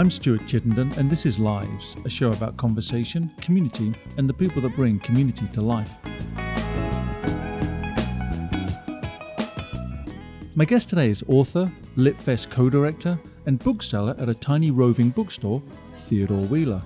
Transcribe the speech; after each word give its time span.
I'm 0.00 0.10
Stuart 0.10 0.46
Chittenden, 0.46 0.90
and 0.96 1.10
this 1.10 1.26
is 1.26 1.38
Lives, 1.38 1.94
a 2.06 2.08
show 2.08 2.32
about 2.32 2.56
conversation, 2.56 3.30
community, 3.38 3.94
and 4.16 4.26
the 4.26 4.32
people 4.32 4.62
that 4.62 4.74
bring 4.74 4.98
community 4.98 5.46
to 5.48 5.60
life. 5.60 5.92
My 10.54 10.64
guest 10.64 10.88
today 10.88 11.10
is 11.10 11.22
author, 11.28 11.70
Litfest 11.98 12.48
co 12.48 12.70
director, 12.70 13.20
and 13.44 13.58
bookseller 13.58 14.14
at 14.18 14.30
a 14.30 14.32
tiny 14.32 14.70
roving 14.70 15.10
bookstore, 15.10 15.62
Theodore 15.96 16.46
Wheeler. 16.46 16.80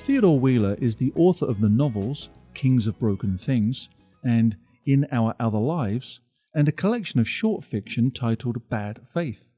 Theodore 0.00 0.38
Wheeler 0.38 0.74
is 0.78 0.94
the 0.94 1.10
author 1.16 1.46
of 1.46 1.58
the 1.62 1.70
novels 1.70 2.28
Kings 2.52 2.86
of 2.86 2.98
Broken 2.98 3.38
Things 3.38 3.88
and 4.24 4.58
In 4.84 5.06
Our 5.10 5.34
Other 5.40 5.56
Lives, 5.56 6.20
and 6.54 6.68
a 6.68 6.72
collection 6.72 7.18
of 7.18 7.28
short 7.28 7.64
fiction 7.64 8.10
titled 8.10 8.68
Bad 8.68 9.00
Faith. 9.08 9.48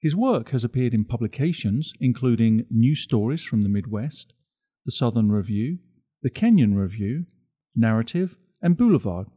His 0.00 0.16
work 0.16 0.50
has 0.50 0.64
appeared 0.64 0.94
in 0.94 1.04
publications 1.04 1.92
including 2.00 2.66
New 2.70 2.94
Stories 2.94 3.44
from 3.44 3.62
the 3.62 3.68
Midwest, 3.68 4.32
the 4.84 4.90
Southern 4.90 5.30
Review, 5.30 5.78
the 6.22 6.30
Kenyon 6.30 6.74
Review, 6.74 7.26
Narrative, 7.76 8.36
and 8.62 8.76
Boulevard, 8.76 9.28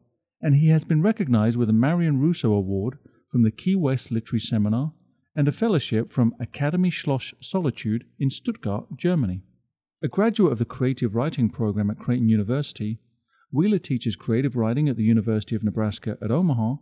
and 0.41 0.55
he 0.55 0.68
has 0.70 0.84
been 0.84 1.02
recognized 1.02 1.57
with 1.57 1.70
a 1.70 1.73
Marianne 1.73 2.20
Russo 2.20 2.54
Award 2.54 2.98
from 3.27 3.43
the 3.43 3.52
Key 3.52 3.76
West 3.76 4.12
Literary 4.12 4.40
Seminar 4.40 4.93
and 5.35 5.48
a 5.48 5.52
fellowship 5.52 6.09
from 6.09 6.35
Academy 6.40 6.90
Schloss 6.90 7.34
Solitude 7.41 8.05
in 8.20 8.30
Stuttgart, 8.30 8.85
Germany. 8.96 9.41
A 10.04 10.07
graduate 10.07 10.52
of 10.52 10.59
the 10.59 10.65
Creative 10.65 11.15
Writing 11.15 11.49
Program 11.49 11.90
at 11.90 11.98
Creighton 11.98 12.30
University, 12.30 12.99
Wheeler 13.52 13.80
teaches 13.80 14.15
creative 14.15 14.55
writing 14.55 14.90
at 14.90 14.98
the 14.98 15.04
University 15.04 15.55
of 15.55 15.63
Nebraska 15.63 16.18
at 16.21 16.32
Omaha, 16.32 16.76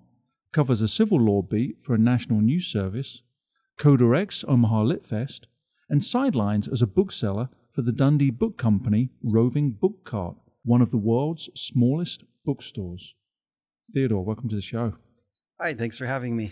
covers 0.52 0.82
a 0.82 0.88
civil 0.88 1.20
law 1.20 1.42
beat 1.42 1.78
for 1.82 1.94
a 1.94 2.00
national 2.00 2.42
news 2.42 2.68
service, 2.68 3.22
co 3.78 3.96
directs 3.96 4.44
Omaha 4.48 4.84
Lit 4.84 5.06
Fest, 5.06 5.48
and 5.90 6.04
sidelines 6.04 6.68
as 6.68 6.82
a 6.82 6.88
bookseller 6.88 7.50
for 7.72 7.82
the 7.82 7.92
Dundee 7.92 8.32
Book 8.32 8.58
Company 8.58 9.10
Roving 9.24 9.72
Book 9.72 10.04
Cart, 10.04 10.36
one 10.64 10.82
of 10.82 10.92
the 10.92 10.98
world's 10.98 11.50
smallest 11.56 12.24
bookstores. 12.46 13.16
Theodore, 13.94 14.24
welcome 14.24 14.50
to 14.50 14.56
the 14.56 14.62
show. 14.62 14.94
Hi, 15.60 15.74
thanks 15.74 15.98
for 15.98 16.06
having 16.06 16.36
me. 16.36 16.52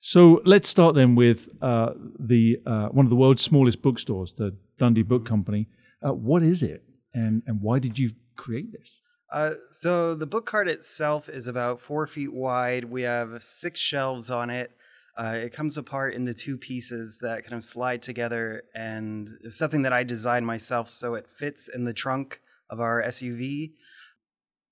So 0.00 0.40
let's 0.44 0.68
start 0.68 0.94
then 0.94 1.14
with 1.14 1.48
uh, 1.60 1.90
the 2.18 2.58
uh, 2.66 2.88
one 2.88 3.06
of 3.06 3.10
the 3.10 3.16
world's 3.16 3.42
smallest 3.42 3.82
bookstores, 3.82 4.34
the 4.34 4.56
Dundee 4.78 5.02
Book 5.02 5.24
Company. 5.24 5.68
Uh, 6.06 6.12
what 6.12 6.42
is 6.42 6.62
it, 6.62 6.84
and 7.14 7.42
and 7.46 7.60
why 7.60 7.78
did 7.78 7.98
you 7.98 8.10
create 8.36 8.70
this? 8.72 9.02
Uh, 9.30 9.52
so 9.70 10.14
the 10.14 10.26
book 10.26 10.46
cart 10.46 10.68
itself 10.68 11.28
is 11.28 11.46
about 11.46 11.80
four 11.80 12.06
feet 12.06 12.32
wide. 12.32 12.84
We 12.84 13.02
have 13.02 13.42
six 13.42 13.78
shelves 13.78 14.30
on 14.30 14.50
it. 14.50 14.72
Uh, 15.16 15.34
it 15.34 15.52
comes 15.52 15.76
apart 15.76 16.14
into 16.14 16.32
two 16.32 16.56
pieces 16.56 17.18
that 17.18 17.42
kind 17.42 17.54
of 17.54 17.64
slide 17.64 18.02
together, 18.02 18.62
and 18.74 19.28
it's 19.42 19.58
something 19.58 19.82
that 19.82 19.92
I 19.92 20.04
designed 20.04 20.46
myself 20.46 20.88
so 20.88 21.14
it 21.14 21.26
fits 21.26 21.68
in 21.68 21.84
the 21.84 21.92
trunk 21.92 22.40
of 22.70 22.80
our 22.80 23.02
SUV. 23.02 23.72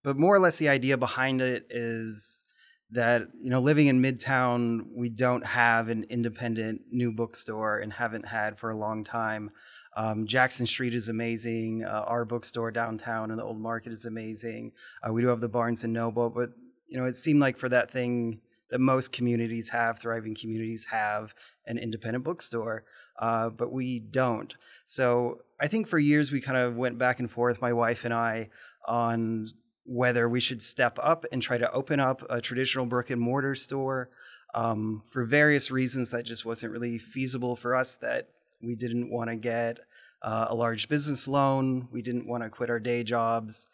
But 0.05 0.17
more 0.17 0.35
or 0.35 0.39
less, 0.39 0.57
the 0.59 0.69
idea 0.69 0.97
behind 0.97 1.41
it 1.41 1.67
is 1.69 2.45
that 2.93 3.23
you 3.43 3.51
know, 3.51 3.59
living 3.59 3.89
in 3.89 4.01
Midtown, 4.01 4.87
we 4.95 5.09
don't 5.09 5.45
have 5.45 5.89
an 5.89 6.05
independent 6.09 6.83
new 6.93 7.11
bookstore 7.11 7.79
and 7.79 7.93
haven't 7.93 8.27
had 8.27 8.59
for 8.59 8.71
a 8.71 8.77
long 8.77 9.03
time. 9.03 9.51
Um, 9.97 10.27
Jackson 10.27 10.67
Street 10.67 10.95
is 10.95 11.09
amazing. 11.09 11.85
Uh, 11.85 12.05
our 12.07 12.25
bookstore 12.25 12.71
downtown 12.71 13.31
in 13.31 13.39
the 13.39 13.45
Old 13.45 13.59
Market 13.59 13.93
is 13.93 14.05
amazing. 14.05 14.73
Uh, 15.03 15.13
we 15.13 15.23
do 15.23 15.29
have 15.29 15.41
the 15.41 15.49
Barnes 15.49 15.85
and 15.85 15.93
Noble, 15.93 16.29
but 16.29 16.51
you 16.87 16.99
know, 16.99 17.07
it 17.07 17.17
seemed 17.17 17.41
like 17.41 17.57
for 17.57 17.69
that 17.71 17.91
thing 17.91 18.41
that 18.69 18.81
most 18.81 19.13
communities 19.13 19.69
have, 19.71 19.99
thriving 19.99 20.35
communities 20.35 20.85
have 20.85 21.35
an 21.67 21.79
independent 21.79 22.25
bookstore, 22.25 22.85
uh, 23.19 23.49
but 23.49 23.73
we 23.73 24.01
don't. 24.01 24.55
So 24.87 25.43
I 25.61 25.69
think 25.69 25.89
for 25.89 25.99
years 25.99 26.31
we 26.31 26.41
kind 26.41 26.59
of 26.59 26.77
went 26.77 26.99
back 26.99 27.19
and 27.19 27.31
forth, 27.31 27.61
my 27.63 27.73
wife 27.73 28.05
and 28.05 28.13
I, 28.13 28.51
on 28.87 29.49
whether 29.85 30.29
we 30.29 30.41
should 30.41 30.63
step 30.63 30.99
up 31.01 31.25
and 31.33 31.41
try 31.41 31.59
to 31.59 31.71
open 31.73 32.01
up 32.01 32.23
a 32.29 32.41
traditional 32.41 32.87
brick 32.87 33.11
and 33.11 33.21
mortar 33.21 33.55
store. 33.55 34.11
Um, 34.55 35.03
for 35.11 35.25
various 35.25 35.71
reasons, 35.71 36.11
that 36.11 36.25
just 36.25 36.45
wasn't 36.45 36.73
really 36.73 36.99
feasible 36.99 37.57
for 37.57 37.75
us. 37.75 37.97
That 37.97 38.29
we 38.63 38.75
didn't 38.75 39.11
want 39.11 39.31
to 39.31 39.37
get 39.37 39.79
uh, 40.23 40.47
a 40.49 40.55
large 40.55 40.89
business 40.89 41.29
loan. 41.29 41.89
We 41.93 42.03
didn't 42.03 42.27
want 42.27 42.43
to 42.43 42.51
quit 42.51 42.71
our 42.71 42.81
day 42.81 43.03
jobs. 43.03 43.69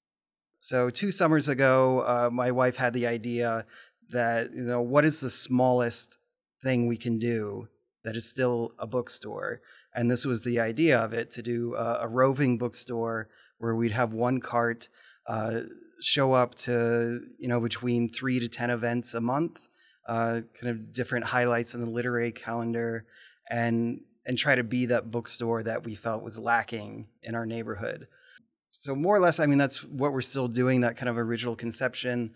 So 0.60 0.90
two 0.90 1.10
summers 1.10 1.48
ago, 1.48 2.00
uh, 2.00 2.30
my 2.30 2.50
wife 2.50 2.76
had 2.76 2.92
the 2.92 3.06
idea 3.06 3.66
that 4.10 4.52
you 4.54 4.62
know 4.62 4.80
what 4.80 5.04
is 5.04 5.18
the 5.18 5.30
smallest 5.30 6.18
thing 6.62 6.86
we 6.86 6.96
can 6.96 7.18
do 7.18 7.68
that 8.04 8.16
is 8.16 8.28
still 8.28 8.72
a 8.78 8.86
bookstore, 8.86 9.60
and 9.94 10.10
this 10.10 10.24
was 10.24 10.44
the 10.44 10.60
idea 10.60 10.98
of 10.98 11.12
it 11.14 11.30
to 11.32 11.42
do 11.42 11.74
a, 11.74 12.02
a 12.02 12.08
roving 12.08 12.58
bookstore 12.58 13.28
where 13.58 13.74
we'd 13.74 13.92
have 13.92 14.12
one 14.12 14.40
cart 14.40 14.88
uh, 15.26 15.60
show 16.00 16.32
up 16.32 16.54
to 16.56 17.20
you 17.38 17.48
know 17.48 17.60
between 17.60 18.08
three 18.08 18.38
to 18.38 18.48
ten 18.48 18.70
events 18.70 19.14
a 19.14 19.20
month, 19.20 19.58
uh, 20.06 20.42
kind 20.60 20.70
of 20.70 20.92
different 20.92 21.24
highlights 21.24 21.74
in 21.74 21.80
the 21.80 21.90
literary 21.90 22.32
calendar, 22.32 23.04
and 23.50 24.00
and 24.26 24.38
try 24.38 24.54
to 24.54 24.62
be 24.62 24.86
that 24.86 25.10
bookstore 25.10 25.62
that 25.62 25.84
we 25.84 25.94
felt 25.94 26.22
was 26.22 26.38
lacking 26.38 27.08
in 27.22 27.34
our 27.34 27.46
neighborhood. 27.46 28.06
So, 28.72 28.94
more 28.94 29.14
or 29.14 29.20
less, 29.20 29.38
I 29.38 29.46
mean, 29.46 29.58
that's 29.58 29.84
what 29.84 30.12
we're 30.12 30.20
still 30.20 30.48
doing, 30.48 30.80
that 30.80 30.96
kind 30.96 31.08
of 31.08 31.18
original 31.18 31.54
conception. 31.54 32.32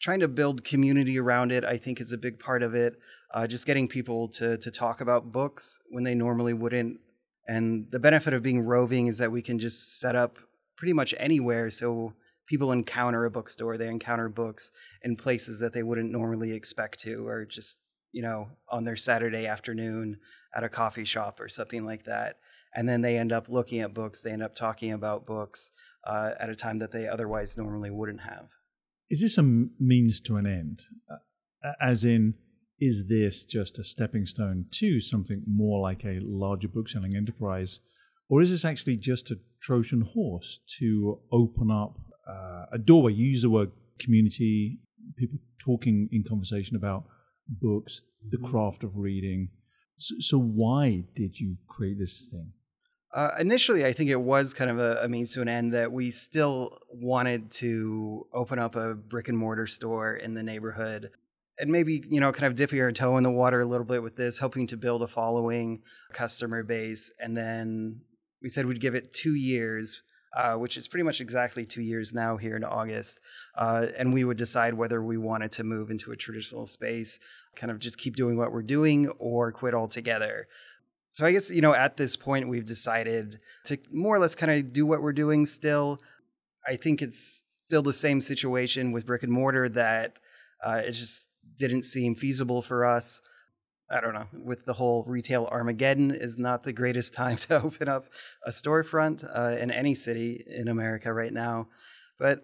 Trying 0.00 0.20
to 0.20 0.28
build 0.28 0.64
community 0.64 1.18
around 1.18 1.52
it, 1.52 1.64
I 1.64 1.78
think, 1.78 2.00
is 2.00 2.12
a 2.12 2.18
big 2.18 2.38
part 2.38 2.62
of 2.62 2.74
it. 2.74 2.96
Uh, 3.32 3.46
just 3.46 3.66
getting 3.66 3.88
people 3.88 4.28
to, 4.28 4.58
to 4.58 4.70
talk 4.70 5.00
about 5.00 5.32
books 5.32 5.80
when 5.90 6.04
they 6.04 6.14
normally 6.14 6.52
wouldn't. 6.52 7.00
And 7.48 7.86
the 7.90 7.98
benefit 7.98 8.34
of 8.34 8.42
being 8.42 8.60
roving 8.60 9.06
is 9.06 9.18
that 9.18 9.32
we 9.32 9.42
can 9.42 9.58
just 9.58 10.00
set 10.00 10.16
up 10.16 10.38
pretty 10.76 10.92
much 10.92 11.14
anywhere. 11.18 11.70
So, 11.70 12.12
people 12.46 12.72
encounter 12.72 13.24
a 13.24 13.30
bookstore, 13.30 13.78
they 13.78 13.88
encounter 13.88 14.28
books 14.28 14.70
in 15.02 15.16
places 15.16 15.60
that 15.60 15.72
they 15.72 15.82
wouldn't 15.82 16.10
normally 16.10 16.52
expect 16.52 17.00
to, 17.00 17.26
or 17.26 17.46
just 17.46 17.78
you 18.14 18.22
know, 18.22 18.48
on 18.68 18.84
their 18.84 18.94
Saturday 18.94 19.46
afternoon 19.46 20.16
at 20.56 20.62
a 20.62 20.68
coffee 20.68 21.04
shop 21.04 21.40
or 21.40 21.48
something 21.48 21.84
like 21.84 22.04
that. 22.04 22.38
And 22.76 22.88
then 22.88 23.02
they 23.02 23.18
end 23.18 23.32
up 23.32 23.48
looking 23.48 23.80
at 23.80 23.92
books, 23.92 24.22
they 24.22 24.30
end 24.30 24.42
up 24.42 24.54
talking 24.54 24.92
about 24.92 25.26
books 25.26 25.72
uh, 26.06 26.30
at 26.38 26.48
a 26.48 26.54
time 26.54 26.78
that 26.78 26.92
they 26.92 27.08
otherwise 27.08 27.58
normally 27.58 27.90
wouldn't 27.90 28.20
have. 28.20 28.46
Is 29.10 29.20
this 29.20 29.36
a 29.36 29.42
means 29.42 30.20
to 30.20 30.36
an 30.36 30.46
end? 30.46 30.82
Uh, 31.10 31.72
as 31.80 32.04
in, 32.04 32.34
is 32.80 33.06
this 33.08 33.44
just 33.44 33.78
a 33.80 33.84
stepping 33.84 34.26
stone 34.26 34.66
to 34.72 35.00
something 35.00 35.42
more 35.46 35.80
like 35.80 36.04
a 36.04 36.20
larger 36.22 36.68
bookselling 36.68 37.16
enterprise? 37.16 37.80
Or 38.28 38.42
is 38.42 38.50
this 38.50 38.64
actually 38.64 38.96
just 38.96 39.32
a 39.32 39.38
Trojan 39.60 40.02
horse 40.02 40.60
to 40.78 41.18
open 41.32 41.70
up 41.70 41.98
uh, 42.28 42.66
a 42.72 42.78
doorway? 42.78 43.12
You 43.12 43.26
use 43.26 43.42
the 43.42 43.50
word 43.50 43.72
community, 43.98 44.78
people 45.16 45.38
talking 45.58 46.08
in 46.12 46.22
conversation 46.22 46.76
about 46.76 47.04
books, 47.48 48.02
the 48.28 48.36
mm-hmm. 48.36 48.46
craft 48.46 48.84
of 48.84 48.96
reading. 48.96 49.48
So, 49.98 50.14
so 50.20 50.38
why 50.38 51.04
did 51.14 51.38
you 51.38 51.56
create 51.68 51.98
this 51.98 52.28
thing? 52.30 52.52
Uh, 53.12 53.30
initially, 53.38 53.86
I 53.86 53.92
think 53.92 54.10
it 54.10 54.20
was 54.20 54.52
kind 54.52 54.70
of 54.70 54.80
a, 54.80 55.04
a, 55.04 55.08
means 55.08 55.32
to 55.34 55.42
an 55.42 55.48
end 55.48 55.72
that 55.74 55.92
we 55.92 56.10
still 56.10 56.76
wanted 56.90 57.48
to 57.52 58.26
open 58.32 58.58
up 58.58 58.74
a 58.74 58.94
brick 58.94 59.28
and 59.28 59.38
mortar 59.38 59.68
store 59.68 60.16
in 60.16 60.34
the 60.34 60.42
neighborhood 60.42 61.10
and 61.60 61.70
maybe, 61.70 62.02
you 62.08 62.20
know, 62.20 62.32
kind 62.32 62.50
of 62.50 62.56
dip 62.56 62.72
your 62.72 62.90
toe 62.90 63.16
in 63.16 63.22
the 63.22 63.30
water 63.30 63.60
a 63.60 63.64
little 63.64 63.86
bit 63.86 64.02
with 64.02 64.16
this, 64.16 64.38
hoping 64.38 64.66
to 64.66 64.76
build 64.76 65.02
a 65.02 65.06
following, 65.06 65.82
customer 66.12 66.64
base. 66.64 67.12
And 67.20 67.36
then 67.36 68.00
we 68.42 68.48
said 68.48 68.66
we'd 68.66 68.80
give 68.80 68.96
it 68.96 69.14
two 69.14 69.34
years 69.34 70.02
uh, 70.36 70.54
which 70.54 70.76
is 70.76 70.88
pretty 70.88 71.04
much 71.04 71.20
exactly 71.20 71.64
two 71.64 71.82
years 71.82 72.12
now 72.12 72.36
here 72.36 72.56
in 72.56 72.64
August. 72.64 73.20
Uh, 73.56 73.86
and 73.96 74.12
we 74.12 74.24
would 74.24 74.36
decide 74.36 74.74
whether 74.74 75.02
we 75.02 75.16
wanted 75.16 75.52
to 75.52 75.64
move 75.64 75.90
into 75.90 76.12
a 76.12 76.16
traditional 76.16 76.66
space, 76.66 77.20
kind 77.56 77.70
of 77.70 77.78
just 77.78 77.98
keep 77.98 78.16
doing 78.16 78.36
what 78.36 78.52
we're 78.52 78.62
doing, 78.62 79.08
or 79.18 79.52
quit 79.52 79.74
altogether. 79.74 80.48
So 81.10 81.24
I 81.24 81.30
guess, 81.30 81.54
you 81.54 81.62
know, 81.62 81.74
at 81.74 81.96
this 81.96 82.16
point, 82.16 82.48
we've 82.48 82.66
decided 82.66 83.38
to 83.66 83.78
more 83.92 84.16
or 84.16 84.18
less 84.18 84.34
kind 84.34 84.50
of 84.50 84.72
do 84.72 84.84
what 84.84 85.00
we're 85.00 85.12
doing 85.12 85.46
still. 85.46 86.00
I 86.66 86.76
think 86.76 87.02
it's 87.02 87.44
still 87.48 87.82
the 87.82 87.92
same 87.92 88.20
situation 88.20 88.90
with 88.90 89.06
brick 89.06 89.22
and 89.22 89.30
mortar 89.30 89.68
that 89.68 90.18
uh, 90.66 90.80
it 90.84 90.92
just 90.92 91.28
didn't 91.56 91.82
seem 91.82 92.14
feasible 92.14 92.62
for 92.62 92.84
us. 92.84 93.20
I 93.90 94.00
don't 94.00 94.14
know, 94.14 94.26
with 94.32 94.64
the 94.64 94.72
whole 94.72 95.04
retail 95.06 95.46
Armageddon 95.50 96.10
is 96.10 96.38
not 96.38 96.62
the 96.62 96.72
greatest 96.72 97.14
time 97.14 97.36
to 97.48 97.62
open 97.62 97.88
up 97.88 98.06
a 98.44 98.50
storefront 98.50 99.24
uh, 99.36 99.56
in 99.58 99.70
any 99.70 99.94
city 99.94 100.44
in 100.46 100.68
America 100.68 101.12
right 101.12 101.32
now. 101.32 101.68
But 102.18 102.40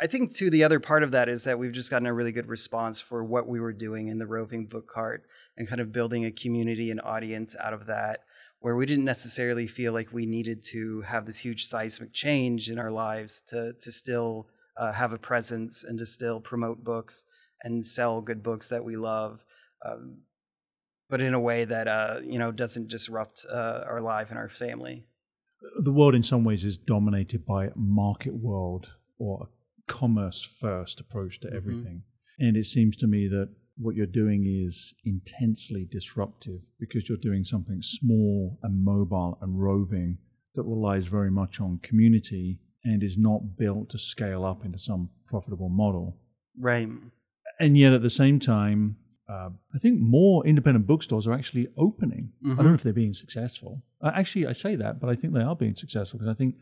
I 0.00 0.06
think 0.06 0.34
too 0.34 0.48
the 0.48 0.64
other 0.64 0.80
part 0.80 1.02
of 1.02 1.10
that 1.10 1.28
is 1.28 1.44
that 1.44 1.58
we've 1.58 1.72
just 1.72 1.90
gotten 1.90 2.06
a 2.06 2.14
really 2.14 2.32
good 2.32 2.48
response 2.48 3.00
for 3.00 3.22
what 3.22 3.46
we 3.46 3.60
were 3.60 3.72
doing 3.72 4.08
in 4.08 4.18
the 4.18 4.26
roving 4.26 4.66
book 4.66 4.88
cart 4.88 5.24
and 5.58 5.68
kind 5.68 5.80
of 5.80 5.92
building 5.92 6.24
a 6.24 6.32
community 6.32 6.90
and 6.90 7.02
audience 7.02 7.54
out 7.60 7.74
of 7.74 7.86
that 7.86 8.20
where 8.60 8.76
we 8.76 8.86
didn't 8.86 9.04
necessarily 9.04 9.66
feel 9.66 9.92
like 9.92 10.12
we 10.12 10.24
needed 10.24 10.64
to 10.64 11.02
have 11.02 11.26
this 11.26 11.38
huge 11.38 11.66
seismic 11.66 12.12
change 12.14 12.70
in 12.70 12.78
our 12.78 12.90
lives 12.90 13.42
to 13.48 13.74
to 13.74 13.92
still 13.92 14.48
uh, 14.78 14.90
have 14.90 15.12
a 15.12 15.18
presence 15.18 15.84
and 15.84 15.98
to 15.98 16.06
still 16.06 16.40
promote 16.40 16.82
books 16.82 17.26
and 17.62 17.84
sell 17.84 18.22
good 18.22 18.42
books 18.42 18.68
that 18.68 18.82
we 18.82 18.96
love 18.96 19.44
um, 19.84 20.16
but 21.10 21.20
in 21.20 21.34
a 21.34 21.40
way 21.40 21.64
that 21.64 21.86
uh, 21.88 22.20
you 22.22 22.38
know 22.38 22.50
doesn't 22.52 22.88
disrupt 22.88 23.44
uh, 23.50 23.82
our 23.86 24.00
life 24.00 24.30
and 24.30 24.38
our 24.38 24.48
family. 24.48 25.04
The 25.82 25.92
world, 25.92 26.14
in 26.14 26.22
some 26.22 26.42
ways, 26.44 26.64
is 26.64 26.78
dominated 26.78 27.44
by 27.44 27.66
a 27.66 27.72
market 27.76 28.34
world 28.34 28.94
or 29.18 29.42
a 29.42 29.92
commerce 29.92 30.40
first 30.42 31.00
approach 31.00 31.40
to 31.40 31.48
Mhm. 31.48 31.56
everything. 31.56 32.02
And 32.38 32.56
it 32.56 32.64
seems 32.64 32.96
to 32.96 33.06
me 33.06 33.28
that 33.28 33.50
what 33.76 33.94
you're 33.96 34.06
doing 34.24 34.46
is 34.46 34.94
intensely 35.04 35.84
disruptive 35.90 36.60
because 36.78 37.08
you're 37.08 37.18
doing 37.30 37.44
something 37.44 37.82
small 37.82 38.58
and 38.62 38.82
mobile 38.82 39.36
and 39.42 39.60
roving 39.60 40.16
that 40.54 40.62
relies 40.62 41.06
very 41.08 41.30
much 41.30 41.60
on 41.60 41.78
community 41.78 42.60
and 42.84 43.02
is 43.02 43.18
not 43.18 43.56
built 43.58 43.90
to 43.90 43.98
scale 43.98 44.44
up 44.44 44.64
into 44.64 44.78
some 44.78 45.10
profitable 45.26 45.68
model. 45.68 46.16
Right. 46.58 46.88
And 47.58 47.76
yet, 47.76 47.92
at 47.92 48.00
the 48.02 48.10
same 48.10 48.38
time, 48.40 48.96
uh, 49.32 49.50
I 49.76 49.78
think 49.78 50.00
more 50.00 50.36
independent 50.52 50.86
bookstores 50.92 51.24
are 51.28 51.34
actually 51.40 51.66
opening. 51.86 52.24
I 52.44 52.48
don't 52.48 52.56
know 52.58 52.70
Mhm. 52.70 52.74
if 52.80 52.82
they're 52.84 53.02
being 53.04 53.14
successful. 53.24 53.72
Uh, 54.04 54.10
actually, 54.20 54.46
I 54.52 54.54
say 54.64 54.72
that, 54.82 54.94
but 55.00 55.08
I 55.12 55.14
think 55.18 55.30
they 55.32 55.42
are 55.50 55.56
being 55.64 55.76
successful 55.84 56.18
because 56.18 56.32
I 56.34 56.38
think 56.42 56.52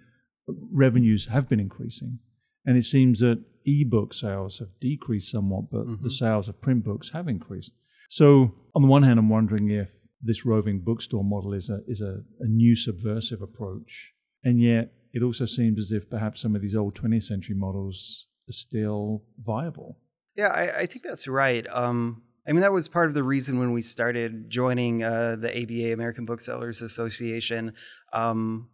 revenues 0.73 1.27
have 1.27 1.49
been 1.49 1.61
increasing. 1.61 2.19
And 2.67 2.77
it 2.77 2.85
seems 2.85 3.21
that 3.21 3.43
ebook 3.65 4.13
sales 4.15 4.59
have 4.59 4.69
decreased 4.81 5.31
somewhat, 5.31 5.71
but 5.71 5.85
the 6.03 6.09
Mhm. 6.09 6.13
sales 6.23 6.49
of 6.49 6.61
print 6.61 6.85
books 6.85 7.11
have 7.11 7.29
increased. 7.29 7.73
So, 8.11 8.55
on 8.75 8.83
the 8.83 8.89
one 8.89 9.03
hand, 9.03 9.19
I'm 9.19 9.29
wondering 9.29 9.71
if 9.71 9.91
this 10.23 10.45
roving 10.45 10.81
bookstore 10.81 11.25
model 11.25 11.53
is 11.55 11.71
a, 11.71 11.79
is 11.87 12.01
a, 12.01 12.23
a 12.41 12.47
new 12.47 12.75
subversive 12.75 13.41
approach. 13.43 14.13
And 14.45 14.61
yet, 14.61 14.93
it 15.13 15.23
also 15.23 15.47
seems 15.47 15.79
as 15.79 15.93
if 15.93 16.09
perhaps 16.11 16.41
some 16.41 16.55
of 16.57 16.63
these 16.63 16.75
old 16.75 16.95
20th 16.95 17.25
century 17.25 17.57
models 17.57 18.27
are 18.49 18.53
still 18.53 19.25
viable. 19.39 19.99
Yeah, 20.37 20.49
I, 20.49 20.81
I 20.81 20.87
think 20.87 21.05
that's 21.05 21.27
right. 21.29 21.67
Um, 21.69 22.23
I 22.49 22.53
mean, 22.53 22.63
that 22.63 22.73
was 22.73 22.89
part 22.89 23.09
of 23.09 23.15
the 23.15 23.23
reason 23.23 23.59
when 23.59 23.73
we 23.73 23.83
started 23.83 24.49
joining 24.49 25.03
uh, 25.03 25.37
the 25.39 25.51
ABA 25.55 25.93
American 25.93 26.25
Booksellers 26.25 26.81
Association. 26.81 27.75
Um, 28.15 28.71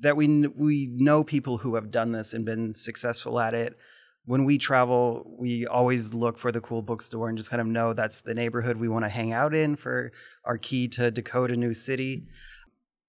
that 0.00 0.16
we 0.16 0.46
we 0.46 0.88
know 0.94 1.24
people 1.24 1.58
who 1.58 1.74
have 1.74 1.90
done 1.90 2.12
this 2.12 2.32
and 2.32 2.44
been 2.44 2.72
successful 2.72 3.38
at 3.38 3.52
it. 3.52 3.76
When 4.24 4.44
we 4.44 4.56
travel, 4.56 5.36
we 5.38 5.66
always 5.66 6.14
look 6.14 6.38
for 6.38 6.52
the 6.52 6.60
cool 6.60 6.82
bookstore 6.82 7.28
and 7.28 7.36
just 7.36 7.50
kind 7.50 7.60
of 7.60 7.66
know 7.66 7.92
that's 7.92 8.22
the 8.22 8.34
neighborhood 8.34 8.76
we 8.76 8.88
want 8.88 9.04
to 9.04 9.08
hang 9.10 9.32
out 9.32 9.54
in 9.54 9.76
for 9.76 10.12
our 10.44 10.56
key 10.56 10.88
to 10.88 11.10
decode 11.10 11.50
a 11.50 11.56
new 11.56 11.74
city. 11.74 12.28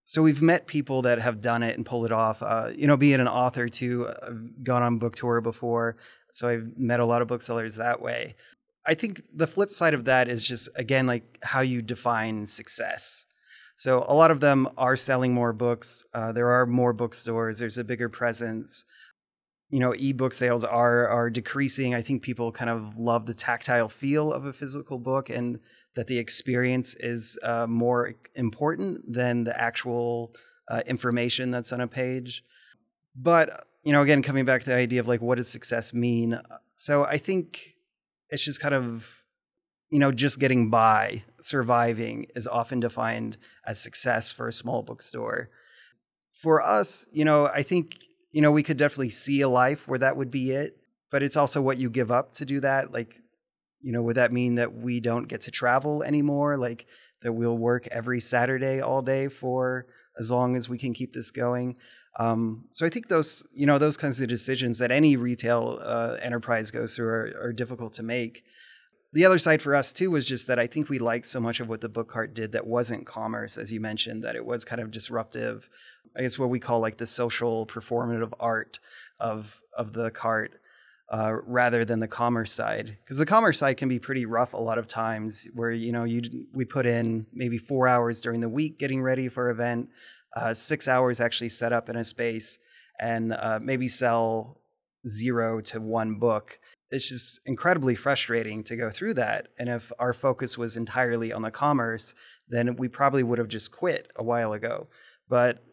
So 0.04 0.21
we've 0.21 0.42
met 0.42 0.66
people 0.66 1.04
that 1.04 1.19
have 1.19 1.39
done 1.39 1.62
it 1.62 1.77
and 1.77 1.86
pulled 1.86 2.06
it 2.06 2.12
off. 2.12 2.42
Uh, 2.42 2.71
you 2.75 2.88
know, 2.88 2.98
being 2.98 3.19
an 3.19 3.27
author 3.27 3.69
too, 3.69 4.10
I've 4.24 4.63
gone 4.63 4.81
on 4.81 4.98
book 4.98 5.16
tour 5.16 5.39
before, 5.39 5.98
so 6.33 6.50
I've 6.50 6.77
met 6.77 7.00
a 7.00 7.06
lot 7.06 7.21
of 7.21 7.27
booksellers 7.27 7.75
that 7.75 8.01
way. 8.01 8.36
I 8.85 8.93
think 8.93 9.21
the 9.33 9.47
flip 9.47 9.71
side 9.71 9.93
of 9.93 10.05
that 10.05 10.27
is 10.29 10.45
just 10.45 10.69
again 10.75 11.05
like 11.05 11.37
how 11.43 11.61
you 11.61 11.81
define 11.81 12.47
success. 12.47 13.25
So 13.77 14.05
a 14.09 14.13
lot 14.13 14.31
of 14.31 14.41
them 14.41 14.67
are 14.77 14.95
selling 14.95 15.33
more 15.33 15.53
books. 15.53 16.05
Uh, 16.13 16.33
there 16.33 16.49
are 16.49 16.65
more 16.65 16.91
bookstores. 16.91 17.59
There's 17.59 17.77
a 17.77 17.83
bigger 17.83 18.09
presence. 18.09 18.83
You 19.69 19.79
know, 19.79 19.93
ebook 19.93 20.33
sales 20.33 20.63
are 20.63 21.07
are 21.07 21.29
decreasing. 21.29 21.93
I 21.93 22.01
think 22.01 22.21
people 22.21 22.51
kind 22.51 22.69
of 22.69 22.97
love 22.97 23.25
the 23.25 23.33
tactile 23.33 23.87
feel 23.87 24.33
of 24.33 24.45
a 24.45 24.53
physical 24.53 24.97
book, 24.97 25.29
and 25.29 25.59
that 25.95 26.07
the 26.07 26.17
experience 26.17 26.95
is 26.99 27.37
uh, 27.43 27.67
more 27.67 28.15
important 28.35 29.11
than 29.11 29.43
the 29.43 29.59
actual 29.59 30.33
uh, 30.69 30.81
information 30.87 31.51
that's 31.51 31.71
on 31.71 31.81
a 31.81 31.87
page. 31.87 32.43
But 33.15 33.65
you 33.83 33.93
know, 33.93 34.01
again, 34.01 34.21
coming 34.21 34.45
back 34.45 34.63
to 34.63 34.69
the 34.69 34.75
idea 34.75 34.99
of 34.99 35.07
like 35.07 35.21
what 35.21 35.35
does 35.35 35.47
success 35.47 35.93
mean? 35.93 36.39
So 36.75 37.05
I 37.05 37.17
think 37.17 37.75
it's 38.29 38.43
just 38.43 38.59
kind 38.59 38.75
of 38.75 39.23
you 39.89 39.99
know 39.99 40.11
just 40.11 40.39
getting 40.39 40.69
by 40.69 41.23
surviving 41.41 42.27
is 42.35 42.47
often 42.47 42.79
defined 42.79 43.37
as 43.65 43.79
success 43.79 44.31
for 44.31 44.47
a 44.47 44.53
small 44.53 44.83
bookstore. 44.83 45.49
For 46.33 46.61
us 46.61 47.05
you 47.11 47.25
know 47.25 47.47
i 47.47 47.63
think 47.63 47.97
you 48.31 48.41
know 48.41 48.51
we 48.51 48.63
could 48.63 48.77
definitely 48.77 49.09
see 49.09 49.41
a 49.41 49.49
life 49.49 49.87
where 49.87 49.99
that 49.99 50.15
would 50.15 50.31
be 50.31 50.51
it 50.51 50.77
but 51.11 51.21
it's 51.23 51.35
also 51.35 51.61
what 51.61 51.77
you 51.77 51.89
give 51.89 52.11
up 52.11 52.31
to 52.33 52.45
do 52.45 52.61
that 52.61 52.93
like 52.93 53.21
you 53.81 53.91
know 53.91 54.01
would 54.01 54.15
that 54.15 54.31
mean 54.31 54.55
that 54.55 54.73
we 54.73 54.99
don't 54.99 55.27
get 55.27 55.41
to 55.41 55.51
travel 55.51 56.03
anymore? 56.03 56.57
Like 56.57 56.87
that 57.21 57.33
we'll 57.33 57.57
work 57.57 57.87
every 57.91 58.19
saturday 58.19 58.81
all 58.81 59.01
day 59.01 59.27
for 59.27 59.87
as 60.17 60.31
long 60.31 60.55
as 60.55 60.69
we 60.69 60.77
can 60.77 60.93
keep 60.93 61.13
this 61.13 61.31
going 61.31 61.77
um, 62.19 62.66
so 62.69 62.86
i 62.86 62.89
think 62.89 63.07
those 63.07 63.44
you 63.51 63.66
know 63.66 63.77
those 63.77 63.98
kinds 63.98 64.21
of 64.21 64.27
decisions 64.30 64.77
that 64.77 64.92
any 64.92 65.16
retail 65.16 65.80
uh, 65.81 66.18
enterprise 66.21 66.69
goes 66.69 66.95
through 66.95 67.07
are, 67.07 67.33
are 67.42 67.54
difficult 67.54 67.94
to 67.94 68.04
make. 68.04 68.44
The 69.12 69.25
other 69.25 69.39
side 69.39 69.62
for 69.62 69.74
us 69.74 69.92
too 69.92 70.12
was 70.12 70.24
just 70.24 70.48
that 70.48 70.60
I 70.60 70.68
think 70.68 70.88
we 70.88 71.00
liked 71.00 71.25
so 71.25 71.39
much 71.39 71.60
of 71.60 71.68
what 71.68 71.81
the 71.81 71.89
book 71.89 72.10
cart 72.10 72.36
did 72.36 72.51
that 72.51 72.68
wasn't 72.68 73.07
commerce, 73.07 73.57
as 73.57 73.74
you 73.74 73.80
mentioned, 73.80 74.24
that 74.24 74.36
it 74.36 74.45
was 74.45 74.63
kind 74.63 74.80
of 74.81 74.92
disruptive. 74.92 75.68
I 76.16 76.21
guess 76.21 76.38
what 76.38 76.50
we 76.50 76.60
call 76.60 76.80
like 76.80 76.98
the 76.98 77.07
social 77.07 77.66
performative 77.66 78.33
art 78.39 78.80
of 79.19 79.62
of 79.75 79.94
the 79.94 80.12
cart, 80.12 80.62
uh, 81.10 81.33
rather 81.45 81.86
than 81.86 82.00
the 82.00 82.07
commerce 82.07 82.51
side, 82.51 82.98
because 83.04 83.18
the 83.18 83.25
commerce 83.25 83.57
side 83.57 83.77
can 83.77 83.89
be 83.89 83.98
pretty 83.98 84.27
rough 84.27 84.54
a 84.54 84.57
lot 84.57 84.77
of 84.77 84.88
times, 84.88 85.48
where 85.56 85.71
you 85.71 85.92
know 85.92 86.04
you 86.04 86.21
we 86.54 86.66
put 86.66 86.86
in 86.86 87.25
maybe 87.33 87.57
four 87.57 87.88
hours 87.88 88.21
during 88.21 88.42
the 88.42 88.50
week 88.50 88.77
getting 88.77 89.01
ready 89.01 89.27
for 89.27 89.50
event, 89.50 89.89
uh, 90.35 90.53
six 90.53 90.87
hours 90.87 91.19
actually 91.19 91.49
set 91.49 91.73
up 91.73 91.89
in 91.89 91.95
a 91.95 92.03
space, 92.03 92.59
and 92.99 93.33
uh, 93.33 93.59
maybe 93.61 93.87
sell 93.87 94.61
zero 95.07 95.61
to 95.61 95.79
one 95.79 96.15
book 96.15 96.59
it's 96.91 97.07
just 97.07 97.39
incredibly 97.45 97.95
frustrating 97.95 98.63
to 98.63 98.75
go 98.75 98.89
through 98.89 99.13
that. 99.15 99.49
And 99.59 99.69
if 99.69 99.91
our 99.99 100.13
focus 100.13 100.57
was 100.57 100.77
entirely 100.77 101.31
on 101.31 101.41
the 101.41 101.51
commerce, 101.51 102.15
then 102.47 102.75
we 102.77 102.87
probably 102.87 103.23
would 103.23 103.37
have 103.37 103.47
just 103.47 103.71
quit 103.71 104.11
a 104.15 104.23
while 104.23 104.53
ago. 104.53 104.87
But 105.27 105.63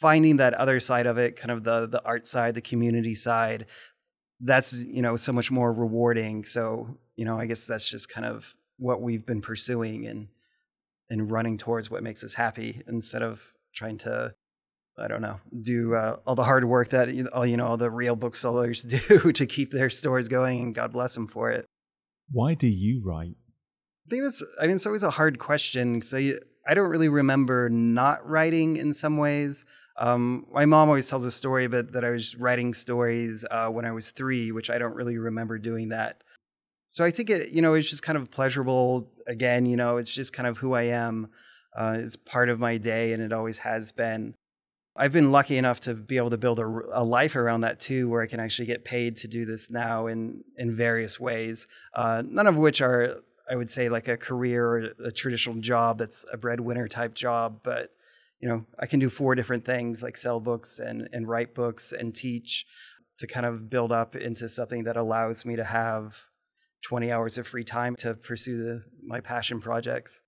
finding 0.00 0.38
that 0.38 0.54
other 0.54 0.80
side 0.80 1.06
of 1.06 1.18
it, 1.18 1.36
kind 1.36 1.50
of 1.50 1.64
the 1.64 1.86
the 1.86 2.02
art 2.04 2.26
side, 2.26 2.54
the 2.54 2.60
community 2.60 3.14
side, 3.14 3.66
that's 4.40 4.72
you 4.72 5.02
know 5.02 5.16
so 5.16 5.32
much 5.32 5.50
more 5.50 5.72
rewarding. 5.72 6.44
So 6.44 6.98
you 7.16 7.24
know, 7.24 7.38
I 7.38 7.46
guess 7.46 7.66
that's 7.66 7.88
just 7.88 8.08
kind 8.08 8.26
of 8.26 8.54
what 8.78 9.02
we've 9.02 9.26
been 9.26 9.42
pursuing 9.42 10.06
and 10.06 10.28
and 11.10 11.30
running 11.30 11.58
towards 11.58 11.90
what 11.90 12.02
makes 12.02 12.24
us 12.24 12.34
happy 12.34 12.82
instead 12.86 13.22
of 13.22 13.54
trying 13.74 13.98
to 13.98 14.34
I 14.98 15.06
don't 15.06 15.22
know, 15.22 15.40
do 15.62 15.94
uh, 15.94 16.16
all 16.26 16.34
the 16.34 16.44
hard 16.44 16.64
work 16.64 16.90
that 16.90 17.08
all 17.32 17.46
you 17.46 17.56
know 17.56 17.66
all 17.66 17.76
the 17.76 17.90
real 17.90 18.16
booksellers 18.16 18.82
do 19.08 19.32
to 19.32 19.46
keep 19.46 19.70
their 19.70 19.90
stores 19.90 20.28
going, 20.28 20.60
and 20.60 20.74
God 20.74 20.92
bless 20.92 21.14
them 21.14 21.28
for 21.28 21.50
it. 21.50 21.66
Why 22.30 22.54
do 22.54 22.66
you 22.66 23.00
write? 23.04 23.36
I 24.06 24.10
think 24.10 24.24
that's. 24.24 24.42
I 24.60 24.66
mean, 24.66 24.76
it's 24.76 24.86
always 24.86 25.02
a 25.02 25.10
hard 25.10 25.38
question 25.38 25.94
because 25.94 26.14
I 26.14 26.32
I 26.66 26.74
don't 26.74 26.90
really 26.90 27.08
remember 27.08 27.68
not 27.70 28.28
writing 28.28 28.76
in 28.76 28.92
some 28.92 29.16
ways. 29.16 29.64
Um, 29.96 30.46
my 30.52 30.64
mom 30.64 30.88
always 30.88 31.08
tells 31.08 31.24
a 31.24 31.30
story, 31.30 31.66
but 31.66 31.92
that 31.92 32.04
I 32.04 32.10
was 32.10 32.36
writing 32.36 32.72
stories 32.74 33.44
uh, 33.50 33.68
when 33.68 33.84
I 33.84 33.92
was 33.92 34.12
three, 34.12 34.52
which 34.52 34.70
I 34.70 34.78
don't 34.78 34.94
really 34.94 35.18
remember 35.18 35.58
doing 35.58 35.88
that. 35.88 36.22
So 36.88 37.04
I 37.04 37.10
think 37.10 37.30
it, 37.30 37.50
you 37.50 37.62
know, 37.62 37.74
it's 37.74 37.90
just 37.90 38.02
kind 38.02 38.16
of 38.16 38.30
pleasurable. 38.30 39.10
Again, 39.26 39.66
you 39.66 39.76
know, 39.76 39.96
it's 39.96 40.12
just 40.12 40.32
kind 40.32 40.46
of 40.46 40.56
who 40.56 40.74
I 40.74 40.84
am. 40.84 41.28
Uh, 41.76 41.96
it's 41.98 42.16
part 42.16 42.48
of 42.48 42.58
my 42.58 42.76
day, 42.76 43.12
and 43.12 43.22
it 43.22 43.32
always 43.32 43.58
has 43.58 43.92
been. 43.92 44.34
I've 44.96 45.12
been 45.12 45.30
lucky 45.30 45.58
enough 45.58 45.80
to 45.82 45.94
be 45.94 46.16
able 46.16 46.30
to 46.30 46.36
build 46.36 46.58
a, 46.58 46.80
a 46.92 47.04
life 47.04 47.36
around 47.36 47.60
that 47.60 47.78
too, 47.78 48.08
where 48.08 48.20
I 48.20 48.26
can 48.26 48.40
actually 48.40 48.66
get 48.66 48.84
paid 48.84 49.16
to 49.18 49.28
do 49.28 49.44
this 49.44 49.70
now 49.70 50.08
in 50.08 50.42
in 50.56 50.74
various 50.74 51.20
ways. 51.20 51.66
Uh, 51.94 52.22
none 52.26 52.46
of 52.46 52.56
which 52.56 52.80
are, 52.80 53.20
I 53.48 53.54
would 53.54 53.70
say, 53.70 53.88
like 53.88 54.08
a 54.08 54.16
career 54.16 54.66
or 54.66 54.78
a 55.04 55.12
traditional 55.12 55.60
job 55.60 55.98
that's 55.98 56.24
a 56.32 56.36
breadwinner 56.36 56.88
type 56.88 57.14
job. 57.14 57.60
But 57.62 57.90
you 58.40 58.48
know, 58.48 58.64
I 58.78 58.86
can 58.86 58.98
do 58.98 59.08
four 59.08 59.34
different 59.34 59.64
things 59.64 60.02
like 60.02 60.16
sell 60.16 60.40
books 60.40 60.80
and 60.80 61.08
and 61.12 61.28
write 61.28 61.54
books 61.54 61.92
and 61.92 62.14
teach 62.14 62.66
to 63.18 63.26
kind 63.26 63.46
of 63.46 63.68
build 63.68 63.92
up 63.92 64.16
into 64.16 64.48
something 64.48 64.84
that 64.84 64.96
allows 64.96 65.44
me 65.44 65.56
to 65.56 65.64
have 65.64 66.16
20 66.82 67.10
hours 67.10 67.38
of 67.38 67.46
free 67.46 67.64
time 67.64 67.96
to 67.96 68.14
pursue 68.14 68.56
the, 68.56 68.84
my 69.04 69.20
passion 69.20 69.60
projects. 69.60 70.22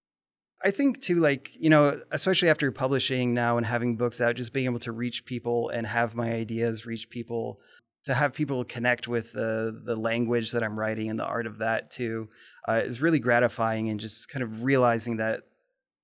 I 0.62 0.70
think 0.70 1.00
too, 1.00 1.16
like, 1.16 1.50
you 1.54 1.70
know, 1.70 1.94
especially 2.10 2.50
after 2.50 2.70
publishing 2.70 3.32
now 3.32 3.56
and 3.56 3.66
having 3.66 3.96
books 3.96 4.20
out, 4.20 4.36
just 4.36 4.52
being 4.52 4.66
able 4.66 4.78
to 4.80 4.92
reach 4.92 5.24
people 5.24 5.70
and 5.70 5.86
have 5.86 6.14
my 6.14 6.32
ideas 6.32 6.84
reach 6.84 7.08
people, 7.08 7.60
to 8.04 8.14
have 8.14 8.32
people 8.34 8.64
connect 8.64 9.08
with 9.08 9.32
the 9.32 9.80
the 9.84 9.96
language 9.96 10.52
that 10.52 10.62
I'm 10.62 10.78
writing 10.78 11.08
and 11.10 11.18
the 11.18 11.24
art 11.24 11.46
of 11.46 11.58
that 11.58 11.90
too, 11.90 12.28
uh, 12.68 12.80
is 12.84 13.00
really 13.00 13.18
gratifying. 13.18 13.88
And 13.88 13.98
just 13.98 14.28
kind 14.28 14.42
of 14.42 14.62
realizing 14.64 15.16
that, 15.16 15.42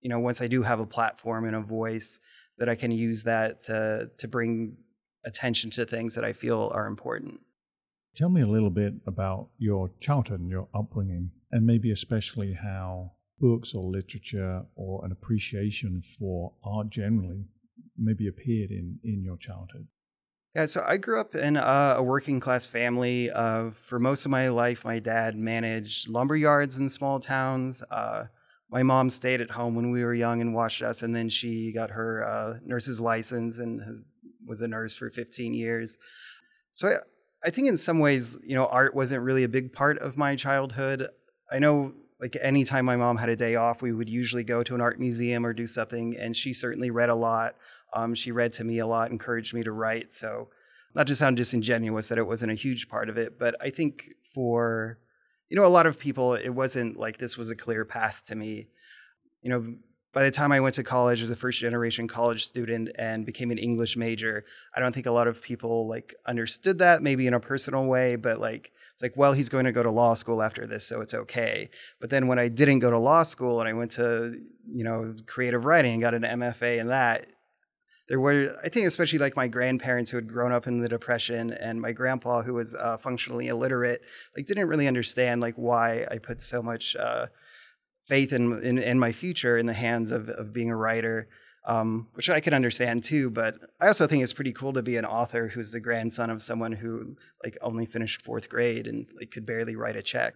you 0.01 0.09
know, 0.09 0.19
once 0.19 0.41
I 0.41 0.47
do 0.47 0.63
have 0.63 0.81
a 0.81 0.87
platform 0.87 1.47
and 1.47 1.57
a 1.57 1.61
voice, 1.61 2.19
that 2.59 2.69
I 2.69 2.75
can 2.75 2.91
use 2.91 3.25
that 3.25 3.65
to 3.65 4.11
to 4.19 4.29
bring 4.29 4.77
attention 5.25 5.71
to 5.73 5.85
things 5.85 6.15
that 6.15 6.25
I 6.25 6.33
feel 6.33 6.71
are 6.75 6.87
important. 6.87 7.41
Tell 8.15 8.31
me 8.31 8.41
a 8.41 8.47
little 8.47 8.71
bit 8.71 8.95
about 9.07 9.49
your 9.59 9.91
childhood 10.01 10.41
and 10.41 10.49
your 10.49 10.69
upbringing, 10.75 11.33
and 11.53 11.67
maybe 11.67 11.91
especially 11.91 12.55
how 12.55 13.13
books 13.39 13.75
or 13.75 13.91
literature 13.91 14.63
or 14.75 15.05
an 15.05 15.13
appreciation 15.13 16.03
for 16.03 16.53
art 16.65 16.91
generally 16.91 17.45
maybe 17.99 18.29
appeared 18.29 18.71
in, 18.71 18.99
in 19.05 19.23
your 19.23 19.37
childhood. 19.39 19.87
Yeah, 20.55 20.65
so 20.65 20.83
I 20.87 20.97
grew 20.97 21.21
up 21.21 21.35
in 21.35 21.59
a, 21.59 22.03
working 22.03 22.41
class 22.41 22.67
family. 22.67 23.31
Uh, 23.31 23.71
for 23.73 23.99
most 23.99 24.25
of 24.25 24.31
my 24.31 24.49
life, 24.49 24.85
my 24.85 24.99
dad 24.99 25.37
managed 25.37 26.09
lumber 26.09 26.35
yards 26.35 26.79
in 26.79 26.89
small 26.89 27.21
towns. 27.21 27.83
Uh, 27.91 28.25
my 28.71 28.83
mom 28.83 29.11
stayed 29.11 29.43
at 29.43 29.51
home 29.51 29.75
when 29.75 29.91
we 29.91 30.03
were 30.03 30.15
young 30.15 30.41
and 30.41 30.55
watched 30.55 30.81
us, 30.81 31.03
and 31.03 31.15
then 31.15 31.29
she 31.29 31.73
got 31.73 31.91
her 31.91 32.27
uh, 32.27 32.59
nurse's 32.65 33.01
license 33.01 33.59
and 33.59 34.05
was 34.47 34.63
a 34.63 34.69
nurse 34.69 34.95
for 34.95 35.11
15 35.11 35.53
years. 35.53 35.99
So 36.73 36.89
I, 36.89 37.49
I 37.49 37.51
think 37.51 37.69
in 37.69 37.77
some 37.77 37.99
ways, 37.99 38.39
you 38.43 38.55
know, 38.55 38.67
art 38.67 38.95
wasn't 38.95 39.23
really 39.23 39.45
a 39.45 39.49
big 39.49 39.75
part 39.75 39.99
of 39.99 40.17
my 40.17 40.37
childhood. 40.37 41.07
I 41.53 41.59
know 41.59 41.93
like 42.21 42.37
anytime 42.41 42.85
my 42.85 42.97
mom 42.97 43.17
had 43.17 43.29
a 43.29 43.37
day 43.37 43.57
off, 43.57 43.83
we 43.83 43.93
would 43.93 44.09
usually 44.09 44.45
go 44.45 44.63
to 44.63 44.75
an 44.75 44.81
art 44.81 44.99
museum 44.99 45.45
or 45.45 45.53
do 45.53 45.67
something. 45.67 46.17
And 46.19 46.37
she 46.37 46.53
certainly 46.53 46.91
read 46.91 47.11
a 47.11 47.15
lot. 47.15 47.57
Um, 47.95 48.15
she 48.15 48.33
read 48.33 48.53
to 48.55 48.65
me 48.65 48.79
a 48.79 48.87
lot, 48.87 49.11
encouraged 49.11 49.55
me 49.55 49.63
to 49.65 49.73
write. 49.73 50.13
So, 50.13 50.49
not 50.95 51.07
to 51.09 51.17
sound 51.17 51.37
disingenuous 51.37 52.09
that 52.09 52.17
it 52.17 52.27
wasn't 52.27 52.53
a 52.53 52.55
huge 52.55 52.89
part 52.89 53.11
of 53.11 53.19
it, 53.19 53.39
but 53.39 53.55
I 53.61 53.69
think 53.69 54.15
for 54.35 54.99
you 55.51 55.57
know 55.57 55.67
a 55.67 55.69
lot 55.69 55.87
of 55.87 55.99
people, 55.99 56.35
it 56.35 56.49
wasn't 56.49 56.97
like 56.97 57.19
this 57.19 57.37
was 57.37 57.51
a 57.51 57.57
clear 57.57 57.85
path 57.85 58.23
to 58.29 58.35
me. 58.35 58.69
You 59.43 59.51
know, 59.51 59.75
by 60.13 60.25
the 60.25 60.31
time 60.31 60.53
I 60.53 60.61
went 60.61 60.75
to 60.77 60.83
college 60.83 61.23
as 61.23 61.31
a 61.31 61.37
first 61.37 61.61
generation 61.61 62.09
college 62.09 62.45
student 62.47 62.91
and 62.99 63.27
became 63.27 63.51
an 63.51 63.59
English 63.59 63.97
major, 63.97 64.45
I 64.75 64.81
don't 64.81 64.95
think 64.95 65.07
a 65.07 65.11
lot 65.11 65.29
of 65.29 65.43
people 65.43 65.89
like 65.89 66.15
understood 66.27 66.79
that 66.79 67.03
maybe 67.03 67.27
in 67.27 67.35
a 67.35 67.41
personal 67.41 67.87
way, 67.87 68.17
but 68.17 68.41
like 68.41 68.73
it's 68.95 69.03
like, 69.03 69.17
well, 69.17 69.35
he's 69.35 69.51
going 69.51 69.67
to 69.67 69.73
go 69.73 69.83
to 69.83 69.91
law 69.91 70.15
school 70.15 70.43
after 70.43 70.67
this, 70.67 70.87
so 70.87 71.03
it's 71.03 71.13
okay. 71.13 71.69
But 72.01 72.09
then 72.09 72.29
when 72.29 72.39
I 72.39 72.49
didn't 72.49 72.79
go 72.79 72.91
to 72.91 72.99
law 72.99 73.25
school 73.25 73.61
and 73.61 73.69
I 73.69 73.75
went 73.75 73.91
to, 73.93 74.35
you 74.67 74.85
know, 74.85 75.15
creative 75.27 75.67
writing 75.67 75.93
and 75.93 76.01
got 76.01 76.15
an 76.15 76.23
MFA 76.23 76.79
in 76.79 76.89
that, 76.89 77.27
there 78.09 78.21
were 78.21 78.57
i 78.63 78.69
think 78.69 78.87
especially 78.87 79.19
like 79.19 79.37
my 79.37 79.49
grandparents 79.49 80.11
who 80.11 80.17
had 80.17 80.29
grown 80.29 80.53
up 80.53 80.67
in 80.67 80.81
the 80.81 80.89
depression 80.89 81.53
and 81.53 81.81
my 81.81 81.93
grandpa 81.93 82.43
who 82.43 82.55
was 82.55 82.75
uh, 82.75 82.97
functionally 82.97 83.49
illiterate 83.49 84.03
like 84.37 84.47
didn't 84.47 84.69
really 84.69 84.87
understand 84.87 85.41
like 85.41 85.55
why 85.57 86.07
i 86.11 86.19
put 86.19 86.41
so 86.41 86.63
much 86.63 86.95
uh, 86.97 87.27
faith 88.07 88.33
in, 88.33 88.63
in, 88.63 88.79
in 88.79 88.99
my 88.99 89.13
future 89.13 89.59
in 89.59 89.67
the 89.67 89.75
hands 89.75 90.11
of 90.11 90.29
of 90.29 90.53
being 90.53 90.71
a 90.71 90.77
writer 90.77 91.29
um, 91.67 92.07
which 92.15 92.31
I 92.31 92.41
can 92.41 92.55
understand 92.55 93.05
too. 93.05 93.29
But 93.29 93.57
I 93.81 93.89
also 93.89 94.07
think 94.07 94.23
it's 94.23 94.33
pretty 94.33 94.53
cool 94.53 94.73
to 94.75 94.83
be 94.83 94.97
an 94.97 95.05
author 95.05 95.49
who's 95.49 95.73
the 95.73 95.81
grandson 95.81 96.31
of 96.31 96.41
someone 96.41 96.73
who 96.73 97.17
like 97.45 97.59
only 97.61 97.87
finished 97.87 98.23
fourth 98.23 98.49
grade 98.49 98.87
and 98.87 99.07
like 99.19 99.33
could 99.33 99.45
barely 99.45 99.77
write 99.77 99.97
a 99.97 100.03
check. 100.03 100.35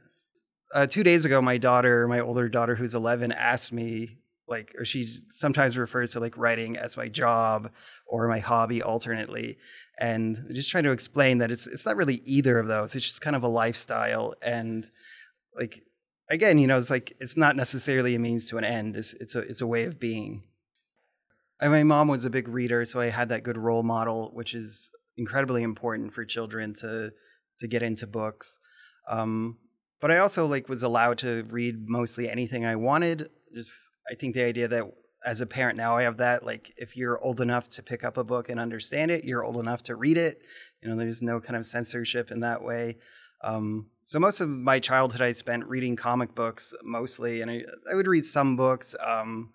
Uh, 0.75 0.87
two 0.87 1.03
days 1.03 1.25
ago, 1.25 1.41
my 1.41 1.57
daughter, 1.57 2.07
my 2.07 2.21
older 2.21 2.49
daughter, 2.49 2.77
who's 2.77 2.95
11, 2.95 3.33
asked 3.33 3.73
me 3.73 4.19
like 4.47 4.75
or 4.77 4.85
she 4.85 5.07
sometimes 5.31 5.79
refers 5.79 6.12
to 6.12 6.21
like 6.21 6.37
writing 6.37 6.77
as 6.77 6.97
my 6.97 7.07
job 7.07 7.71
or 8.07 8.27
my 8.27 8.41
hobby 8.41 8.83
alternately 8.83 9.57
and 10.00 10.45
just 10.53 10.71
trying 10.71 10.83
to 10.83 10.91
explain 10.91 11.39
that 11.39 11.53
it's 11.53 11.69
it's 11.69 11.87
not 11.87 11.95
really 11.95 12.21
either 12.25 12.59
of 12.59 12.67
those 12.67 12.97
it's 12.97 13.07
just 13.07 13.21
kind 13.21 13.37
of 13.37 13.45
a 13.45 13.49
lifestyle 13.49 14.35
and 14.43 14.91
like 15.55 15.85
again 16.30 16.58
you 16.58 16.66
know 16.66 16.78
it's 16.78 16.90
like 16.90 17.14
it's 17.20 17.37
not 17.37 17.56
necessarily 17.56 18.14
a 18.14 18.18
means 18.18 18.46
to 18.46 18.56
an 18.56 18.64
end 18.64 18.96
it's 18.96 19.12
it's 19.14 19.34
a 19.34 19.40
it's 19.40 19.60
a 19.60 19.66
way 19.66 19.84
of 19.84 20.00
being 20.00 20.42
and 21.60 21.72
my 21.72 21.82
mom 21.82 22.08
was 22.08 22.25
a 22.25 22.30
big 22.30 22.49
reader 22.49 22.84
so 22.84 23.00
i 23.00 23.10
had 23.10 23.28
that 23.28 23.42
good 23.42 23.58
role 23.58 23.82
model 23.82 24.30
which 24.32 24.54
is 24.54 24.92
incredibly 25.16 25.62
important 25.62 26.14
for 26.14 26.25
children 26.25 26.72
to 26.72 27.10
to 27.58 27.68
get 27.68 27.82
into 27.82 28.06
books 28.06 28.58
um, 29.08 29.58
but 30.00 30.10
i 30.10 30.18
also 30.18 30.46
like 30.46 30.68
was 30.68 30.82
allowed 30.82 31.18
to 31.18 31.44
read 31.50 31.88
mostly 31.88 32.30
anything 32.30 32.64
i 32.64 32.76
wanted 32.76 33.28
just 33.54 33.90
I 34.10 34.14
think 34.14 34.34
the 34.34 34.44
idea 34.44 34.68
that 34.68 34.84
as 35.25 35.40
a 35.40 35.46
parent 35.46 35.76
now 35.76 35.96
I 35.96 36.02
have 36.02 36.16
that 36.18 36.44
like 36.44 36.72
if 36.76 36.96
you're 36.96 37.22
old 37.22 37.40
enough 37.40 37.68
to 37.70 37.82
pick 37.82 38.04
up 38.04 38.16
a 38.16 38.25
book 38.25 38.49
and 38.49 38.58
understand 38.58 39.10
it, 39.10 39.25
you're 39.25 39.44
old 39.44 39.58
enough 39.58 39.82
to 39.84 39.96
read 39.96 40.16
it. 40.16 40.42
You 40.82 40.88
know, 40.88 40.96
there's 40.96 41.22
no 41.22 41.40
kind 41.40 41.56
of 41.56 41.66
censorship 41.66 42.30
in 42.30 42.40
that 42.40 42.62
way. 42.62 42.96
Um, 43.42 43.90
so 44.04 44.18
most 44.18 44.40
of 44.40 44.49
my 44.49 44.78
childhood 44.80 45.20
I 45.20 45.32
spent 45.32 45.66
reading 45.66 45.97
comic 45.97 46.35
books 46.35 46.75
mostly, 46.82 47.42
and 47.42 47.50
I, 47.50 47.62
I 47.90 47.94
would 47.94 48.06
read 48.06 48.25
some 48.25 48.56
books. 48.56 48.94
Um, 49.04 49.52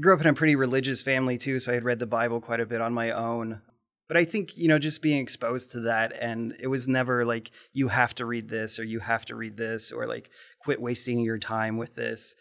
grew 0.00 0.14
up 0.14 0.20
in 0.20 0.26
a 0.26 0.34
pretty 0.34 0.56
religious 0.56 1.02
family 1.02 1.38
too, 1.38 1.58
so 1.58 1.72
I 1.72 1.74
had 1.74 1.84
read 1.84 1.98
the 1.98 2.06
Bible 2.06 2.40
quite 2.40 2.60
a 2.60 2.66
bit 2.66 2.80
on 2.80 2.92
my 2.92 3.10
own. 3.12 3.60
But 4.08 4.16
I 4.16 4.24
think 4.24 4.56
you 4.56 4.68
know 4.68 4.78
just 4.78 5.02
being 5.02 5.20
exposed 5.20 5.72
to 5.72 5.80
that, 5.80 6.12
and 6.20 6.54
it 6.60 6.68
was 6.68 6.86
never 6.86 7.24
like 7.24 7.50
you 7.72 7.88
have 7.88 8.14
to 8.16 8.26
read 8.26 8.48
this 8.48 8.78
or 8.78 8.84
you 8.84 9.00
have 9.00 9.24
to 9.26 9.34
read 9.34 9.56
this 9.56 9.90
or 9.90 10.06
like 10.06 10.30
quit 10.62 10.80
wasting 10.80 11.20
your 11.20 11.38
time 11.38 11.76
with 11.76 11.94
this 11.94 12.34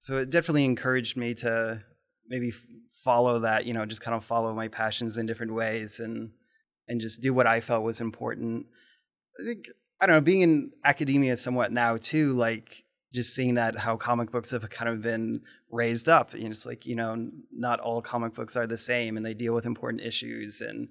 so 0.00 0.16
it 0.16 0.30
definitely 0.30 0.64
encouraged 0.64 1.16
me 1.16 1.34
to 1.34 1.80
maybe 2.26 2.52
follow 3.04 3.38
that 3.40 3.64
you 3.66 3.72
know 3.72 3.86
just 3.86 4.00
kind 4.00 4.16
of 4.16 4.24
follow 4.24 4.52
my 4.54 4.66
passions 4.66 5.16
in 5.16 5.26
different 5.26 5.54
ways 5.54 6.00
and 6.00 6.30
and 6.88 7.00
just 7.00 7.20
do 7.20 7.32
what 7.32 7.46
i 7.46 7.60
felt 7.60 7.84
was 7.84 8.00
important 8.00 8.66
i 9.40 9.44
think 9.44 9.66
i 10.00 10.06
don't 10.06 10.16
know 10.16 10.20
being 10.20 10.42
in 10.42 10.70
academia 10.84 11.36
somewhat 11.36 11.72
now 11.72 11.96
too 11.96 12.32
like 12.34 12.84
just 13.12 13.34
seeing 13.34 13.54
that 13.54 13.76
how 13.76 13.96
comic 13.96 14.30
books 14.30 14.50
have 14.50 14.68
kind 14.70 14.88
of 14.88 15.02
been 15.02 15.40
raised 15.70 16.08
up 16.08 16.34
you 16.34 16.44
know 16.44 16.50
it's 16.50 16.66
like 16.66 16.86
you 16.86 16.94
know 16.94 17.28
not 17.52 17.80
all 17.80 18.00
comic 18.00 18.34
books 18.34 18.56
are 18.56 18.66
the 18.66 18.78
same 18.78 19.16
and 19.16 19.24
they 19.24 19.34
deal 19.34 19.54
with 19.54 19.66
important 19.66 20.02
issues 20.02 20.60
and 20.60 20.88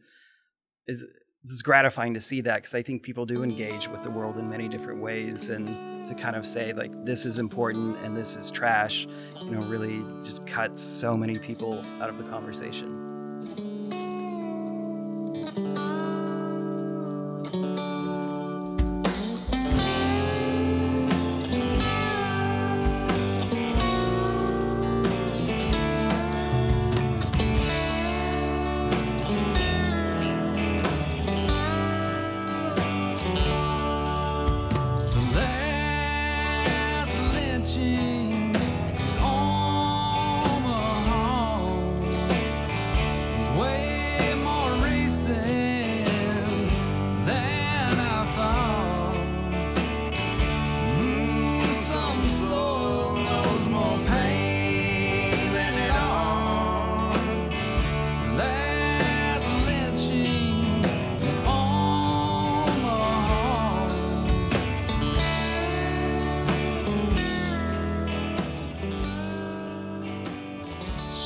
is 0.88 1.06
it's 1.44 1.62
gratifying 1.62 2.14
to 2.14 2.20
see 2.20 2.42
that 2.42 2.58
because 2.58 2.76
I 2.76 2.82
think 2.82 3.04
people 3.04 3.26
do 3.26 3.44
engage 3.44 3.88
with 3.88 4.04
the 4.04 4.10
world 4.10 4.38
in 4.38 4.50
many 4.50 4.68
different 4.68 5.02
ways, 5.02 5.50
and 5.50 6.06
to 6.08 6.14
kind 6.14 6.36
of 6.36 6.46
say 6.46 6.74
like 6.74 6.92
this 7.06 7.26
is 7.26 7.40
important 7.40 7.98
and 8.04 8.16
this 8.16 8.36
is 8.36 8.52
trash, 8.52 9.08
you 9.42 9.52
know, 9.52 9.62
really 9.68 10.04
just 10.24 10.46
cuts 10.46 10.82
so 10.82 11.16
many 11.16 11.40
people 11.40 11.84
out 12.02 12.10
of 12.10 12.18
the 12.18 12.30
conversation. 12.30 13.09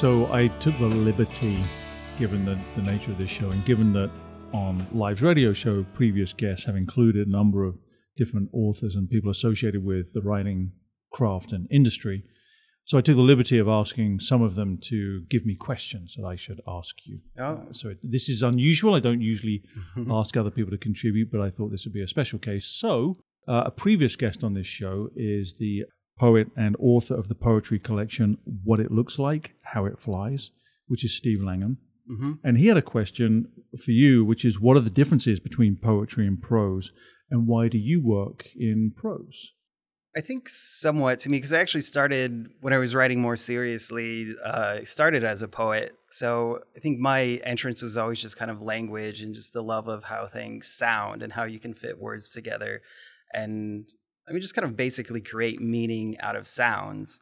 So 0.04 0.30
I 0.34 0.50
took 0.60 0.78
the 0.80 0.88
liberty, 0.88 1.64
given 2.20 2.44
the, 2.44 2.60
the 2.76 2.82
nature 2.82 3.12
of 3.12 3.18
this 3.18 3.30
show, 3.30 3.52
and 3.52 3.64
given 3.64 3.94
that 3.94 4.12
on 4.52 4.86
Live's 4.92 5.22
radio 5.22 5.54
show, 5.54 5.86
previous 5.94 6.34
guests 6.34 6.66
have 6.66 6.76
included 6.76 7.26
a 7.26 7.32
number 7.32 7.64
of 7.64 7.78
different 8.18 8.50
authors 8.52 8.98
and 8.98 9.10
people 9.10 9.32
associated 9.32 9.82
with 9.82 10.12
the 10.12 10.22
writing 10.22 10.74
craft 11.14 11.54
and 11.54 11.70
industry. 11.72 12.22
So 12.84 12.98
I 12.98 13.02
took 13.02 13.16
the 13.16 13.22
liberty 13.22 13.60
of 13.60 13.70
asking 13.70 14.20
some 14.20 14.42
of 14.42 14.56
them 14.56 14.78
to 14.90 15.22
give 15.30 15.46
me 15.46 15.56
questions 15.56 16.16
that 16.18 16.26
I 16.26 16.36
should 16.36 16.60
ask 16.68 16.94
you. 17.06 17.22
Oh. 17.40 17.62
So 17.72 17.96
this 18.04 18.28
is 18.28 18.44
unusual. 18.44 18.96
I 18.96 19.00
don't 19.00 19.22
usually 19.22 19.64
ask 20.12 20.36
other 20.36 20.52
people 20.52 20.72
to 20.72 20.78
contribute, 20.78 21.32
but 21.32 21.40
I 21.40 21.50
thought 21.50 21.72
this 21.72 21.86
would 21.86 21.94
be 21.94 22.04
a 22.04 22.10
special 22.10 22.40
case. 22.40 22.66
So 22.66 23.16
uh, 23.48 23.64
a 23.68 23.72
previous 23.72 24.18
guest 24.18 24.44
on 24.44 24.54
this 24.54 24.68
show 24.68 25.12
is 25.16 25.56
the 25.58 25.86
poet 26.18 26.48
and 26.56 26.76
author 26.80 27.16
of 27.16 27.28
the 27.28 27.36
poetry 27.36 27.80
collection 27.80 28.38
What 28.64 28.80
It 28.80 28.92
Looks 28.92 29.20
Like, 29.20 29.56
How 29.64 29.86
It 29.86 30.00
Flies, 30.00 30.52
which 30.88 31.04
is 31.04 31.16
Steve 31.16 31.42
Langan. 31.42 31.78
Mm-hmm. 32.10 32.34
And 32.44 32.58
he 32.58 32.68
had 32.68 32.78
a 32.78 32.82
question 32.82 33.48
for 33.84 33.92
you, 33.92 34.26
which 34.26 34.44
is 34.44 34.60
what 34.60 34.78
are 34.78 34.82
the 34.82 34.90
differences 34.90 35.40
between 35.40 35.78
poetry 35.78 36.28
and 36.28 36.42
prose, 36.42 36.92
and 37.32 37.48
why 37.48 37.68
do 37.68 37.78
you 37.78 38.02
work 38.02 38.48
in 38.56 38.92
prose? 38.96 39.54
I 40.16 40.22
think 40.22 40.48
somewhat 40.48 41.20
to 41.20 41.30
me 41.30 41.38
because 41.38 41.54
I 41.54 41.60
actually 41.60 41.82
started 41.82 42.48
when 42.62 42.72
I 42.72 42.78
was 42.78 42.94
writing 42.94 43.20
more 43.20 43.36
seriously. 43.36 44.36
Uh, 44.44 44.78
I 44.80 44.84
started 44.84 45.24
as 45.24 45.42
a 45.42 45.48
poet, 45.48 45.96
so 46.12 46.60
I 46.76 46.80
think 46.80 47.00
my 47.00 47.42
entrance 47.44 47.82
was 47.82 47.98
always 47.98 48.22
just 48.22 48.38
kind 48.38 48.52
of 48.52 48.62
language 48.62 49.22
and 49.22 49.34
just 49.34 49.54
the 49.54 49.64
love 49.64 49.88
of 49.88 50.04
how 50.04 50.28
things 50.28 50.68
sound 50.68 51.24
and 51.24 51.34
how 51.34 51.46
you 51.46 51.60
can 51.60 51.74
fit 51.74 51.98
words 51.98 52.30
together. 52.30 52.82
And 53.34 53.90
I 54.28 54.32
mean, 54.32 54.42
just 54.42 54.56
kind 54.56 54.66
of 54.66 54.78
basically 54.78 55.22
create 55.22 55.60
meaning 55.60 56.18
out 56.20 56.36
of 56.36 56.48
sounds. 56.48 57.22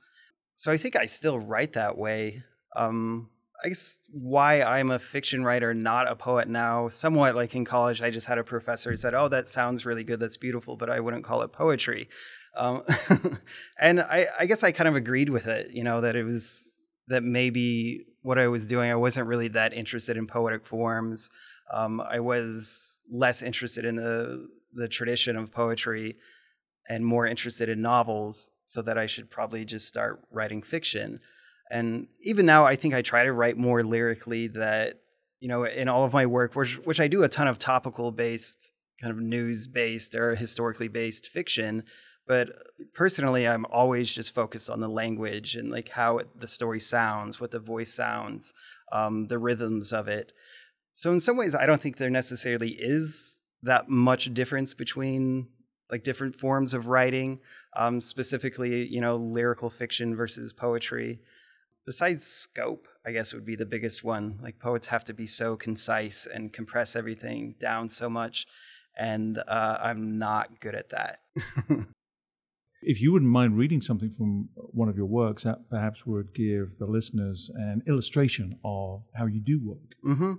So 0.54 0.72
I 0.72 0.78
think 0.78 0.96
I 0.96 1.06
still 1.06 1.40
write 1.40 1.74
that 1.74 1.98
way. 1.98 2.44
Um, 2.76 3.30
I 3.64 3.70
guess 3.70 4.00
why 4.12 4.62
I'm 4.62 4.90
a 4.92 5.00
fiction 5.00 5.44
writer, 5.44 5.74
not 5.74 6.10
a 6.10 6.16
poet 6.16 6.48
now. 6.48 6.88
Somewhat 6.88 7.36
like 7.36 7.56
in 7.56 7.64
college, 7.64 8.02
I 8.02 8.10
just 8.10 8.26
had 8.26 8.38
a 8.38 8.44
professor 8.44 8.90
who 8.90 8.96
said, 8.96 9.14
"Oh, 9.14 9.28
that 9.28 9.48
sounds 9.48 9.86
really 9.86 10.04
good. 10.04 10.20
That's 10.20 10.38
beautiful," 10.38 10.76
but 10.76 10.90
I 10.90 11.00
wouldn't 11.00 11.24
call 11.24 11.44
it 11.44 11.52
poetry. 11.52 12.10
Um, 12.58 12.82
and 13.80 14.02
I, 14.02 14.28
I 14.40 14.46
guess 14.48 14.64
I 14.64 14.72
kind 14.72 14.88
of 14.88 14.96
agreed 14.96 15.30
with 15.30 15.48
it. 15.48 15.72
You 15.72 15.84
know 15.84 16.02
that 16.02 16.16
it 16.16 16.24
was 16.24 16.68
that 17.08 17.24
maybe 17.24 18.06
what 18.24 18.38
I 18.38 18.48
was 18.48 18.68
doing, 18.68 18.92
I 18.92 18.96
wasn't 18.96 19.28
really 19.28 19.50
that 19.50 19.74
interested 19.74 20.18
in 20.18 20.28
poetic 20.28 20.66
forms. 20.66 21.30
Um, 21.72 22.02
I 22.02 22.20
was 22.20 23.00
less 23.12 23.42
interested 23.42 23.86
in 23.86 23.96
the 23.96 24.48
the 24.74 24.88
tradition 24.88 25.36
of 25.36 25.52
poetry 25.52 26.18
and 26.92 27.06
more 27.06 27.26
interested 27.26 27.70
in 27.70 27.80
novels, 27.80 28.50
so 28.66 28.82
that 28.82 28.98
I 28.98 29.06
should 29.06 29.30
probably 29.30 29.64
just 29.64 29.88
start 29.88 30.22
writing 30.30 30.62
fiction. 30.62 31.20
And 31.72 32.08
even 32.22 32.46
now, 32.46 32.66
I 32.66 32.76
think 32.76 32.94
I 32.94 33.02
try 33.02 33.24
to 33.24 33.32
write 33.32 33.58
more 33.58 33.82
lyrically. 33.82 34.48
That 34.48 35.00
you 35.40 35.48
know, 35.48 35.64
in 35.64 35.88
all 35.88 36.04
of 36.04 36.12
my 36.12 36.26
work, 36.26 36.54
which 36.54 36.78
which 36.84 37.00
I 37.00 37.08
do 37.08 37.24
a 37.24 37.30
ton 37.30 37.48
of 37.48 37.58
topical 37.60 38.12
based, 38.12 38.72
kind 39.02 39.12
of 39.12 39.20
news 39.20 39.68
based 39.68 40.16
or 40.16 40.36
historically 40.36 40.90
based 40.90 41.28
fiction. 41.28 41.84
But 42.28 42.50
personally, 42.94 43.48
I'm 43.48 43.66
always 43.66 44.14
just 44.14 44.36
focused 44.36 44.70
on 44.70 44.80
the 44.80 44.88
language 44.88 45.56
and 45.56 45.72
like 45.72 45.90
how 45.90 46.20
it, 46.20 46.28
the 46.40 46.48
story 46.48 46.80
sounds, 46.80 47.42
what 47.42 47.52
the 47.52 47.60
voice 47.60 47.94
sounds, 47.94 48.54
um, 48.92 49.28
the 49.28 49.40
rhythms 49.40 49.92
of 49.92 50.08
it. 50.08 50.32
So 50.94 51.12
in 51.12 51.20
some 51.20 51.38
ways, 51.38 51.56
I 51.56 51.66
don't 51.66 51.82
think 51.82 51.98
there 51.98 52.10
necessarily 52.10 52.72
is 52.72 53.40
that 53.64 53.90
much 53.90 54.34
difference 54.34 54.74
between 54.74 55.48
like 55.92 56.04
different 56.04 56.36
forms 56.36 56.74
of 56.74 56.88
writing, 56.88 57.40
um, 57.76 58.00
specifically, 58.00 58.88
you 58.88 59.02
know, 59.02 59.18
lyrical 59.18 59.70
fiction 59.70 60.16
versus 60.16 60.54
poetry. 60.54 61.20
Besides 61.86 62.24
scope, 62.24 62.88
I 63.06 63.12
guess 63.12 63.34
would 63.34 63.46
be 63.46 63.56
the 63.56 63.66
biggest 63.66 64.04
one. 64.04 64.40
Like 64.42 64.58
poets 64.60 64.88
have 64.88 65.04
to 65.06 65.14
be 65.14 65.28
so 65.28 65.58
concise 65.58 66.28
and 66.32 66.54
compress 66.54 66.96
everything 66.96 67.56
down 67.60 67.90
so 67.90 68.10
much, 68.10 68.48
and 68.98 69.38
uh, 69.38 69.78
I'm 69.82 70.18
not 70.18 70.60
good 70.62 70.76
at 70.76 70.90
that. 70.90 71.20
if 72.82 73.02
you 73.02 73.12
wouldn't 73.12 73.32
mind 73.32 73.58
reading 73.58 73.82
something 73.82 74.12
from 74.12 74.50
one 74.56 74.90
of 74.90 74.96
your 74.98 75.06
works, 75.06 75.44
that 75.44 75.70
perhaps 75.70 76.06
would 76.06 76.34
give 76.34 76.76
the 76.78 76.86
listeners 76.86 77.52
an 77.56 77.84
illustration 77.88 78.58
of 78.64 79.04
how 79.16 79.26
you 79.26 79.40
do 79.40 79.60
work. 79.64 79.96
Mm-hmm. 80.06 80.34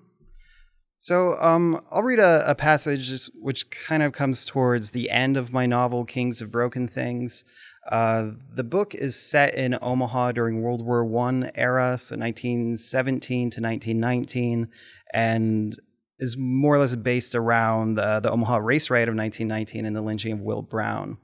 So 0.94 1.34
um, 1.40 1.80
I'll 1.90 2.02
read 2.02 2.18
a, 2.18 2.48
a, 2.48 2.54
passage 2.54 3.12
which 3.34 3.70
kind 3.70 4.02
of 4.02 4.12
comes 4.12 4.44
towards 4.44 4.90
the 4.90 5.10
end 5.10 5.36
of 5.36 5.52
my 5.52 5.66
novel, 5.66 6.04
Kings 6.04 6.42
of 6.42 6.52
Broken 6.52 6.86
Things. 6.86 7.44
Uh, 7.90 8.30
the 8.54 8.62
book 8.62 8.94
is 8.94 9.16
set 9.16 9.54
in 9.54 9.76
Omaha 9.82 10.32
during 10.32 10.62
World 10.62 10.84
War 10.84 11.04
One 11.04 11.50
era, 11.54 11.98
so 11.98 12.16
1917 12.16 13.50
to 13.50 13.60
1919, 13.60 14.68
and 15.12 15.76
is 16.20 16.36
more 16.38 16.76
or 16.76 16.78
less 16.78 16.94
based 16.94 17.34
around 17.34 17.96
the, 17.96 18.20
the 18.20 18.30
Omaha 18.30 18.58
race 18.58 18.88
riot 18.88 19.08
of 19.08 19.16
1919 19.16 19.84
and 19.84 19.96
the 19.96 20.02
lynching 20.02 20.32
of 20.32 20.40
Will 20.40 20.62
Brown. 20.62 21.18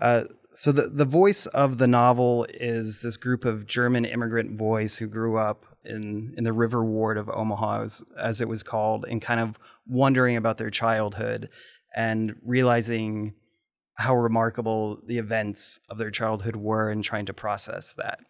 Uh, 0.00 0.24
so 0.50 0.72
the, 0.72 0.88
the 0.88 1.04
voice 1.04 1.46
of 1.46 1.78
the 1.78 1.86
novel 1.86 2.46
is 2.52 3.02
this 3.02 3.16
group 3.16 3.44
of 3.44 3.66
German 3.66 4.04
immigrant 4.04 4.56
boys 4.56 4.98
who 4.98 5.06
grew 5.06 5.38
up 5.38 5.64
in 5.84 6.34
in 6.36 6.44
the 6.44 6.52
River 6.52 6.84
Ward 6.84 7.18
of 7.18 7.28
Omaha, 7.28 7.82
as, 7.82 8.02
as 8.18 8.40
it 8.40 8.48
was 8.48 8.62
called, 8.62 9.04
and 9.08 9.20
kind 9.20 9.40
of 9.40 9.58
wondering 9.86 10.36
about 10.36 10.58
their 10.58 10.70
childhood 10.70 11.48
and 11.94 12.34
realizing 12.44 13.34
how 13.94 14.16
remarkable 14.16 14.98
the 15.06 15.18
events 15.18 15.78
of 15.90 15.98
their 15.98 16.10
childhood 16.10 16.56
were 16.56 16.90
and 16.90 17.04
trying 17.04 17.26
to 17.26 17.34
process 17.34 17.92
that. 17.94 18.20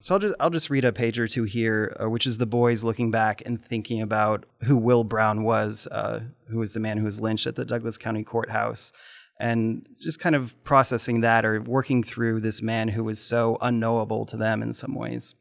So 0.00 0.14
I'll 0.14 0.18
just 0.18 0.34
I'll 0.40 0.50
just 0.50 0.70
read 0.70 0.84
a 0.84 0.92
page 0.92 1.18
or 1.18 1.28
two 1.28 1.44
here, 1.44 1.96
uh, 2.02 2.08
which 2.08 2.26
is 2.26 2.36
the 2.36 2.46
boys 2.46 2.82
looking 2.82 3.12
back 3.12 3.42
and 3.46 3.62
thinking 3.62 4.02
about 4.02 4.46
who 4.62 4.76
Will 4.76 5.04
Brown 5.04 5.44
was, 5.44 5.86
uh, 5.92 6.20
who 6.48 6.58
was 6.58 6.72
the 6.72 6.80
man 6.80 6.98
who 6.98 7.04
was 7.04 7.20
lynched 7.20 7.46
at 7.46 7.54
the 7.54 7.64
Douglas 7.64 7.98
County 7.98 8.24
Courthouse, 8.24 8.92
and 9.38 9.86
just 10.00 10.18
kind 10.18 10.34
of 10.34 10.60
processing 10.64 11.20
that 11.20 11.44
or 11.44 11.60
working 11.62 12.02
through 12.02 12.40
this 12.40 12.62
man 12.62 12.88
who 12.88 13.04
was 13.04 13.20
so 13.20 13.58
unknowable 13.60 14.26
to 14.26 14.36
them 14.36 14.60
in 14.60 14.72
some 14.72 14.96
ways. 14.96 15.36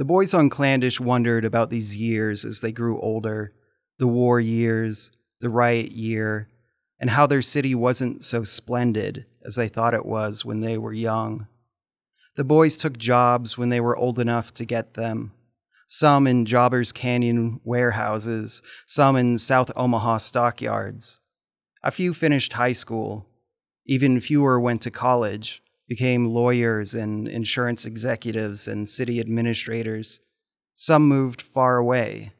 The 0.00 0.06
boys 0.06 0.32
on 0.32 0.48
Clandish 0.48 0.98
wondered 0.98 1.44
about 1.44 1.68
these 1.68 1.94
years 1.94 2.46
as 2.46 2.62
they 2.62 2.72
grew 2.72 2.98
older 3.02 3.52
the 3.98 4.06
war 4.06 4.40
years, 4.40 5.10
the 5.42 5.50
riot 5.50 5.92
year, 5.92 6.48
and 6.98 7.10
how 7.10 7.26
their 7.26 7.42
city 7.42 7.74
wasn't 7.74 8.24
so 8.24 8.42
splendid 8.42 9.26
as 9.44 9.56
they 9.56 9.68
thought 9.68 9.92
it 9.92 10.06
was 10.06 10.42
when 10.42 10.62
they 10.62 10.78
were 10.78 10.94
young. 10.94 11.48
The 12.36 12.44
boys 12.44 12.78
took 12.78 12.96
jobs 12.96 13.58
when 13.58 13.68
they 13.68 13.78
were 13.78 13.94
old 13.94 14.18
enough 14.18 14.54
to 14.54 14.64
get 14.64 14.94
them. 14.94 15.32
Some 15.86 16.26
in 16.26 16.46
Jobbers 16.46 16.92
Canyon 16.92 17.60
warehouses, 17.62 18.62
some 18.86 19.16
in 19.16 19.36
South 19.36 19.70
Omaha 19.76 20.16
stockyards. 20.16 21.20
A 21.82 21.90
few 21.90 22.14
finished 22.14 22.54
high 22.54 22.72
school. 22.72 23.26
Even 23.84 24.22
fewer 24.22 24.58
went 24.58 24.80
to 24.80 24.90
college, 24.90 25.62
became 25.90 26.24
lawyers 26.24 26.94
and 26.94 27.26
insurance 27.26 27.84
executives 27.84 28.68
and 28.68 28.88
city 28.88 29.18
administrators. 29.18 30.20
Some 30.76 31.08
moved 31.08 31.42
far 31.42 31.78
away. 31.78 32.30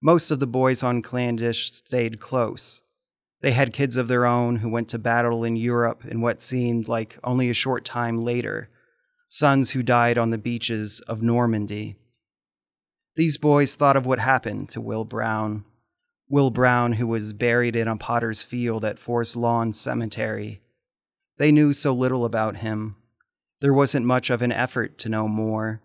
Most 0.00 0.30
of 0.30 0.40
the 0.40 0.46
boys 0.46 0.82
on 0.82 1.02
Clandish 1.02 1.72
stayed 1.74 2.20
close. 2.20 2.80
They 3.42 3.52
had 3.52 3.74
kids 3.74 3.98
of 3.98 4.08
their 4.08 4.24
own 4.24 4.56
who 4.56 4.70
went 4.70 4.88
to 4.88 4.98
battle 4.98 5.44
in 5.44 5.56
Europe 5.56 6.06
in 6.06 6.22
what 6.22 6.40
seemed 6.40 6.88
like 6.88 7.18
only 7.22 7.50
a 7.50 7.54
short 7.54 7.84
time 7.84 8.16
later, 8.16 8.70
sons 9.28 9.72
who 9.72 9.82
died 9.82 10.16
on 10.16 10.30
the 10.30 10.38
beaches 10.38 11.00
of 11.00 11.20
Normandy. 11.20 11.96
These 13.14 13.36
boys 13.36 13.74
thought 13.74 13.96
of 13.96 14.06
what 14.06 14.20
happened 14.20 14.70
to 14.70 14.80
Will 14.80 15.04
Brown. 15.04 15.66
Will 16.30 16.50
Brown, 16.50 16.94
who 16.94 17.06
was 17.06 17.34
buried 17.34 17.76
in 17.76 17.88
a 17.88 17.96
potter's 17.96 18.40
field 18.40 18.86
at 18.86 18.98
Forest 18.98 19.36
Lawn 19.36 19.74
Cemetery, 19.74 20.62
they 21.40 21.50
knew 21.50 21.72
so 21.72 21.94
little 21.94 22.26
about 22.26 22.58
him. 22.58 22.96
There 23.62 23.72
wasn't 23.72 24.04
much 24.04 24.28
of 24.28 24.42
an 24.42 24.52
effort 24.52 24.98
to 24.98 25.08
know 25.08 25.26
more. 25.26 25.80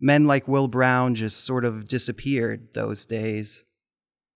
Men 0.00 0.26
like 0.26 0.48
Will 0.48 0.68
Brown 0.68 1.14
just 1.14 1.44
sort 1.44 1.66
of 1.66 1.86
disappeared 1.86 2.68
those 2.72 3.04
days. 3.04 3.62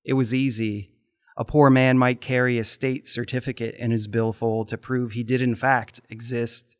It 0.04 0.12
was 0.12 0.34
easy. 0.34 0.90
A 1.38 1.46
poor 1.46 1.70
man 1.70 1.96
might 1.96 2.20
carry 2.20 2.58
a 2.58 2.64
state 2.64 3.08
certificate 3.08 3.74
in 3.76 3.90
his 3.90 4.06
billfold 4.06 4.68
to 4.68 4.76
prove 4.76 5.12
he 5.12 5.24
did, 5.24 5.40
in 5.40 5.54
fact, 5.54 6.02
exist. 6.10 6.76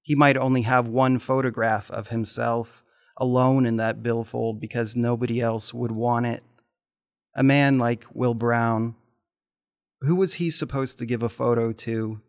He 0.00 0.14
might 0.14 0.38
only 0.38 0.62
have 0.62 0.88
one 0.88 1.18
photograph 1.18 1.90
of 1.90 2.08
himself 2.08 2.82
alone 3.18 3.66
in 3.66 3.76
that 3.76 4.02
billfold 4.02 4.58
because 4.58 4.96
nobody 4.96 5.42
else 5.42 5.74
would 5.74 5.92
want 5.92 6.24
it. 6.24 6.42
A 7.34 7.42
man 7.42 7.76
like 7.76 8.06
Will 8.14 8.32
Brown. 8.32 8.94
Who 10.00 10.16
was 10.16 10.32
he 10.34 10.48
supposed 10.48 10.98
to 11.00 11.04
give 11.04 11.22
a 11.22 11.28
photo 11.28 11.72
to? 11.72 12.20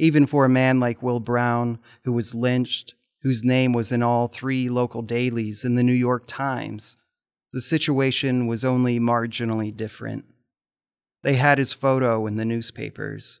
Even 0.00 0.26
for 0.26 0.46
a 0.46 0.48
man 0.48 0.80
like 0.80 1.02
Will 1.02 1.20
Brown, 1.20 1.78
who 2.04 2.12
was 2.12 2.34
lynched, 2.34 2.94
whose 3.20 3.44
name 3.44 3.74
was 3.74 3.92
in 3.92 4.02
all 4.02 4.28
three 4.28 4.70
local 4.70 5.02
dailies 5.02 5.62
in 5.62 5.74
the 5.74 5.82
New 5.82 5.92
York 5.92 6.24
Times. 6.26 6.96
The 7.52 7.60
situation 7.60 8.46
was 8.46 8.64
only 8.64 8.98
marginally 8.98 9.76
different. 9.76 10.24
They 11.22 11.34
had 11.34 11.58
his 11.58 11.74
photo 11.74 12.26
in 12.26 12.38
the 12.38 12.46
newspapers. 12.46 13.40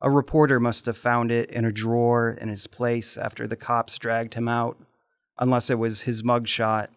A 0.00 0.10
reporter 0.10 0.58
must 0.58 0.86
have 0.86 0.96
found 0.96 1.30
it 1.30 1.50
in 1.50 1.66
a 1.66 1.72
drawer 1.72 2.38
in 2.40 2.48
his 2.48 2.66
place 2.66 3.18
after 3.18 3.46
the 3.46 3.54
cops 3.54 3.98
dragged 3.98 4.32
him 4.32 4.48
out, 4.48 4.78
unless 5.38 5.68
it 5.68 5.78
was 5.78 6.00
his 6.00 6.22
mugshot. 6.22 6.88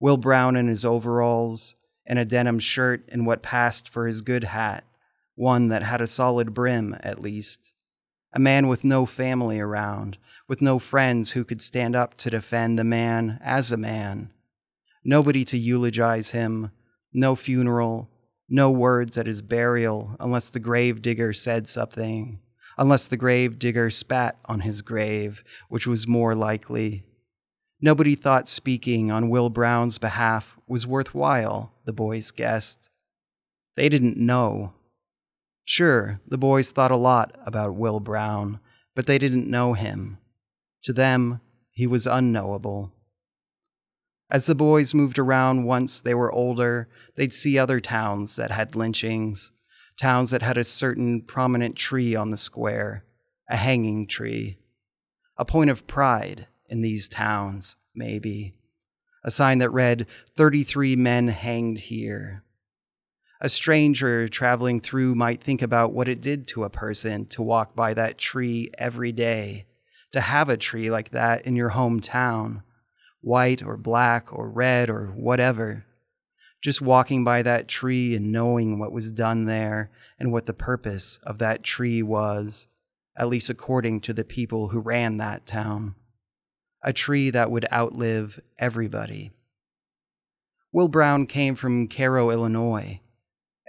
Will 0.00 0.16
Brown 0.16 0.56
in 0.56 0.68
his 0.68 0.86
overalls, 0.86 1.74
and 2.06 2.18
a 2.18 2.24
denim 2.24 2.60
shirt 2.60 3.06
and 3.12 3.26
what 3.26 3.42
passed 3.42 3.90
for 3.90 4.06
his 4.06 4.22
good 4.22 4.44
hat, 4.44 4.84
one 5.34 5.68
that 5.68 5.82
had 5.82 6.00
a 6.00 6.06
solid 6.06 6.54
brim, 6.54 6.96
at 7.02 7.20
least 7.20 7.74
a 8.32 8.38
man 8.38 8.68
with 8.68 8.84
no 8.84 9.06
family 9.06 9.58
around, 9.58 10.18
with 10.46 10.62
no 10.62 10.78
friends 10.78 11.32
who 11.32 11.44
could 11.44 11.60
stand 11.60 11.96
up 11.96 12.16
to 12.16 12.30
defend 12.30 12.78
the 12.78 12.84
man 12.84 13.40
as 13.42 13.72
a 13.72 13.76
man. 13.76 14.30
Nobody 15.04 15.44
to 15.46 15.58
eulogize 15.58 16.30
him, 16.30 16.70
no 17.12 17.34
funeral, 17.34 18.08
no 18.48 18.70
words 18.70 19.16
at 19.16 19.26
his 19.26 19.42
burial 19.42 20.16
unless 20.20 20.50
the 20.50 20.60
grave 20.60 21.02
digger 21.02 21.32
said 21.32 21.68
something, 21.68 22.40
unless 22.76 23.06
the 23.06 23.16
grave 23.16 23.58
digger 23.58 23.90
spat 23.90 24.36
on 24.44 24.60
his 24.60 24.82
grave, 24.82 25.42
which 25.68 25.86
was 25.86 26.06
more 26.06 26.34
likely. 26.34 27.04
Nobody 27.80 28.14
thought 28.14 28.48
speaking 28.48 29.10
on 29.10 29.30
Will 29.30 29.50
Brown's 29.50 29.98
behalf 29.98 30.58
was 30.66 30.86
worthwhile, 30.86 31.72
the 31.84 31.92
boys 31.92 32.30
guessed. 32.30 32.90
They 33.76 33.88
didn't 33.88 34.18
know. 34.18 34.74
Sure, 35.64 36.16
the 36.26 36.38
boys 36.38 36.72
thought 36.72 36.90
a 36.90 36.96
lot 36.96 37.36
about 37.46 37.76
Will 37.76 38.00
Brown, 38.00 38.60
but 38.94 39.06
they 39.06 39.18
didn't 39.18 39.48
know 39.48 39.74
him. 39.74 40.18
To 40.82 40.92
them, 40.92 41.40
he 41.70 41.86
was 41.86 42.06
unknowable. 42.06 42.92
As 44.30 44.46
the 44.46 44.54
boys 44.54 44.94
moved 44.94 45.18
around 45.18 45.64
once 45.64 46.00
they 46.00 46.14
were 46.14 46.32
older, 46.32 46.88
they'd 47.16 47.32
see 47.32 47.58
other 47.58 47.80
towns 47.80 48.36
that 48.36 48.50
had 48.50 48.76
lynchings, 48.76 49.50
towns 49.98 50.30
that 50.30 50.42
had 50.42 50.56
a 50.56 50.64
certain 50.64 51.22
prominent 51.22 51.76
tree 51.76 52.14
on 52.14 52.30
the 52.30 52.36
square, 52.36 53.04
a 53.48 53.56
hanging 53.56 54.06
tree. 54.06 54.58
A 55.36 55.44
point 55.44 55.70
of 55.70 55.86
pride 55.86 56.46
in 56.68 56.80
these 56.80 57.08
towns, 57.08 57.76
maybe. 57.94 58.54
A 59.24 59.30
sign 59.30 59.58
that 59.58 59.70
read, 59.70 60.06
33 60.36 60.96
men 60.96 61.28
hanged 61.28 61.78
here. 61.78 62.44
A 63.42 63.48
stranger 63.48 64.28
traveling 64.28 64.80
through 64.80 65.14
might 65.14 65.42
think 65.42 65.62
about 65.62 65.94
what 65.94 66.08
it 66.08 66.20
did 66.20 66.46
to 66.48 66.64
a 66.64 66.70
person 66.70 67.24
to 67.28 67.42
walk 67.42 67.74
by 67.74 67.94
that 67.94 68.18
tree 68.18 68.70
every 68.76 69.12
day, 69.12 69.64
to 70.12 70.20
have 70.20 70.50
a 70.50 70.58
tree 70.58 70.90
like 70.90 71.10
that 71.12 71.46
in 71.46 71.56
your 71.56 71.70
hometown, 71.70 72.62
white 73.22 73.62
or 73.62 73.78
black 73.78 74.30
or 74.30 74.50
red 74.50 74.90
or 74.90 75.06
whatever. 75.06 75.86
Just 76.60 76.82
walking 76.82 77.24
by 77.24 77.40
that 77.40 77.66
tree 77.66 78.14
and 78.14 78.30
knowing 78.30 78.78
what 78.78 78.92
was 78.92 79.10
done 79.10 79.46
there 79.46 79.90
and 80.18 80.30
what 80.30 80.44
the 80.44 80.52
purpose 80.52 81.18
of 81.22 81.38
that 81.38 81.62
tree 81.62 82.02
was, 82.02 82.66
at 83.16 83.28
least 83.28 83.48
according 83.48 84.02
to 84.02 84.12
the 84.12 84.24
people 84.24 84.68
who 84.68 84.80
ran 84.80 85.16
that 85.16 85.46
town. 85.46 85.94
A 86.82 86.92
tree 86.92 87.30
that 87.30 87.50
would 87.50 87.66
outlive 87.72 88.38
everybody. 88.58 89.30
Will 90.72 90.88
Brown 90.88 91.26
came 91.26 91.54
from 91.54 91.88
Cairo, 91.88 92.30
Illinois, 92.30 93.00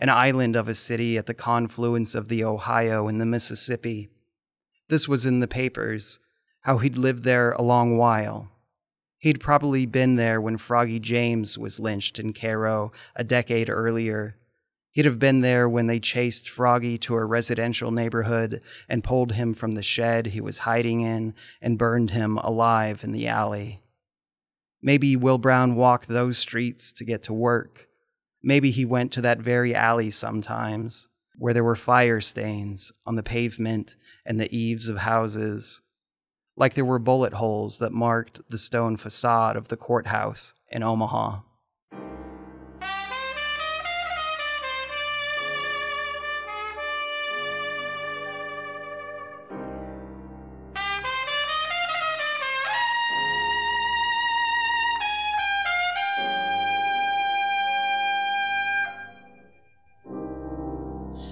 an 0.01 0.09
island 0.09 0.55
of 0.55 0.67
a 0.67 0.73
city 0.73 1.15
at 1.15 1.27
the 1.27 1.33
confluence 1.33 2.15
of 2.15 2.27
the 2.27 2.43
Ohio 2.43 3.07
and 3.07 3.21
the 3.21 3.25
Mississippi. 3.25 4.09
This 4.89 5.07
was 5.07 5.27
in 5.27 5.39
the 5.39 5.47
papers, 5.47 6.19
how 6.61 6.79
he'd 6.79 6.97
lived 6.97 7.23
there 7.23 7.51
a 7.51 7.61
long 7.61 7.97
while. 7.97 8.51
He'd 9.19 9.39
probably 9.39 9.85
been 9.85 10.15
there 10.15 10.41
when 10.41 10.57
Froggy 10.57 10.99
James 10.99 11.55
was 11.55 11.79
lynched 11.79 12.17
in 12.17 12.33
Cairo 12.33 12.91
a 13.15 13.23
decade 13.23 13.69
earlier. 13.69 14.35
He'd 14.91 15.05
have 15.05 15.19
been 15.19 15.41
there 15.41 15.69
when 15.69 15.85
they 15.85 15.99
chased 15.99 16.49
Froggy 16.49 16.97
to 16.97 17.13
a 17.13 17.23
residential 17.23 17.91
neighborhood 17.91 18.61
and 18.89 19.03
pulled 19.03 19.33
him 19.33 19.53
from 19.53 19.73
the 19.73 19.83
shed 19.83 20.25
he 20.25 20.41
was 20.41 20.57
hiding 20.57 21.01
in 21.01 21.35
and 21.61 21.77
burned 21.77 22.09
him 22.09 22.39
alive 22.39 23.03
in 23.03 23.11
the 23.11 23.27
alley. 23.27 23.79
Maybe 24.81 25.15
Will 25.15 25.37
Brown 25.37 25.75
walked 25.75 26.07
those 26.07 26.39
streets 26.39 26.91
to 26.93 27.05
get 27.05 27.21
to 27.23 27.33
work. 27.33 27.87
Maybe 28.43 28.71
he 28.71 28.86
went 28.86 29.12
to 29.13 29.21
that 29.21 29.39
very 29.39 29.75
alley 29.75 30.10
sometimes, 30.10 31.08
where 31.38 31.54
there 31.54 31.63
were 31.63 31.75
fire 31.75 32.21
stains 32.21 32.91
on 33.06 33.15
the 33.15 33.23
pavement 33.23 33.95
and 34.25 34.39
the 34.39 34.56
eaves 34.56 34.89
of 34.89 34.97
houses, 34.97 35.82
like 36.56 36.73
there 36.73 36.86
were 36.86 36.99
bullet 36.99 37.34
holes 37.34 37.77
that 37.80 37.91
marked 37.91 38.41
the 38.49 38.58
stone 38.58 38.97
facade 38.97 39.56
of 39.56 39.67
the 39.67 39.77
courthouse 39.77 40.54
in 40.69 40.84
Omaha. 40.84 41.39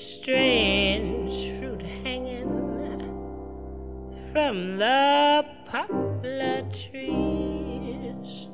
Strange 0.00 1.58
fruit 1.58 1.82
hanging 1.82 2.48
from 4.32 4.78
the 4.78 5.44
poplar 5.66 6.62
trees. 6.72 8.48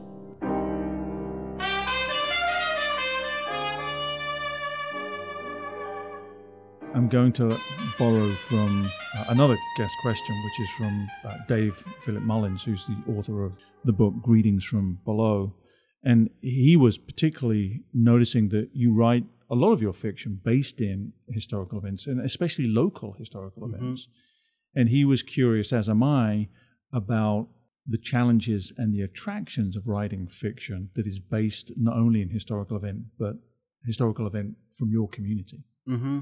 I'm 6.93 7.09
going 7.09 7.33
to 7.35 7.57
borrow 7.97 8.29
from 8.33 8.91
uh, 9.17 9.25
another 9.29 9.57
guest 9.79 9.95
question, 10.03 10.35
which 10.45 10.61
is 10.61 10.71
from 10.77 11.09
uh, 11.25 11.37
Dave 11.47 11.77
Philip 12.01 12.25
Mullins, 12.25 12.65
who's 12.65 12.85
the 12.89 12.97
author 13.13 13.45
of 13.45 13.57
the 13.85 13.93
book 13.93 14.15
Greetings 14.21 14.65
from 14.65 14.99
Below. 15.05 15.55
And 16.03 16.29
he 16.41 16.77
was 16.77 16.99
particularly 16.99 17.85
noticing 17.95 18.49
that 18.49 18.71
you 18.73 18.93
write 18.93 19.25
a 19.51 19.55
lot 19.55 19.73
of 19.73 19.83
your 19.83 19.93
fiction 19.93 20.41
based 20.45 20.81
in 20.81 21.13
historical 21.29 21.79
events, 21.79 22.07
and 22.07 22.21
especially 22.21 22.67
local 22.67 23.13
historical 23.13 23.63
Mhm. 23.69 23.75
events. 23.75 24.09
And 24.75 24.89
he 24.89 25.05
was 25.05 25.23
curious, 25.23 25.73
as 25.73 25.89
am 25.89 26.03
I, 26.03 26.49
about 26.93 27.49
the 27.87 27.99
challenges 27.99 28.73
and 28.77 28.93
the 28.93 29.03
attractions 29.03 29.77
of 29.77 29.87
writing 29.87 30.27
fiction 30.27 30.91
that 30.95 31.07
is 31.07 31.21
based 31.21 31.73
not 31.77 31.97
only 31.97 32.21
in 32.21 32.29
historical 32.29 32.77
event, 32.77 33.05
but 33.19 33.37
historical 33.85 34.27
event 34.27 34.57
from 34.73 34.91
your 34.91 35.09
community. 35.09 35.63
hmm 35.87 36.21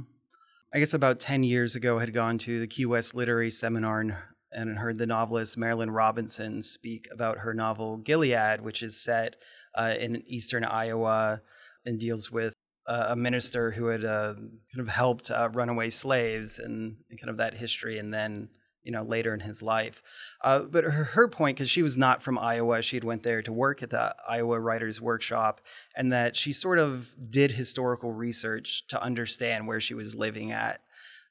I 0.72 0.80
guess 0.80 0.92
about 0.92 1.20
10 1.20 1.44
years 1.44 1.76
ago, 1.76 1.98
I 1.98 2.00
had 2.00 2.12
gone 2.12 2.36
to 2.38 2.58
the 2.58 2.66
Key 2.66 2.84
West 2.84 3.14
Literary 3.14 3.50
Seminar 3.50 4.00
and, 4.00 4.16
and 4.50 4.76
heard 4.76 4.98
the 4.98 5.06
novelist 5.06 5.56
Marilynne 5.56 5.94
Robinson 5.94 6.62
speak 6.62 7.06
about 7.12 7.38
her 7.38 7.54
novel 7.54 7.96
Gilead, 7.98 8.60
which 8.60 8.82
is 8.82 9.00
set 9.00 9.36
uh, 9.76 9.94
in 9.98 10.24
eastern 10.26 10.64
Iowa 10.64 11.42
and 11.86 12.00
deals 12.00 12.32
with 12.32 12.54
uh, 12.86 13.06
a 13.10 13.16
minister 13.16 13.70
who 13.70 13.86
had 13.86 14.04
uh, 14.04 14.34
kind 14.34 14.80
of 14.80 14.88
helped 14.88 15.30
uh, 15.30 15.48
runaway 15.52 15.90
slaves 15.90 16.58
and, 16.58 16.96
and 17.10 17.20
kind 17.20 17.30
of 17.30 17.38
that 17.38 17.54
history, 17.54 17.98
and 17.98 18.12
then 18.12 18.48
you 18.82 18.92
know 18.92 19.02
later 19.02 19.32
in 19.32 19.40
his 19.40 19.62
life. 19.62 20.02
Uh, 20.42 20.60
but 20.70 20.84
her, 20.84 21.04
her 21.04 21.28
point, 21.28 21.56
because 21.56 21.70
she 21.70 21.82
was 21.82 21.96
not 21.96 22.22
from 22.22 22.38
Iowa, 22.38 22.82
she 22.82 22.96
had 22.96 23.04
went 23.04 23.22
there 23.22 23.42
to 23.42 23.52
work 23.52 23.82
at 23.82 23.90
the 23.90 24.14
Iowa 24.28 24.60
Writers 24.60 25.00
Workshop, 25.00 25.60
and 25.96 26.12
that 26.12 26.36
she 26.36 26.52
sort 26.52 26.78
of 26.78 27.14
did 27.30 27.52
historical 27.52 28.12
research 28.12 28.86
to 28.88 29.02
understand 29.02 29.66
where 29.66 29.80
she 29.80 29.94
was 29.94 30.14
living 30.14 30.52
at, 30.52 30.80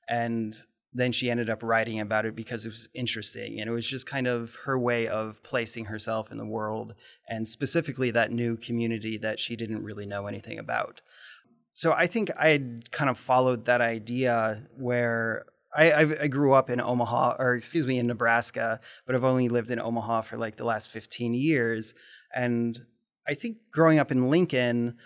and 0.10 0.56
then 0.94 1.12
she 1.12 1.30
ended 1.30 1.50
up 1.50 1.64
writing 1.64 2.00
about 2.00 2.26
it 2.26 2.36
because 2.36 2.66
it 2.66 2.70
was 2.70 2.88
interesting 2.94 3.60
and 3.60 3.70
it 3.70 3.74
was 3.74 3.88
just 3.88 4.06
kind 4.06 4.28
of 4.28 4.56
her 4.64 4.78
way 4.78 5.08
of 5.08 5.42
placing 5.44 5.86
herself 5.86 6.32
in 6.32 6.38
the 6.38 6.46
world 6.46 6.94
and 7.28 7.48
specifically 7.48 8.12
that 8.12 8.32
new 8.32 8.56
community 8.58 9.18
that 9.18 9.40
she 9.40 9.56
didn't 9.56 9.84
really 9.84 10.06
know 10.06 10.28
anything 10.28 10.60
about 10.60 11.02
so 11.74 11.92
I 11.92 12.06
think 12.06 12.30
I 12.40 12.50
had 12.50 12.92
kind 12.92 13.10
of 13.10 13.18
followed 13.18 13.66
that 13.66 13.82
idea 13.82 14.64
where 14.78 15.44
I, 15.76 15.92
I, 16.22 16.28
grew 16.28 16.54
up 16.54 16.70
in 16.70 16.80
Omaha, 16.80 17.38
or 17.40 17.56
excuse 17.56 17.88
me, 17.88 17.98
in 17.98 18.06
Nebraska, 18.06 18.80
but 19.08 19.16
I've 19.16 19.24
only 19.24 19.50
lived 19.50 19.72
in 19.72 19.80
Omaha 19.80 20.22
for 20.22 20.38
like 20.38 20.56
the 20.56 20.66
last 20.66 20.92
15 20.92 21.34
years. 21.34 21.96
And 22.36 22.80
I 23.28 23.34
think 23.34 23.58
growing 23.72 23.98
up 23.98 24.12
in 24.12 24.30
Lincoln, 24.30 24.98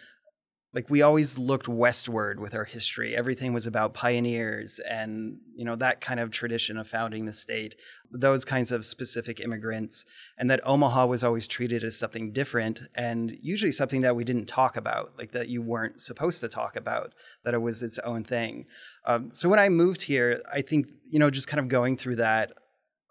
like 0.78 0.92
we 0.92 1.02
always 1.02 1.40
looked 1.40 1.68
westward 1.68 2.40
with 2.40 2.54
our 2.54 2.64
history. 2.64 3.18
Everything 3.18 3.52
was 3.52 3.66
about 3.66 3.96
pioneers 3.96 4.78
and, 4.78 5.40
you 5.56 5.66
know, 5.66 5.76
that 5.76 6.02
kind 6.02 6.20
of 6.20 6.30
tradition 6.30 6.78
of 6.78 6.88
founding 6.88 7.26
the 7.26 7.34
state, 7.34 7.74
those 8.12 8.46
kinds 8.46 8.72
of 8.72 8.86
specific 8.86 9.40
immigrants, 9.40 10.06
and 10.38 10.52
that 10.52 10.62
Omaha 10.64 11.08
was 11.08 11.24
always 11.24 11.48
treated 11.48 11.84
as 11.84 11.98
something 11.98 12.32
different 12.32 12.84
and 12.94 13.36
usually 13.42 13.72
something 13.72 14.02
that 14.02 14.16
we 14.16 14.24
didn't 14.24 14.46
talk 14.46 14.78
about, 14.78 15.14
like 15.18 15.32
that 15.32 15.50
you 15.50 15.64
weren't 15.64 16.00
supposed 16.00 16.42
to 16.42 16.48
talk 16.48 16.76
about, 16.76 17.16
that 17.44 17.56
it 17.56 17.62
was 17.64 17.82
its 17.82 17.98
own 17.98 18.24
thing. 18.24 18.68
Um, 19.08 19.32
so 19.34 19.50
when 19.50 19.58
I 19.58 19.70
moved 19.70 20.04
here, 20.04 20.44
I 20.54 20.62
think, 20.62 20.90
you 21.10 21.18
know, 21.18 21.32
just 21.32 21.48
kind 21.48 21.60
of 21.60 21.70
going 21.70 21.98
through 21.98 22.18
that, 22.18 22.54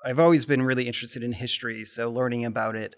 I've 0.05 0.21
always 0.21 0.47
been 0.47 0.63
really 0.63 0.87
interested 0.87 1.25
in 1.25 1.33
history. 1.33 1.85
So 1.85 2.09
learning 2.11 2.45
about 2.45 2.77
it, 2.77 2.95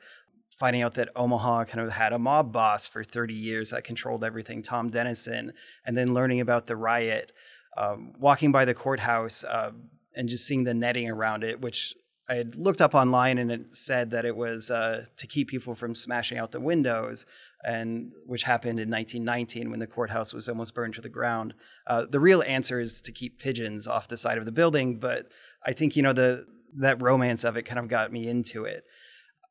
finding 0.59 0.83
out 0.83 0.95
that 0.95 1.09
Omaha 1.15 1.65
kind 1.65 1.81
of 1.81 1.93
had 1.93 2.13
a 2.13 2.19
mob 2.19 2.53
boss 2.53 2.87
for 2.87 3.05
30 3.05 3.35
years 3.35 3.71
that 3.71 3.85
controlled 3.85 4.25
everything, 4.25 4.63
Tom 4.63 4.91
Dennison, 4.91 5.53
and 5.87 5.97
then 5.97 6.15
learning 6.15 6.41
about 6.41 6.67
the 6.67 6.77
riot, 6.77 7.33
um, 7.77 8.13
walking 8.19 8.51
by 8.51 8.65
the 8.65 8.75
courthouse 8.75 9.45
uh, 9.45 9.71
and 10.17 10.29
just 10.29 10.47
seeing 10.47 10.65
the 10.65 10.75
netting 10.75 11.09
around 11.09 11.45
it, 11.45 11.61
which 11.61 11.95
I 12.29 12.35
had 12.35 12.57
looked 12.57 12.83
up 12.83 12.95
online 12.95 13.39
and 13.39 13.51
it 13.51 13.75
said 13.75 14.11
that 14.11 14.27
it 14.27 14.37
was 14.37 14.71
uh, 14.71 15.07
to 15.17 15.27
keep 15.27 15.49
people 15.49 15.75
from 15.75 15.95
smashing 15.95 16.39
out 16.39 16.51
the 16.51 16.61
windows, 16.61 17.25
and 17.65 18.13
which 18.27 18.43
happened 18.43 18.81
in 18.81 18.91
1919 18.91 19.71
when 19.71 19.81
the 19.81 19.87
courthouse 19.87 20.35
was 20.35 20.49
almost 20.49 20.75
burned 20.75 20.95
to 20.95 21.01
the 21.01 21.09
ground. 21.09 21.55
Uh, 21.87 22.05
the 22.11 22.21
real 22.21 22.43
answer 22.43 22.81
is 22.81 23.01
to 23.03 23.13
keep 23.13 23.39
pigeons 23.39 23.87
off 23.87 24.09
the 24.09 24.17
side 24.17 24.37
of 24.39 24.45
the 24.45 24.53
building, 24.53 24.99
but 24.99 25.29
I 25.65 25.73
think 25.73 25.97
you 25.97 26.03
know 26.03 26.13
the 26.13 26.47
that 26.77 27.01
romance 27.01 27.45
of 27.45 27.57
it 27.57 27.63
kind 27.63 27.79
of 27.79 27.89
got 27.89 28.13
me 28.13 28.29
into 28.29 28.65
it 28.65 28.85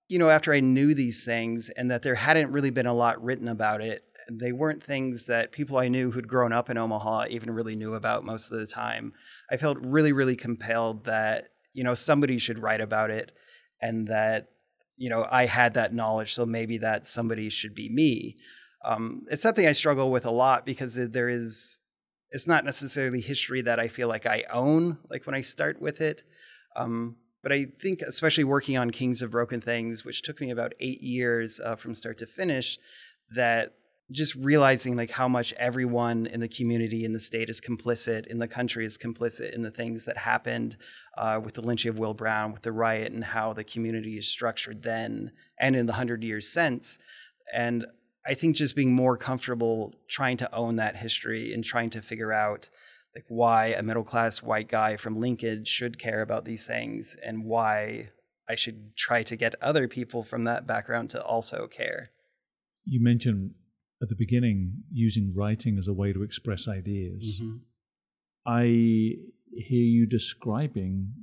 you 0.07 0.19
know, 0.19 0.29
after 0.29 0.53
I 0.53 0.59
knew 0.59 0.93
these 0.93 1.23
things 1.23 1.69
and 1.69 1.91
that 1.91 2.01
there 2.01 2.15
hadn't 2.15 2.51
really 2.51 2.69
been 2.69 2.85
a 2.85 2.93
lot 2.93 3.21
written 3.23 3.47
about 3.47 3.81
it, 3.81 4.03
they 4.29 4.51
weren't 4.51 4.83
things 4.83 5.25
that 5.27 5.51
people 5.51 5.77
I 5.77 5.87
knew 5.87 6.11
who'd 6.11 6.27
grown 6.27 6.51
up 6.53 6.69
in 6.69 6.77
Omaha 6.77 7.25
even 7.29 7.51
really 7.51 7.75
knew 7.75 7.93
about 7.93 8.25
most 8.25 8.51
of 8.51 8.59
the 8.59 8.67
time. 8.67 9.13
I 9.51 9.57
felt 9.57 9.77
really, 9.81 10.11
really 10.11 10.35
compelled 10.35 11.05
that, 11.05 11.49
you 11.73 11.83
know, 11.83 11.93
somebody 11.93 12.37
should 12.37 12.59
write 12.59 12.81
about 12.81 13.09
it 13.09 13.31
and 13.81 14.07
that 14.07 14.49
you 14.97 15.09
know 15.09 15.25
I 15.29 15.45
had 15.45 15.75
that 15.75 15.93
knowledge, 15.93 16.33
so 16.33 16.45
maybe 16.45 16.79
that 16.79 17.07
somebody 17.07 17.49
should 17.49 17.75
be 17.75 17.89
me. 17.89 18.37
Um, 18.83 19.23
it's 19.29 19.41
something 19.41 19.67
I 19.67 19.71
struggle 19.71 20.11
with 20.11 20.25
a 20.25 20.31
lot 20.31 20.65
because 20.65 20.95
there 20.95 21.29
is 21.29 21.79
it's 22.31 22.47
not 22.47 22.65
necessarily 22.65 23.21
history 23.21 23.61
that 23.61 23.79
I 23.79 23.87
feel 23.87 24.07
like 24.07 24.25
I 24.25 24.43
own, 24.51 24.97
like 25.09 25.25
when 25.25 25.35
I 25.35 25.41
start 25.41 25.81
with 25.81 26.01
it. 26.01 26.23
Um, 26.75 27.15
but 27.47 27.55
I 27.55 27.67
think, 27.79 28.01
especially 28.01 28.43
working 28.43 28.75
on 28.75 28.91
Kings 28.91 29.21
of 29.21 29.31
Broken 29.31 29.61
Things, 29.61 30.03
which 30.03 30.21
took 30.21 30.41
me 30.41 30.51
about 30.51 30.73
eight 30.81 31.01
years 31.01 31.61
uh, 31.63 31.77
from 31.77 31.95
start 31.95 32.17
to 32.17 32.25
finish, 32.25 32.77
that 33.35 33.71
just 34.11 34.35
realizing 34.35 34.97
like 34.97 35.09
how 35.09 35.29
much 35.29 35.53
everyone 35.53 36.25
in 36.25 36.41
the 36.41 36.49
community 36.49 37.05
in 37.05 37.13
the 37.13 37.19
state 37.21 37.49
is 37.49 37.61
complicit 37.61 38.27
in 38.27 38.37
the 38.37 38.49
country 38.49 38.85
is 38.85 38.97
complicit 38.97 39.53
in 39.53 39.61
the 39.61 39.71
things 39.71 40.03
that 40.03 40.17
happened 40.17 40.75
uh, 41.17 41.39
with 41.41 41.53
the 41.53 41.61
lynching 41.61 41.87
of 41.87 41.97
will 41.97 42.13
brown 42.13 42.51
with 42.51 42.63
the 42.63 42.71
riot 42.73 43.13
and 43.13 43.23
how 43.23 43.53
the 43.53 43.63
community 43.63 44.17
is 44.17 44.27
structured 44.27 44.83
then 44.83 45.31
and 45.57 45.73
in 45.73 45.85
the 45.85 45.93
hundred 45.93 46.25
years 46.25 46.49
since. 46.49 46.99
And 47.53 47.85
i 48.25 48.33
think 48.33 48.57
just 48.57 48.75
being 48.75 48.93
more 48.93 49.15
comfortable 49.15 49.93
trying 50.09 50.35
to 50.35 50.53
own 50.53 50.75
that 50.75 50.97
history 50.97 51.53
and 51.53 51.63
trying 51.63 51.91
to 51.91 52.01
figure 52.01 52.33
out 52.33 52.67
like 53.17 53.25
why 53.27 53.67
a 53.67 53.83
middle 53.83 54.03
class 54.03 54.41
white 54.41 54.69
guy 54.69 54.95
from 54.95 55.19
lincoln 55.19 55.65
should 55.65 55.99
care 55.99 56.21
about 56.21 56.45
these 56.45 56.65
things 56.65 57.15
and 57.23 57.43
why 57.43 58.09
i 58.47 58.55
should 58.55 58.95
try 58.95 59.23
to 59.23 59.35
get 59.35 59.55
other 59.61 59.87
people 59.87 60.23
from 60.23 60.43
that 60.43 60.65
background 60.65 61.09
to 61.09 61.21
also 61.23 61.67
care 61.67 62.09
you 62.85 63.03
mentioned 63.03 63.55
at 64.01 64.09
the 64.09 64.15
beginning 64.15 64.73
using 64.91 65.33
writing 65.35 65.77
as 65.77 65.87
a 65.87 65.93
way 65.93 66.13
to 66.13 66.23
express 66.23 66.67
ideas. 66.67 67.39
Mm-hmm. 67.41 67.55
I 68.45 68.63
hear 69.51 69.83
you 69.83 70.05
describing 70.05 71.13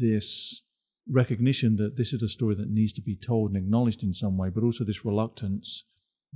this 0.00 0.62
recognition 1.10 1.76
that 1.76 1.96
this 1.96 2.12
is 2.12 2.22
a 2.22 2.28
story 2.28 2.54
that 2.56 2.70
needs 2.70 2.92
to 2.94 3.02
be 3.02 3.16
told 3.16 3.50
and 3.50 3.56
acknowledged 3.56 4.02
in 4.02 4.12
some 4.12 4.36
way, 4.36 4.48
but 4.48 4.64
also 4.64 4.84
this 4.84 5.04
reluctance 5.04 5.84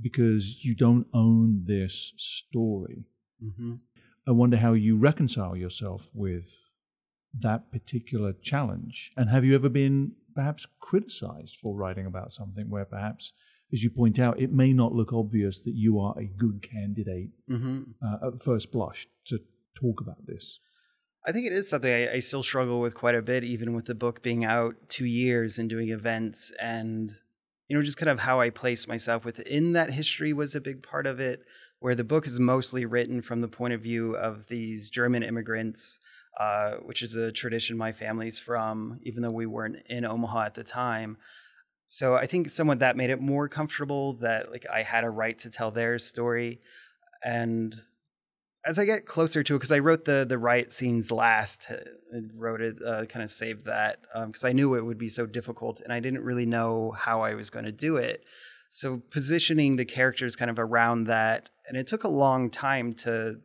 because 0.01 0.63
you 0.63 0.75
don't 0.75 1.07
own 1.13 1.63
this 1.65 2.13
story. 2.17 3.05
Mm-hmm. 3.43 3.75
I 4.29 4.31
wonder 4.31 4.57
how 4.57 4.73
you 4.73 4.95
reconcile 4.95 5.55
yourself 5.55 6.07
with 6.13 6.71
that 7.39 7.71
particular 7.71 8.33
challenge. 8.43 9.11
And 9.17 9.27
have 9.27 9.43
you 9.43 9.55
ever 9.55 9.69
been 9.69 10.11
perhaps 10.35 10.67
criticized 10.79 11.57
for 11.59 11.75
writing 11.75 12.05
about 12.05 12.31
something 12.31 12.69
where 12.69 12.85
perhaps 12.85 13.33
as 13.73 13.83
you 13.83 13.89
point 13.89 14.19
out, 14.19 14.39
it 14.39 14.51
may 14.51 14.71
not 14.71 14.93
look 14.93 15.13
obvious 15.13 15.61
that 15.61 15.75
you 15.75 15.99
are 15.99 16.17
a 16.17 16.25
good 16.25 16.61
candidate 16.61 17.29
mm-hmm. 17.49 17.81
uh, 18.03 18.27
at 18.27 18.41
first 18.41 18.71
blush 18.71 19.07
to 19.25 19.39
talk 19.79 20.01
about 20.01 20.25
this. 20.25 20.59
I 21.25 21.31
think 21.31 21.47
it 21.47 21.53
is 21.53 21.69
something 21.69 21.91
I, 21.91 22.13
I, 22.13 22.19
still 22.19 22.43
struggle 22.43 22.79
with 22.79 22.95
quite 22.95 23.15
a 23.15 23.21
bit, 23.21 23.43
even 23.43 23.73
with 23.73 23.85
the 23.85 23.93
book 23.93 24.23
being 24.23 24.45
out 24.45 24.75
two 24.87 25.05
years 25.05 25.59
and 25.59 25.69
doing 25.69 25.89
events. 25.89 26.51
And, 26.59 27.13
you 27.67 27.75
know, 27.75 27.83
just 27.83 27.97
kind 27.97 28.09
of 28.09 28.19
how 28.19 28.39
I 28.39 28.49
place 28.49 28.87
myself 28.87 29.25
within 29.25 29.73
that 29.73 29.91
history 29.91 30.33
was 30.33 30.55
a 30.55 30.61
big 30.61 30.81
part 30.81 31.05
of 31.05 31.19
it, 31.19 31.41
where 31.79 31.95
the 31.95 32.03
book 32.03 32.27
is 32.27 32.39
mostly 32.39 32.85
written 32.85 33.21
from 33.21 33.41
the 33.41 33.47
point 33.47 33.73
of 33.73 33.81
view 33.81 34.15
of 34.15 34.47
these 34.47 34.89
German 34.89 35.23
immigrants, 35.23 35.99
uh, 36.39 36.73
which 36.75 37.01
is 37.01 37.15
a 37.15 37.31
tradition 37.31 37.77
my 37.77 37.91
family's 37.91 38.39
from, 38.39 38.99
even 39.03 39.21
though 39.21 39.31
we 39.31 39.45
weren't 39.45 39.77
in 39.87 40.05
Omaha 40.05 40.43
at 40.43 40.55
the 40.55 40.63
time. 40.63 41.17
So 41.87 42.15
I 42.15 42.27
think 42.27 42.49
somewhat 42.49 42.79
that 42.79 42.97
made 42.97 43.09
it 43.09 43.21
more 43.21 43.47
comfortable 43.49 44.13
that 44.17 44.51
like 44.51 44.65
I 44.71 44.83
had 44.83 45.03
a 45.03 45.09
right 45.09 45.37
to 45.39 45.49
tell 45.49 45.71
their 45.71 45.97
story. 45.97 46.61
And 47.23 47.75
as 48.65 48.77
I 48.77 48.85
get 48.85 49.05
closer 49.05 49.41
to 49.41 49.55
it, 49.55 49.57
because 49.57 49.71
I 49.71 49.79
wrote 49.79 50.05
the 50.05 50.25
the 50.27 50.37
riot 50.37 50.73
scenes 50.73 51.11
last, 51.11 51.67
uh, 51.71 51.77
and 52.11 52.31
wrote 52.35 52.61
it, 52.61 52.77
uh, 52.85 53.05
kind 53.05 53.23
of 53.23 53.31
saved 53.31 53.65
that 53.65 54.01
because 54.25 54.43
um, 54.43 54.49
I 54.49 54.53
knew 54.53 54.75
it 54.75 54.85
would 54.85 54.97
be 54.97 55.09
so 55.09 55.25
difficult, 55.25 55.81
and 55.81 55.93
I 55.93 55.99
didn't 55.99 56.23
really 56.23 56.45
know 56.45 56.91
how 56.91 57.21
I 57.21 57.33
was 57.33 57.49
going 57.49 57.65
to 57.65 57.71
do 57.71 57.95
it. 57.97 58.25
So 58.69 59.01
positioning 59.09 59.75
the 59.75 59.85
characters 59.85 60.35
kind 60.35 60.51
of 60.51 60.59
around 60.59 61.05
that, 61.05 61.49
and 61.67 61.77
it 61.77 61.87
took 61.87 62.03
a 62.03 62.09
long 62.09 62.49
time 62.49 62.93
to 62.93 63.37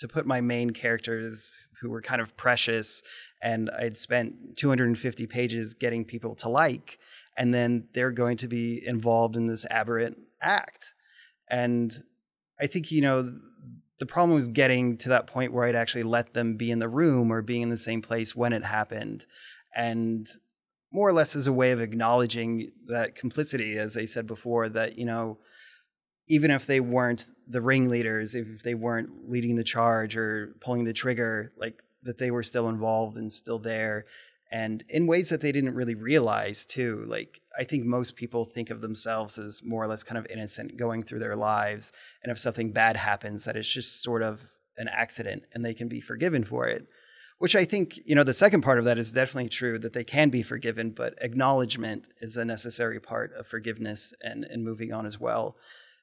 to 0.00 0.08
put 0.08 0.26
my 0.26 0.40
main 0.40 0.70
characters 0.70 1.56
who 1.80 1.88
were 1.88 2.02
kind 2.02 2.20
of 2.20 2.36
precious, 2.36 3.00
and 3.40 3.70
I'd 3.70 3.96
spent 3.96 4.56
250 4.56 5.26
pages 5.28 5.72
getting 5.72 6.04
people 6.04 6.34
to 6.36 6.48
like 6.48 6.98
and 7.36 7.52
then 7.52 7.88
they're 7.92 8.10
going 8.10 8.36
to 8.38 8.48
be 8.48 8.82
involved 8.86 9.36
in 9.36 9.46
this 9.46 9.66
aberrant 9.70 10.18
act. 10.40 10.92
And 11.48 11.94
I 12.60 12.66
think, 12.66 12.90
you 12.90 13.02
know, 13.02 13.32
the 13.98 14.06
problem 14.06 14.36
was 14.36 14.48
getting 14.48 14.96
to 14.98 15.08
that 15.10 15.26
point 15.26 15.52
where 15.52 15.64
I'd 15.64 15.74
actually 15.74 16.02
let 16.02 16.34
them 16.34 16.56
be 16.56 16.70
in 16.70 16.78
the 16.78 16.88
room 16.88 17.32
or 17.32 17.42
being 17.42 17.62
in 17.62 17.70
the 17.70 17.76
same 17.76 18.02
place 18.02 18.34
when 18.34 18.52
it 18.52 18.64
happened. 18.64 19.24
And 19.74 20.28
more 20.94 21.08
or 21.08 21.12
less 21.12 21.34
as 21.34 21.48
a 21.48 21.52
way 21.52 21.72
of 21.72 21.82
acknowledging 21.82 22.70
that 22.86 23.16
complicity, 23.16 23.78
as 23.78 23.96
I 23.96 24.04
said 24.04 24.28
before, 24.28 24.68
that, 24.70 24.96
you 24.96 25.04
know, 25.04 25.38
even 26.28 26.52
if 26.52 26.66
they 26.66 26.78
weren't 26.80 27.26
the 27.48 27.60
ringleaders, 27.60 28.36
if 28.36 28.62
they 28.62 28.74
weren't 28.74 29.28
leading 29.28 29.56
the 29.56 29.64
charge 29.64 30.16
or 30.16 30.54
pulling 30.60 30.84
the 30.84 30.92
trigger, 30.92 31.52
like 31.58 31.82
that 32.04 32.18
they 32.18 32.30
were 32.30 32.44
still 32.44 32.68
involved 32.68 33.16
and 33.16 33.30
still 33.32 33.58
there. 33.58 34.06
And 34.52 34.84
in 34.88 35.08
ways 35.08 35.30
that 35.30 35.40
they 35.40 35.50
didn't 35.50 35.74
really 35.74 35.96
realize 35.96 36.64
too 36.64 37.04
like 37.08 37.40
i 37.58 37.64
think 37.64 37.84
most 37.84 38.14
people 38.14 38.44
think 38.44 38.70
of 38.70 38.80
themselves 38.80 39.36
as 39.36 39.62
more 39.64 39.82
or 39.82 39.88
less 39.88 40.04
kind 40.04 40.16
of 40.16 40.26
innocent 40.30 40.76
going 40.76 41.02
through 41.02 41.18
their 41.18 41.34
lives. 41.34 41.92
And 42.22 42.30
if 42.30 42.38
something 42.38 42.70
bad 42.70 42.96
happens 42.96 43.44
that 43.44 43.56
it's 43.56 43.68
just 43.68 44.02
sort 44.02 44.22
of 44.22 44.44
an 44.76 44.88
accident 44.88 45.42
and 45.52 45.64
they 45.64 45.74
can 45.74 45.88
be 45.88 46.00
forgiven 46.00 46.44
for 46.44 46.68
it 46.68 46.86
which 47.38 47.56
i 47.56 47.64
think 47.64 47.98
you 48.04 48.14
know 48.14 48.24
the 48.24 48.32
second 48.32 48.62
part 48.62 48.78
of 48.78 48.84
that 48.84 48.98
is 48.98 49.12
definitely 49.12 49.48
true 49.48 49.78
that 49.78 49.92
they 49.92 50.04
can 50.04 50.30
be 50.30 50.42
forgiven 50.42 50.90
but 50.90 51.14
acknowledgement 51.20 52.04
is 52.20 52.36
a 52.36 52.44
necessary 52.44 53.00
part 53.00 53.32
of 53.34 53.46
forgiveness 53.46 54.14
and 54.22 54.44
and 54.44 54.64
moving 54.64 54.92
on 54.92 55.06
as 55.06 55.18
well 55.18 55.56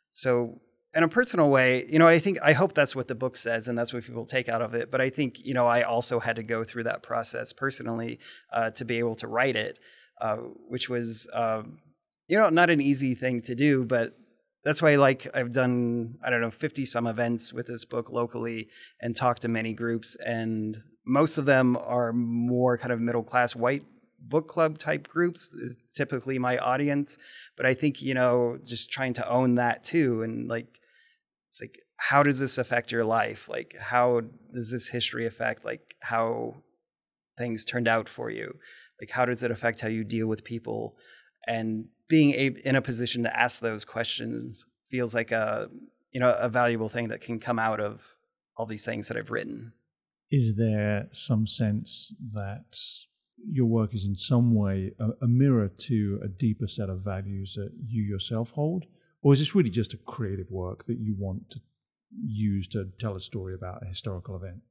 so 0.09 0.59
in 0.93 1.03
a 1.03 1.07
personal 1.07 1.49
way, 1.49 1.85
you 1.87 1.99
know, 1.99 2.07
I 2.07 2.19
think 2.19 2.39
I 2.43 2.51
hope 2.51 2.73
that's 2.73 2.95
what 2.95 3.07
the 3.07 3.15
book 3.15 3.37
says, 3.37 3.67
and 3.67 3.77
that's 3.77 3.93
what 3.93 4.03
people 4.03 4.25
take 4.25 4.49
out 4.49 4.61
of 4.61 4.73
it. 4.73 4.91
But 4.91 4.99
I 4.99 5.09
think 5.09 5.39
you 5.45 5.53
know, 5.53 5.65
I 5.67 5.83
also 5.83 6.19
had 6.19 6.35
to 6.35 6.43
go 6.43 6.63
through 6.63 6.83
that 6.83 7.01
process 7.01 7.53
personally 7.53 8.19
uh, 8.51 8.71
to 8.71 8.85
be 8.85 8.99
able 8.99 9.15
to 9.15 9.27
write 9.27 9.55
it, 9.55 9.79
uh, 10.19 10.37
which 10.67 10.89
was, 10.89 11.29
um, 11.33 11.79
you 12.27 12.37
know, 12.37 12.49
not 12.49 12.69
an 12.69 12.81
easy 12.81 13.15
thing 13.15 13.39
to 13.41 13.55
do. 13.55 13.85
But 13.85 14.15
that's 14.65 14.81
why, 14.81 14.97
like, 14.97 15.27
I've 15.33 15.53
done 15.53 16.17
I 16.23 16.29
don't 16.29 16.41
know 16.41 16.51
fifty 16.51 16.85
some 16.85 17.07
events 17.07 17.53
with 17.53 17.67
this 17.67 17.85
book 17.85 18.09
locally 18.09 18.67
and 18.99 19.15
talked 19.15 19.43
to 19.43 19.47
many 19.47 19.73
groups, 19.73 20.17
and 20.25 20.77
most 21.05 21.37
of 21.37 21.45
them 21.45 21.77
are 21.77 22.13
more 22.13 22.77
kind 22.77 22.91
of 22.91 22.99
middle 22.99 23.23
class 23.23 23.55
white 23.55 23.83
book 24.19 24.47
club 24.47 24.77
type 24.77 25.07
groups 25.07 25.51
is 25.51 25.77
typically 25.95 26.37
my 26.37 26.57
audience. 26.57 27.17
But 27.57 27.65
i 27.65 27.73
think 27.73 28.01
you 28.01 28.13
know 28.13 28.57
just 28.63 28.91
trying 28.91 29.13
to 29.13 29.29
own 29.29 29.55
that 29.55 29.83
too 29.83 30.21
and 30.23 30.47
like 30.47 30.79
it's 31.47 31.61
like 31.61 31.79
how 31.97 32.23
does 32.23 32.39
this 32.39 32.57
affect 32.57 32.91
your 32.91 33.03
life? 33.03 33.47
Like 33.47 33.75
how 33.79 34.21
does 34.53 34.71
this 34.71 34.87
history 34.87 35.27
affect 35.27 35.63
like 35.63 35.95
how 35.99 36.55
things 37.37 37.63
turned 37.63 37.87
out 37.87 38.09
for 38.09 38.31
you? 38.31 38.55
Like 38.99 39.11
how 39.11 39.25
does 39.25 39.43
it 39.43 39.51
affect 39.51 39.81
how 39.81 39.87
you 39.87 40.03
deal 40.03 40.27
with 40.27 40.43
people? 40.43 40.95
And 41.47 41.85
being 42.07 42.33
a, 42.33 42.47
in 42.65 42.75
a 42.75 42.81
position 42.81 43.23
to 43.23 43.39
ask 43.39 43.61
those 43.61 43.85
questions 43.85 44.65
feels 44.89 45.15
like 45.15 45.31
a 45.31 45.69
you 46.11 46.19
know 46.19 46.35
a 46.37 46.49
valuable 46.49 46.89
thing 46.89 47.07
that 47.07 47.21
can 47.21 47.39
come 47.39 47.57
out 47.57 47.79
of 47.79 48.05
all 48.57 48.65
these 48.65 48.83
things 48.83 49.07
that 49.07 49.15
i've 49.15 49.31
written 49.31 49.71
is 50.31 50.55
there 50.55 51.07
some 51.11 51.45
sense 51.45 52.13
that 52.33 52.77
your 53.49 53.65
work 53.65 53.93
is 53.93 54.05
in 54.05 54.15
some 54.15 54.55
way 54.55 54.91
a, 54.99 55.09
a 55.23 55.27
mirror 55.27 55.67
to 55.67 56.19
a 56.23 56.27
deeper 56.27 56.67
set 56.67 56.89
of 56.89 57.01
values 57.01 57.55
that 57.55 57.71
you 57.87 58.01
yourself 58.01 58.51
hold 58.51 58.85
or 59.21 59.33
is 59.33 59.39
this 59.39 59.55
really 59.55 59.69
just 59.69 59.93
a 59.93 59.97
creative 59.97 60.49
work 60.49 60.85
that 60.85 60.97
you 60.99 61.15
want 61.17 61.49
to 61.51 61.59
use 62.25 62.67
to 62.69 62.89
tell 62.99 63.15
a 63.15 63.21
story 63.21 63.53
about 63.53 63.83
a 63.83 63.87
historical 63.87 64.35
event? 64.35 64.61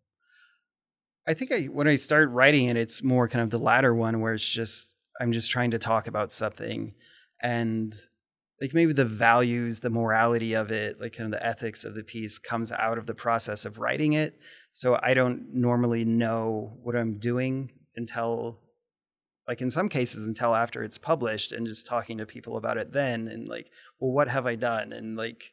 I 1.27 1.35
think 1.35 1.53
I, 1.53 1.64
when 1.64 1.87
I 1.87 1.94
start 1.94 2.31
writing 2.31 2.68
it, 2.68 2.77
it's 2.77 3.03
more 3.03 3.29
kind 3.29 3.42
of 3.42 3.51
the 3.51 3.59
latter 3.59 3.94
one 3.94 4.20
where 4.20 4.35
it's 4.35 4.49
just, 4.49 4.94
I'm 5.20 5.33
just 5.33 5.51
trying 5.51 5.70
to 5.73 5.79
talk 5.79 6.07
about 6.07 6.33
something 6.33 6.94
and 7.42 7.96
like 8.61 8.75
maybe 8.75 8.92
the 8.92 9.05
values, 9.05 9.81
the 9.81 9.90
morality 9.90 10.55
of 10.55 10.70
it, 10.70 11.01
like 11.01 11.16
kind 11.16 11.33
of 11.33 11.38
the 11.38 11.46
ethics 11.46 11.85
of 11.85 11.94
the 11.94 12.05
piece 12.05 12.38
comes 12.38 12.73
out 12.73 12.99
of 12.99 13.07
the 13.07 13.14
process 13.14 13.64
of 13.64 13.79
writing 13.79 14.14
it. 14.14 14.38
So 14.72 14.98
I 15.02 15.14
don't 15.14 15.54
normally 15.54 16.04
know 16.04 16.78
what 16.83 16.96
I'm 16.96 17.18
doing 17.18 17.70
until 17.96 18.59
like 19.48 19.61
in 19.61 19.70
some 19.70 19.88
cases 19.88 20.28
until 20.28 20.54
after 20.54 20.85
it's 20.85 20.96
published 20.96 21.50
and 21.52 21.66
just 21.66 21.85
talking 21.85 22.18
to 22.18 22.24
people 22.26 22.56
about 22.56 22.76
it 22.76 22.92
then 22.92 23.26
and 23.26 23.48
like 23.48 23.66
well 23.98 24.12
what 24.12 24.28
have 24.28 24.46
i 24.46 24.54
done? 24.54 24.92
and 24.92 25.16
like 25.16 25.52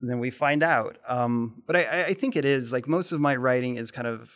and 0.00 0.10
then 0.10 0.18
we 0.18 0.30
find 0.30 0.62
out. 0.62 0.96
Um, 1.06 1.62
but 1.66 1.76
I, 1.76 2.04
I 2.04 2.14
think 2.14 2.34
it 2.34 2.46
is 2.46 2.72
like 2.72 2.88
most 2.88 3.12
of 3.12 3.20
my 3.20 3.36
writing 3.36 3.76
is 3.76 3.90
kind 3.90 4.08
of 4.08 4.32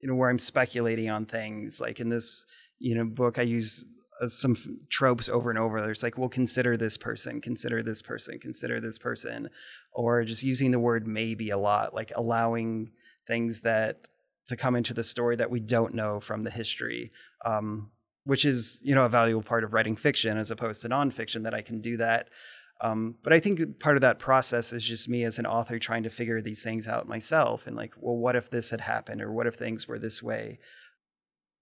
you 0.00 0.08
know 0.08 0.14
where 0.14 0.30
i'm 0.30 0.38
speculating 0.38 1.10
on 1.10 1.26
things. 1.26 1.80
Like 1.80 2.00
in 2.00 2.08
this 2.08 2.44
you 2.78 2.94
know 2.94 3.04
book 3.04 3.38
i 3.38 3.42
use 3.42 3.84
uh, 4.20 4.28
some 4.28 4.56
tropes 4.90 5.28
over 5.28 5.50
and 5.50 5.58
over. 5.58 5.80
There's 5.80 6.02
like 6.02 6.16
well 6.16 6.28
consider 6.28 6.76
this 6.76 6.96
person 6.96 7.40
consider 7.40 7.82
this 7.82 8.00
person 8.00 8.38
consider 8.38 8.80
this 8.80 8.98
person 8.98 9.50
or 9.92 10.24
just 10.24 10.42
using 10.42 10.70
the 10.70 10.80
word 10.80 11.06
maybe 11.06 11.50
a 11.50 11.58
lot 11.58 11.94
like 11.94 12.12
allowing 12.16 12.90
things 13.28 13.60
that 13.60 14.08
to 14.48 14.56
come 14.56 14.74
into 14.74 14.94
the 14.94 15.04
story 15.04 15.36
that 15.36 15.50
we 15.50 15.60
don't 15.60 15.94
know 15.94 16.18
from 16.18 16.42
the 16.42 16.50
history 16.50 17.12
um, 17.44 17.90
which 18.28 18.44
is 18.44 18.78
you 18.82 18.94
know 18.94 19.06
a 19.06 19.08
valuable 19.08 19.42
part 19.42 19.64
of 19.64 19.72
writing 19.72 19.96
fiction 19.96 20.36
as 20.36 20.50
opposed 20.50 20.82
to 20.82 20.88
nonfiction 20.88 21.44
that 21.44 21.54
I 21.54 21.62
can 21.62 21.80
do 21.80 21.96
that. 21.96 22.28
Um, 22.82 23.14
but 23.24 23.32
I 23.32 23.38
think 23.38 23.80
part 23.80 23.96
of 23.96 24.02
that 24.02 24.18
process 24.18 24.72
is 24.74 24.84
just 24.84 25.08
me 25.08 25.24
as 25.24 25.38
an 25.38 25.46
author 25.46 25.78
trying 25.78 26.02
to 26.02 26.10
figure 26.10 26.42
these 26.42 26.62
things 26.62 26.86
out 26.86 27.08
myself 27.08 27.66
and 27.66 27.74
like, 27.74 27.94
well, 27.98 28.16
what 28.16 28.36
if 28.36 28.50
this 28.50 28.68
had 28.70 28.82
happened 28.82 29.22
or 29.22 29.32
what 29.32 29.46
if 29.46 29.54
things 29.54 29.88
were 29.88 29.98
this 29.98 30.22
way? 30.22 30.58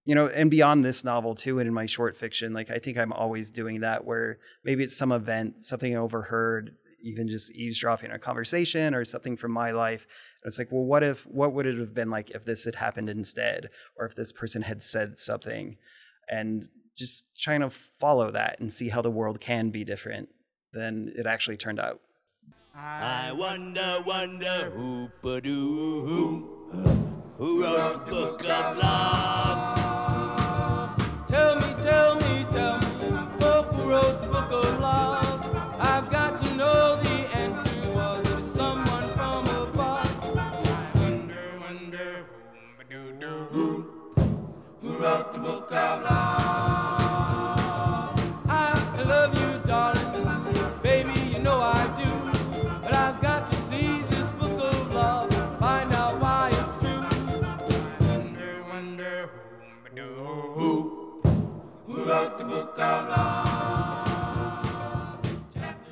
You 0.03 0.13
know, 0.13 0.27
and 0.27 0.51
beyond 0.51 0.83
this 0.83 1.05
novel 1.05 1.35
too, 1.35 1.59
and 1.59 1.67
in 1.69 1.73
my 1.73 1.85
short 1.85 2.17
fiction, 2.17 2.53
like 2.53 2.69
I 2.69 2.79
think 2.79 2.97
I'm 2.97 3.13
always 3.13 3.49
doing 3.49 3.79
that 3.79 4.03
where 4.03 4.37
maybe 4.65 4.83
it's 4.83 4.97
some 4.97 5.13
event, 5.13 5.63
something 5.63 5.95
I 5.95 5.99
overheard, 5.99 6.75
even 7.01 7.27
just 7.27 7.51
eavesdropping 7.53 8.11
a 8.11 8.19
conversation 8.19 8.93
or 8.93 9.05
something 9.05 9.37
from 9.37 9.51
my 9.51 9.71
life. 9.71 10.07
And 10.43 10.49
it's 10.49 10.59
like, 10.59 10.71
well, 10.71 10.83
what 10.83 11.03
if, 11.03 11.25
what 11.27 11.53
would 11.53 11.65
it 11.65 11.77
have 11.77 11.93
been 11.93 12.09
like 12.09 12.31
if 12.31 12.45
this 12.45 12.65
had 12.65 12.75
happened 12.75 13.09
instead? 13.09 13.69
Or 13.97 14.05
if 14.05 14.15
this 14.15 14.31
person 14.31 14.61
had 14.61 14.81
said 14.81 15.19
something? 15.19 15.77
And 16.29 16.67
just 16.97 17.25
trying 17.37 17.61
to 17.61 17.69
follow 17.69 18.31
that 18.31 18.59
and 18.59 18.71
see 18.71 18.89
how 18.89 19.01
the 19.01 19.11
world 19.11 19.39
can 19.39 19.69
be 19.69 19.83
different 19.83 20.29
than 20.73 21.13
it 21.15 21.25
actually 21.25 21.57
turned 21.57 21.79
out. 21.79 22.01
I 22.75 23.31
wonder, 23.31 24.03
wonder 24.05 24.71
who 24.75 25.09
doo 25.41 26.01
who 26.05 26.57
who 27.37 27.63
wrote 27.63 28.05
the 28.05 28.11
book 28.11 28.43
of 28.43 28.77
love. 28.77 29.86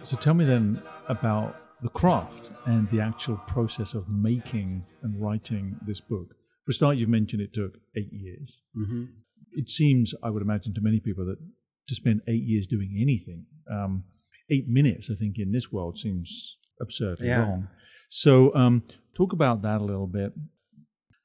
So 0.03 0.15
tell 0.17 0.33
me 0.33 0.45
then 0.45 0.81
about 1.09 1.55
the 1.81 1.89
craft 1.89 2.51
and 2.65 2.89
the 2.91 3.01
actual 3.01 3.37
process 3.47 3.93
of 3.93 4.07
making 4.07 4.85
and 5.01 5.21
writing 5.21 5.75
this 5.85 5.99
book. 5.99 6.35
For 6.63 6.71
a 6.71 6.73
start, 6.73 6.97
you've 6.97 7.09
mentioned 7.09 7.41
it 7.41 7.53
took 7.53 7.77
eight 7.97 8.13
years. 8.13 8.61
Mm-hmm. 8.77 9.05
It 9.55 9.69
seems, 9.69 10.13
I 10.23 10.29
would 10.29 10.41
imagine, 10.41 10.73
to 10.75 10.81
many 10.81 10.99
people 10.99 11.25
that 11.25 11.37
to 11.87 11.95
spend 11.95 12.21
eight 12.27 12.43
years 12.43 12.67
doing 12.67 12.97
anything, 12.99 13.45
um, 13.71 14.03
eight 14.49 14.67
minutes, 14.67 15.09
I 15.11 15.15
think, 15.15 15.37
in 15.37 15.51
this 15.51 15.71
world 15.71 15.97
seems 15.97 16.57
absurdly 16.81 17.27
Yeah. 17.27 17.41
long. 17.41 17.67
So, 18.09 18.53
um, 18.55 18.83
talk 19.15 19.33
about 19.33 19.61
that 19.63 19.81
a 19.81 19.83
little 19.83 20.07
bit. 20.07 20.33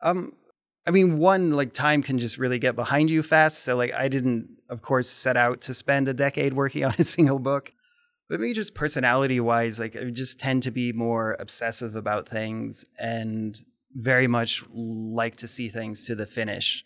Um, 0.02 0.32
I 0.86 0.90
mean, 0.90 1.18
one 1.18 1.52
like 1.52 1.72
time 1.72 2.02
can 2.02 2.18
just 2.18 2.38
really 2.38 2.58
get 2.58 2.74
behind 2.74 3.10
you 3.10 3.22
fast. 3.22 3.60
So 3.60 3.76
like, 3.76 3.92
I 3.92 4.08
didn't, 4.08 4.48
of 4.68 4.82
course, 4.82 5.08
set 5.08 5.36
out 5.36 5.60
to 5.62 5.74
spend 5.74 6.08
a 6.08 6.14
decade 6.14 6.54
working 6.54 6.84
on 6.90 6.94
a 6.98 7.04
single 7.04 7.38
book. 7.38 7.72
But 8.28 8.40
maybe 8.40 8.54
just 8.54 8.74
personality 8.74 9.40
wise, 9.40 9.80
like 9.80 9.96
I 9.96 10.04
just 10.04 10.38
tend 10.38 10.62
to 10.62 10.70
be 10.70 10.92
more 10.92 11.36
obsessive 11.40 11.96
about 11.96 12.28
things 12.28 12.84
and 12.98 13.60
very 13.94 14.28
much 14.28 14.62
like 14.72 15.36
to 15.36 15.48
see 15.48 15.68
things 15.68 16.06
to 16.06 16.14
the 16.14 16.26
finish. 16.26 16.84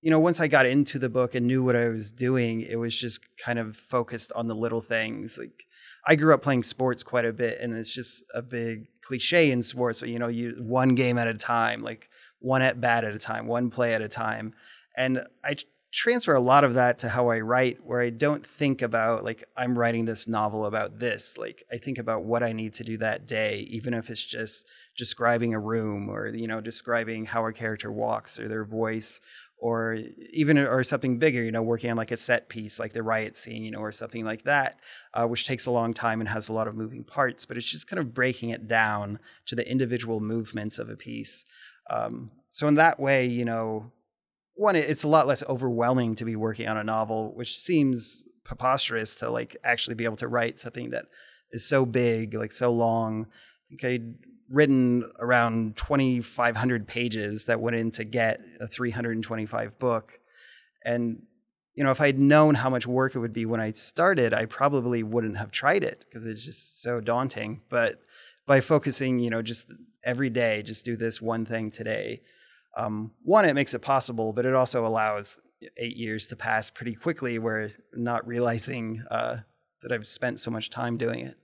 You 0.00 0.10
know, 0.10 0.20
once 0.20 0.40
I 0.40 0.48
got 0.48 0.66
into 0.66 0.98
the 0.98 1.08
book 1.08 1.34
and 1.34 1.46
knew 1.46 1.64
what 1.64 1.74
I 1.74 1.88
was 1.88 2.10
doing, 2.10 2.60
it 2.60 2.76
was 2.76 2.96
just 2.96 3.20
kind 3.36 3.58
of 3.58 3.76
focused 3.76 4.32
on 4.34 4.46
the 4.46 4.54
little 4.54 4.80
things. 4.80 5.36
Like 5.36 5.64
I 6.06 6.14
grew 6.14 6.32
up 6.32 6.42
playing 6.42 6.62
sports 6.62 7.02
quite 7.02 7.24
a 7.24 7.32
bit, 7.32 7.60
and 7.60 7.74
it's 7.74 7.92
just 7.92 8.24
a 8.34 8.42
big 8.42 8.86
cliche 9.02 9.50
in 9.50 9.62
sports, 9.62 10.00
but 10.00 10.08
you 10.08 10.18
know, 10.18 10.28
you 10.28 10.56
one 10.60 10.94
game 10.94 11.18
at 11.18 11.26
a 11.26 11.34
time, 11.34 11.82
like 11.82 12.08
one 12.40 12.62
at 12.62 12.80
bat 12.80 13.04
at 13.04 13.14
a 13.14 13.18
time, 13.18 13.46
one 13.46 13.70
play 13.70 13.94
at 13.94 14.02
a 14.02 14.08
time. 14.08 14.54
And 14.96 15.20
I 15.44 15.56
transfer 15.92 16.34
a 16.34 16.40
lot 16.40 16.64
of 16.64 16.74
that 16.74 16.98
to 16.98 17.08
how 17.08 17.30
I 17.30 17.40
write, 17.40 17.78
where 17.82 18.00
I 18.00 18.10
don't 18.10 18.44
think 18.44 18.82
about 18.82 19.24
like 19.24 19.44
I'm 19.56 19.78
writing 19.78 20.04
this 20.04 20.28
novel 20.28 20.66
about 20.66 20.98
this. 20.98 21.38
Like 21.38 21.64
I 21.72 21.78
think 21.78 21.98
about 21.98 22.24
what 22.24 22.42
I 22.42 22.52
need 22.52 22.74
to 22.74 22.84
do 22.84 22.98
that 22.98 23.26
day, 23.26 23.66
even 23.70 23.94
if 23.94 24.10
it's 24.10 24.24
just 24.24 24.66
describing 24.96 25.54
a 25.54 25.60
room 25.60 26.08
or 26.08 26.28
you 26.28 26.46
know 26.46 26.60
describing 26.60 27.24
how 27.24 27.46
a 27.46 27.52
character 27.52 27.90
walks 27.90 28.38
or 28.38 28.48
their 28.48 28.64
voice 28.64 29.20
or 29.58 29.98
even 30.32 30.56
or 30.56 30.82
something 30.84 31.18
bigger 31.18 31.42
you 31.42 31.50
know 31.50 31.62
working 31.62 31.90
on 31.90 31.96
like 31.96 32.12
a 32.12 32.16
set 32.16 32.48
piece 32.48 32.78
like 32.78 32.92
the 32.92 33.02
riot 33.02 33.36
scene 33.36 33.64
you 33.64 33.70
know 33.70 33.80
or 33.80 33.90
something 33.90 34.24
like 34.24 34.42
that 34.44 34.78
uh, 35.14 35.26
which 35.26 35.46
takes 35.46 35.66
a 35.66 35.70
long 35.70 35.92
time 35.92 36.20
and 36.20 36.28
has 36.28 36.48
a 36.48 36.52
lot 36.52 36.68
of 36.68 36.76
moving 36.76 37.02
parts 37.02 37.44
but 37.44 37.56
it's 37.56 37.68
just 37.68 37.88
kind 37.88 37.98
of 37.98 38.14
breaking 38.14 38.50
it 38.50 38.68
down 38.68 39.18
to 39.46 39.56
the 39.56 39.68
individual 39.68 40.20
movements 40.20 40.78
of 40.78 40.88
a 40.88 40.96
piece. 40.96 41.44
Um, 41.90 42.30
so 42.50 42.68
in 42.68 42.76
that 42.76 43.00
way 43.00 43.26
you 43.26 43.44
know 43.44 43.90
one 44.54 44.76
it's 44.76 45.04
a 45.04 45.08
lot 45.08 45.26
less 45.26 45.42
overwhelming 45.48 46.14
to 46.16 46.24
be 46.24 46.36
working 46.36 46.68
on 46.68 46.76
a 46.76 46.84
novel 46.84 47.32
which 47.34 47.56
seems 47.56 48.24
preposterous 48.44 49.14
to 49.16 49.30
like 49.30 49.56
actually 49.64 49.94
be 49.94 50.04
able 50.04 50.16
to 50.16 50.28
write 50.28 50.58
something 50.58 50.90
that 50.90 51.06
is 51.50 51.68
so 51.68 51.84
big 51.84 52.34
like 52.34 52.52
so 52.52 52.70
long. 52.70 53.26
I 53.26 53.68
think 53.68 53.84
i'd 53.84 54.14
written 54.50 55.04
around 55.18 55.76
2500 55.76 56.86
pages 56.86 57.44
that 57.46 57.60
went 57.60 57.76
in 57.76 57.90
to 57.92 58.04
get 58.04 58.40
a 58.60 58.66
325 58.66 59.78
book. 59.78 60.18
And 60.84 61.22
you 61.74 61.84
know 61.84 61.92
if 61.92 62.00
i'd 62.00 62.18
known 62.18 62.56
how 62.56 62.68
much 62.68 62.88
work 62.88 63.14
it 63.14 63.20
would 63.20 63.32
be 63.32 63.46
when 63.46 63.60
i 63.60 63.70
started 63.70 64.34
i 64.34 64.46
probably 64.46 65.04
wouldn't 65.04 65.36
have 65.36 65.52
tried 65.52 65.84
it 65.84 66.04
because 66.04 66.26
it's 66.26 66.44
just 66.44 66.82
so 66.82 67.00
daunting. 67.00 67.62
But 67.68 68.02
by 68.46 68.60
focusing 68.60 69.20
you 69.20 69.30
know 69.30 69.42
just 69.42 69.70
every 70.02 70.30
day 70.30 70.62
just 70.62 70.84
do 70.84 70.96
this 70.96 71.22
one 71.22 71.44
thing 71.44 71.70
today 71.70 72.22
um, 72.76 73.12
one 73.22 73.44
it 73.44 73.54
makes 73.54 73.74
it 73.74 73.80
possible 73.80 74.32
but 74.32 74.44
it 74.44 74.54
also 74.54 74.86
allows 74.86 75.38
eight 75.76 75.96
years 75.96 76.26
to 76.28 76.36
pass 76.36 76.70
pretty 76.70 76.94
quickly 76.94 77.38
where 77.38 77.70
not 77.92 78.26
realizing 78.26 79.04
uh, 79.10 79.36
that 79.82 79.92
i've 79.92 80.06
spent 80.06 80.40
so 80.40 80.50
much 80.50 80.70
time 80.70 80.96
doing 80.96 81.20
it. 81.20 81.36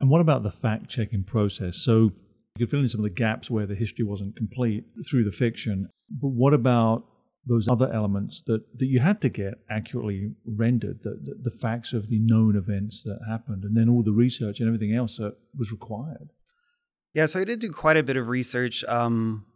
And 0.00 0.10
what 0.10 0.20
about 0.20 0.42
the 0.42 0.50
fact 0.50 0.88
checking 0.88 1.22
process? 1.24 1.76
So 1.76 2.10
you 2.56 2.66
could 2.66 2.70
fill 2.70 2.80
in 2.80 2.88
some 2.88 3.00
of 3.00 3.04
the 3.04 3.10
gaps 3.10 3.50
where 3.50 3.66
the 3.66 3.74
history 3.74 4.04
wasn't 4.04 4.36
complete 4.36 4.84
through 5.10 5.24
the 5.24 5.32
fiction. 5.32 5.88
But 6.08 6.28
what 6.28 6.54
about 6.54 7.04
those 7.46 7.66
other 7.68 7.92
elements 7.92 8.42
that, 8.46 8.62
that 8.78 8.86
you 8.86 9.00
had 9.00 9.20
to 9.22 9.28
get 9.28 9.54
accurately 9.68 10.30
rendered, 10.46 11.00
the, 11.02 11.10
the, 11.10 11.50
the 11.50 11.50
facts 11.50 11.92
of 11.92 12.08
the 12.08 12.20
known 12.20 12.56
events 12.56 13.02
that 13.02 13.18
happened, 13.28 13.64
and 13.64 13.76
then 13.76 13.88
all 13.88 14.04
the 14.04 14.12
research 14.12 14.60
and 14.60 14.68
everything 14.68 14.94
else 14.94 15.16
that 15.16 15.34
was 15.58 15.72
required? 15.72 16.30
Yeah, 17.12 17.26
so 17.26 17.40
I 17.40 17.44
did 17.44 17.58
do 17.58 17.72
quite 17.72 17.96
a 17.96 18.02
bit 18.04 18.16
of 18.16 18.28
research. 18.28 18.84
Um, 18.84 19.46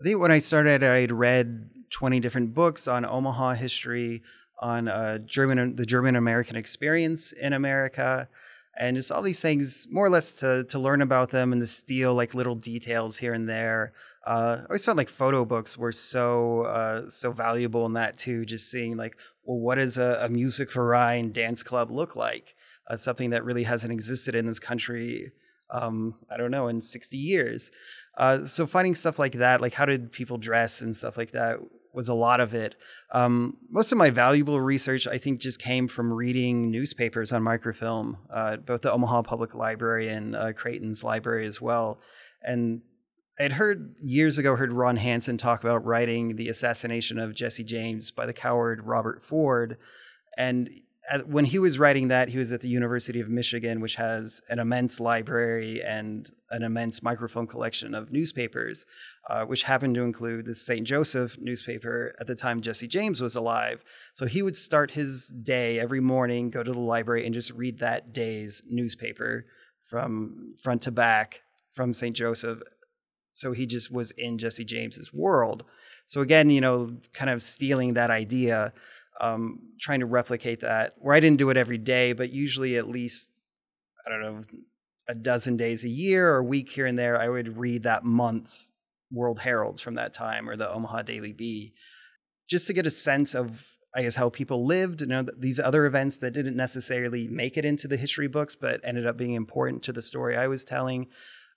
I 0.00 0.04
think 0.04 0.20
when 0.20 0.32
I 0.32 0.38
started, 0.38 0.82
I'd 0.82 1.12
read 1.12 1.70
20 1.90 2.18
different 2.18 2.52
books 2.52 2.88
on 2.88 3.04
Omaha 3.04 3.54
history, 3.54 4.22
on 4.60 4.88
uh, 4.88 5.18
German, 5.18 5.76
the 5.76 5.86
German 5.86 6.16
American 6.16 6.56
experience 6.56 7.32
in 7.32 7.52
America, 7.52 8.28
and 8.78 8.96
just 8.96 9.12
all 9.12 9.22
these 9.22 9.40
things, 9.40 9.86
more 9.90 10.06
or 10.06 10.10
less 10.10 10.32
to 10.34 10.64
to 10.64 10.78
learn 10.78 11.02
about 11.02 11.30
them 11.30 11.52
and 11.52 11.60
to 11.60 11.66
steal 11.66 12.14
like 12.14 12.34
little 12.34 12.54
details 12.54 13.16
here 13.16 13.34
and 13.34 13.44
there. 13.44 13.92
Uh, 14.26 14.58
I 14.60 14.64
always 14.64 14.84
felt 14.84 14.96
like 14.96 15.08
photo 15.08 15.44
books 15.44 15.76
were 15.76 15.92
so 15.92 16.62
uh, 16.62 17.10
so 17.10 17.32
valuable 17.32 17.86
in 17.86 17.94
that 17.94 18.16
too. 18.16 18.44
Just 18.44 18.70
seeing 18.70 18.96
like, 18.96 19.16
well, 19.44 19.58
what 19.58 19.76
does 19.76 19.98
a, 19.98 20.18
a 20.22 20.28
Musikverein 20.28 21.32
dance 21.32 21.62
club 21.62 21.90
look 21.90 22.16
like? 22.16 22.54
Uh, 22.86 22.96
something 22.96 23.30
that 23.30 23.44
really 23.44 23.62
hasn't 23.62 23.92
existed 23.92 24.34
in 24.34 24.46
this 24.46 24.58
country 24.58 25.32
um, 25.72 26.14
I 26.30 26.36
don't 26.36 26.50
know, 26.50 26.68
in 26.68 26.80
60 26.80 27.16
years. 27.16 27.70
Uh, 28.16 28.44
so 28.44 28.66
finding 28.66 28.94
stuff 28.94 29.18
like 29.18 29.34
that, 29.34 29.60
like 29.60 29.74
how 29.74 29.84
did 29.84 30.12
people 30.12 30.36
dress 30.36 30.82
and 30.82 30.96
stuff 30.96 31.16
like 31.16 31.30
that, 31.32 31.58
was 31.92 32.08
a 32.08 32.14
lot 32.14 32.40
of 32.40 32.54
it. 32.54 32.76
Um, 33.12 33.56
most 33.68 33.92
of 33.92 33.98
my 33.98 34.10
valuable 34.10 34.60
research, 34.60 35.06
I 35.06 35.18
think, 35.18 35.40
just 35.40 35.60
came 35.60 35.88
from 35.88 36.12
reading 36.12 36.70
newspapers 36.70 37.32
on 37.32 37.42
microfilm, 37.42 38.16
uh, 38.32 38.56
both 38.56 38.82
the 38.82 38.92
Omaha 38.92 39.22
Public 39.22 39.54
Library 39.54 40.08
and 40.08 40.36
uh, 40.36 40.52
Creighton's 40.52 41.02
library 41.02 41.46
as 41.46 41.60
well. 41.60 42.00
And 42.42 42.82
I'd 43.38 43.52
heard 43.52 43.94
years 43.98 44.38
ago, 44.38 44.54
heard 44.54 44.72
Ron 44.72 44.96
Hansen 44.96 45.38
talk 45.38 45.64
about 45.64 45.84
writing 45.84 46.36
the 46.36 46.48
assassination 46.48 47.18
of 47.18 47.34
Jesse 47.34 47.64
James 47.64 48.10
by 48.10 48.26
the 48.26 48.32
coward 48.32 48.84
Robert 48.84 49.22
Ford. 49.22 49.78
And 50.36 50.70
at, 51.08 51.26
when 51.26 51.44
he 51.44 51.58
was 51.58 51.78
writing 51.78 52.08
that, 52.08 52.28
he 52.28 52.38
was 52.38 52.52
at 52.52 52.60
the 52.60 52.68
University 52.68 53.20
of 53.20 53.28
Michigan, 53.28 53.80
which 53.80 53.94
has 53.96 54.40
an 54.48 54.58
immense 54.58 55.00
library 55.00 55.82
and 55.82 56.30
an 56.50 56.62
immense 56.62 57.02
microfilm 57.02 57.46
collection 57.46 57.94
of 57.94 58.12
newspapers, 58.12 58.86
uh, 59.28 59.44
which 59.44 59.62
happened 59.62 59.94
to 59.94 60.02
include 60.02 60.44
the 60.44 60.54
St. 60.54 60.86
Joseph 60.86 61.38
newspaper 61.40 62.12
at 62.20 62.26
the 62.26 62.34
time 62.34 62.60
Jesse 62.60 62.88
James 62.88 63.20
was 63.20 63.36
alive. 63.36 63.82
So 64.14 64.26
he 64.26 64.42
would 64.42 64.56
start 64.56 64.90
his 64.90 65.28
day 65.28 65.80
every 65.80 66.00
morning, 66.00 66.50
go 66.50 66.62
to 66.62 66.72
the 66.72 66.78
library, 66.80 67.24
and 67.24 67.34
just 67.34 67.52
read 67.52 67.78
that 67.78 68.12
day's 68.12 68.62
newspaper 68.68 69.46
from 69.88 70.54
front 70.62 70.82
to 70.82 70.90
back 70.90 71.40
from 71.72 71.94
St. 71.94 72.14
Joseph. 72.14 72.60
So 73.32 73.52
he 73.52 73.66
just 73.66 73.92
was 73.92 74.10
in 74.12 74.38
Jesse 74.38 74.64
James's 74.64 75.12
world. 75.12 75.64
So 76.06 76.20
again, 76.20 76.50
you 76.50 76.60
know, 76.60 76.96
kind 77.12 77.30
of 77.30 77.40
stealing 77.40 77.94
that 77.94 78.10
idea 78.10 78.72
um, 79.20 79.60
trying 79.80 80.00
to 80.00 80.06
replicate 80.06 80.60
that. 80.60 80.94
Where 80.98 81.14
I 81.14 81.20
didn't 81.20 81.38
do 81.38 81.50
it 81.50 81.56
every 81.56 81.78
day, 81.78 82.12
but 82.12 82.30
usually 82.30 82.76
at 82.76 82.88
least 82.88 83.30
I 84.06 84.10
don't 84.10 84.22
know 84.22 84.42
a 85.08 85.14
dozen 85.14 85.56
days 85.56 85.84
a 85.84 85.88
year 85.88 86.32
or 86.32 86.38
a 86.38 86.44
week 86.44 86.70
here 86.70 86.86
and 86.86 86.98
there, 86.98 87.20
I 87.20 87.28
would 87.28 87.58
read 87.58 87.82
that 87.82 88.04
month's 88.04 88.72
World 89.10 89.40
Heralds 89.40 89.80
from 89.80 89.96
that 89.96 90.14
time 90.14 90.48
or 90.48 90.56
the 90.56 90.70
Omaha 90.70 91.02
Daily 91.02 91.32
Bee, 91.32 91.74
just 92.48 92.68
to 92.68 92.72
get 92.72 92.86
a 92.86 92.90
sense 92.90 93.34
of 93.34 93.66
I 93.92 94.02
guess 94.02 94.14
how 94.14 94.28
people 94.28 94.64
lived, 94.64 95.00
you 95.00 95.08
know, 95.08 95.26
these 95.36 95.58
other 95.58 95.84
events 95.84 96.18
that 96.18 96.30
didn't 96.30 96.56
necessarily 96.56 97.26
make 97.26 97.56
it 97.56 97.64
into 97.64 97.88
the 97.88 97.96
history 97.96 98.28
books, 98.28 98.54
but 98.54 98.80
ended 98.84 99.04
up 99.04 99.16
being 99.16 99.34
important 99.34 99.82
to 99.82 99.92
the 99.92 100.00
story 100.00 100.36
I 100.36 100.46
was 100.46 100.64
telling, 100.64 101.08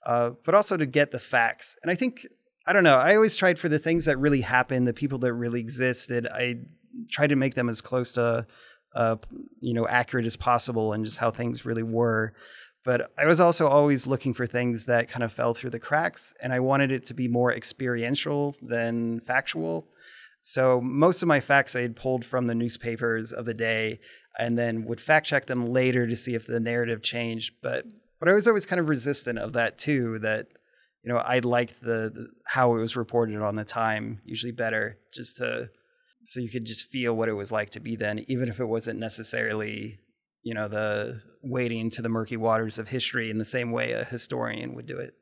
uh, 0.08 0.32
but 0.44 0.56
also 0.56 0.76
to 0.76 0.88
get 0.88 1.12
the 1.12 1.20
facts. 1.20 1.78
And 1.84 1.92
I 1.92 1.96
think 1.96 2.26
I 2.66 2.74
don't 2.74 2.84
know. 2.84 2.98
I 2.98 3.16
always 3.16 3.36
tried 3.36 3.60
for 3.60 3.70
the 3.70 3.78
things 3.78 4.06
that 4.06 4.18
really 4.18 4.42
happened, 4.42 4.88
the 4.88 4.94
people 4.94 5.20
that 5.20 5.34
really 5.34 5.60
existed. 5.60 6.28
I 6.28 6.62
tried 7.10 7.28
to 7.28 7.36
make 7.36 7.56
them 7.56 7.70
as 7.70 7.82
close 7.82 8.14
to, 8.14 8.46
uh, 8.96 9.16
you 9.60 9.74
know, 9.74 9.88
accurate 9.88 10.26
as 10.26 10.36
possible, 10.36 10.94
and 10.94 11.06
just 11.06 11.18
how 11.18 11.32
things 11.32 11.66
really 11.66 11.84
were. 11.84 12.34
But 12.86 13.12
I 13.18 13.26
was 13.26 13.40
also 13.40 13.68
always 13.68 14.06
looking 14.06 14.34
for 14.34 14.46
things 14.46 14.86
that 14.86 15.10
kind 15.10 15.24
of 15.24 15.32
fell 15.32 15.54
through 15.54 15.70
the 15.70 15.80
cracks, 15.80 16.34
and 16.42 16.52
I 16.52 16.60
wanted 16.60 16.92
it 16.92 17.06
to 17.08 17.14
be 17.14 17.28
more 17.28 17.54
experiential 17.54 18.56
than 18.62 19.22
factual. 19.22 19.88
So 20.44 20.82
most 20.82 21.22
of 21.22 21.28
my 21.28 21.40
facts 21.40 21.76
I 21.76 21.82
had 21.82 21.96
pulled 21.96 22.26
from 22.26 22.48
the 22.48 22.56
newspapers 22.56 23.32
of 23.32 23.46
the 23.46 23.54
day 23.54 24.00
and 24.38 24.58
then 24.58 24.84
would 24.86 25.00
fact 25.00 25.26
check 25.26 25.46
them 25.46 25.70
later 25.70 26.06
to 26.06 26.16
see 26.16 26.36
if 26.36 26.46
the 26.46 26.60
narrative 26.60 27.02
changed. 27.02 27.56
But 27.62 27.86
but 28.20 28.30
I 28.30 28.34
was 28.34 28.48
always 28.48 28.66
kind 28.66 28.80
of 28.80 28.90
resistant 28.90 29.40
of 29.40 29.54
that 29.54 29.78
too, 29.78 30.20
that 30.20 30.48
you 31.04 31.12
know, 31.12 31.18
I 31.18 31.40
liked 31.40 31.82
the, 31.82 32.12
the 32.14 32.28
how 32.46 32.76
it 32.76 32.80
was 32.80 32.96
reported 32.96 33.42
on 33.42 33.56
the 33.56 33.66
time 33.66 34.22
usually 34.26 34.52
better 34.52 34.98
just 35.14 35.38
to 35.38 35.70
so 36.24 36.40
you 36.40 36.50
could 36.50 36.66
just 36.66 36.90
feel 36.90 37.14
what 37.14 37.30
it 37.30 37.34
was 37.34 37.52
like 37.52 37.72
to 37.72 37.80
be 37.80 37.96
then, 37.96 38.24
even 38.28 38.50
if 38.50 38.60
it 38.60 38.66
wasn't 38.66 39.00
necessarily, 39.00 40.00
you 40.42 40.54
know, 40.54 40.68
the 40.68 41.22
wading 41.42 41.90
to 41.92 42.02
the 42.02 42.10
murky 42.10 42.38
waters 42.38 42.80
of 42.80 42.88
history 42.88 43.30
in 43.30 43.38
the 43.38 43.46
same 43.46 43.72
way 43.72 43.92
a 43.92 44.06
historian 44.06 44.76
would 44.76 44.86
do 44.86 44.98
it. 44.98 45.14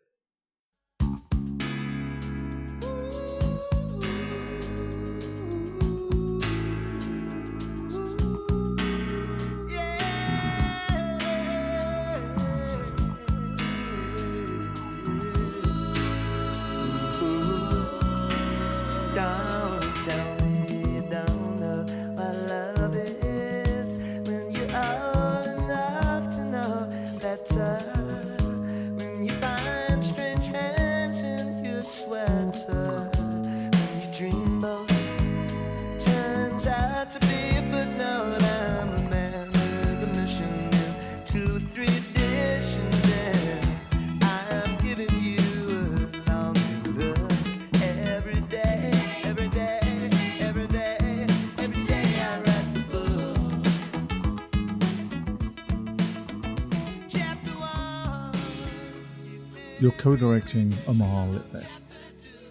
Co-directing 60.52 60.90
Omaha 60.90 61.26
Lit 61.26 61.44
Fest. 61.52 61.84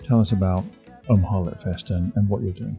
Tell 0.03 0.20
us 0.20 0.32
about 0.32 0.64
Omaha 1.09 1.40
Lit 1.40 1.61
Fest 1.61 1.90
and, 1.90 2.12
and 2.16 2.28
what 2.28 2.42
you're 2.42 2.53
doing. 2.53 2.78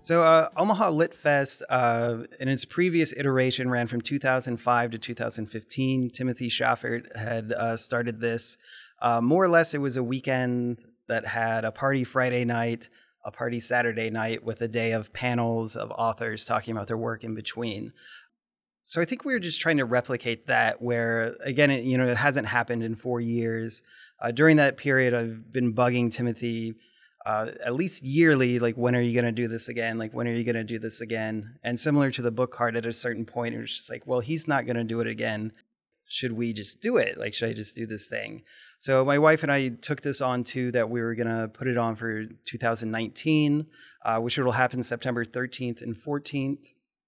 So, 0.00 0.22
uh, 0.22 0.48
Omaha 0.56 0.90
Lit 0.90 1.14
Fest, 1.14 1.62
uh, 1.70 2.18
in 2.38 2.48
its 2.48 2.64
previous 2.64 3.12
iteration, 3.16 3.70
ran 3.70 3.86
from 3.86 4.02
2005 4.02 4.90
to 4.90 4.98
2015. 4.98 6.10
Timothy 6.10 6.50
Schaffert 6.50 7.16
had 7.16 7.52
uh, 7.52 7.76
started 7.76 8.20
this. 8.20 8.58
Uh, 9.00 9.20
more 9.22 9.42
or 9.42 9.48
less, 9.48 9.72
it 9.72 9.78
was 9.78 9.96
a 9.96 10.02
weekend 10.02 10.78
that 11.08 11.26
had 11.26 11.64
a 11.64 11.72
party 11.72 12.04
Friday 12.04 12.44
night, 12.44 12.88
a 13.24 13.30
party 13.30 13.60
Saturday 13.60 14.10
night, 14.10 14.44
with 14.44 14.60
a 14.60 14.68
day 14.68 14.92
of 14.92 15.12
panels 15.14 15.74
of 15.74 15.90
authors 15.90 16.44
talking 16.44 16.72
about 16.72 16.86
their 16.86 16.98
work 16.98 17.24
in 17.24 17.34
between. 17.34 17.90
So, 18.82 19.00
I 19.00 19.06
think 19.06 19.24
we 19.24 19.32
were 19.32 19.40
just 19.40 19.62
trying 19.62 19.78
to 19.78 19.86
replicate 19.86 20.48
that, 20.48 20.82
where 20.82 21.34
again, 21.44 21.70
it, 21.70 21.84
you 21.84 21.96
know, 21.96 22.06
it 22.06 22.18
hasn't 22.18 22.46
happened 22.46 22.82
in 22.82 22.94
four 22.94 23.22
years. 23.22 23.82
Uh, 24.24 24.30
during 24.30 24.56
that 24.56 24.78
period, 24.78 25.12
I've 25.12 25.52
been 25.52 25.74
bugging 25.74 26.10
Timothy 26.10 26.76
uh, 27.26 27.50
at 27.62 27.74
least 27.74 28.02
yearly, 28.02 28.58
like 28.58 28.74
when 28.74 28.96
are 28.96 29.02
you 29.02 29.12
going 29.12 29.26
to 29.26 29.32
do 29.32 29.48
this 29.48 29.68
again? 29.68 29.98
Like 29.98 30.14
when 30.14 30.26
are 30.26 30.32
you 30.32 30.44
going 30.44 30.54
to 30.56 30.64
do 30.64 30.78
this 30.78 31.02
again? 31.02 31.58
And 31.62 31.78
similar 31.78 32.10
to 32.10 32.22
the 32.22 32.30
book 32.30 32.50
card, 32.50 32.74
at 32.74 32.86
a 32.86 32.92
certain 32.92 33.26
point, 33.26 33.54
it 33.54 33.60
was 33.60 33.74
just 33.74 33.90
like, 33.90 34.06
well, 34.06 34.20
he's 34.20 34.48
not 34.48 34.64
going 34.64 34.76
to 34.76 34.84
do 34.84 35.00
it 35.00 35.06
again. 35.06 35.52
Should 36.06 36.32
we 36.32 36.54
just 36.54 36.80
do 36.80 36.96
it? 36.96 37.18
Like, 37.18 37.34
should 37.34 37.50
I 37.50 37.52
just 37.52 37.76
do 37.76 37.84
this 37.84 38.06
thing? 38.06 38.44
So 38.78 39.04
my 39.04 39.18
wife 39.18 39.42
and 39.42 39.52
I 39.52 39.68
took 39.68 40.00
this 40.00 40.22
on 40.22 40.42
too 40.42 40.72
that 40.72 40.88
we 40.88 41.02
were 41.02 41.14
going 41.14 41.28
to 41.28 41.48
put 41.48 41.68
it 41.68 41.76
on 41.76 41.94
for 41.94 42.24
2019, 42.46 43.66
uh, 44.06 44.18
which 44.20 44.38
will 44.38 44.52
happen 44.52 44.82
September 44.82 45.26
13th 45.26 45.82
and 45.82 45.94
14th. 45.94 46.64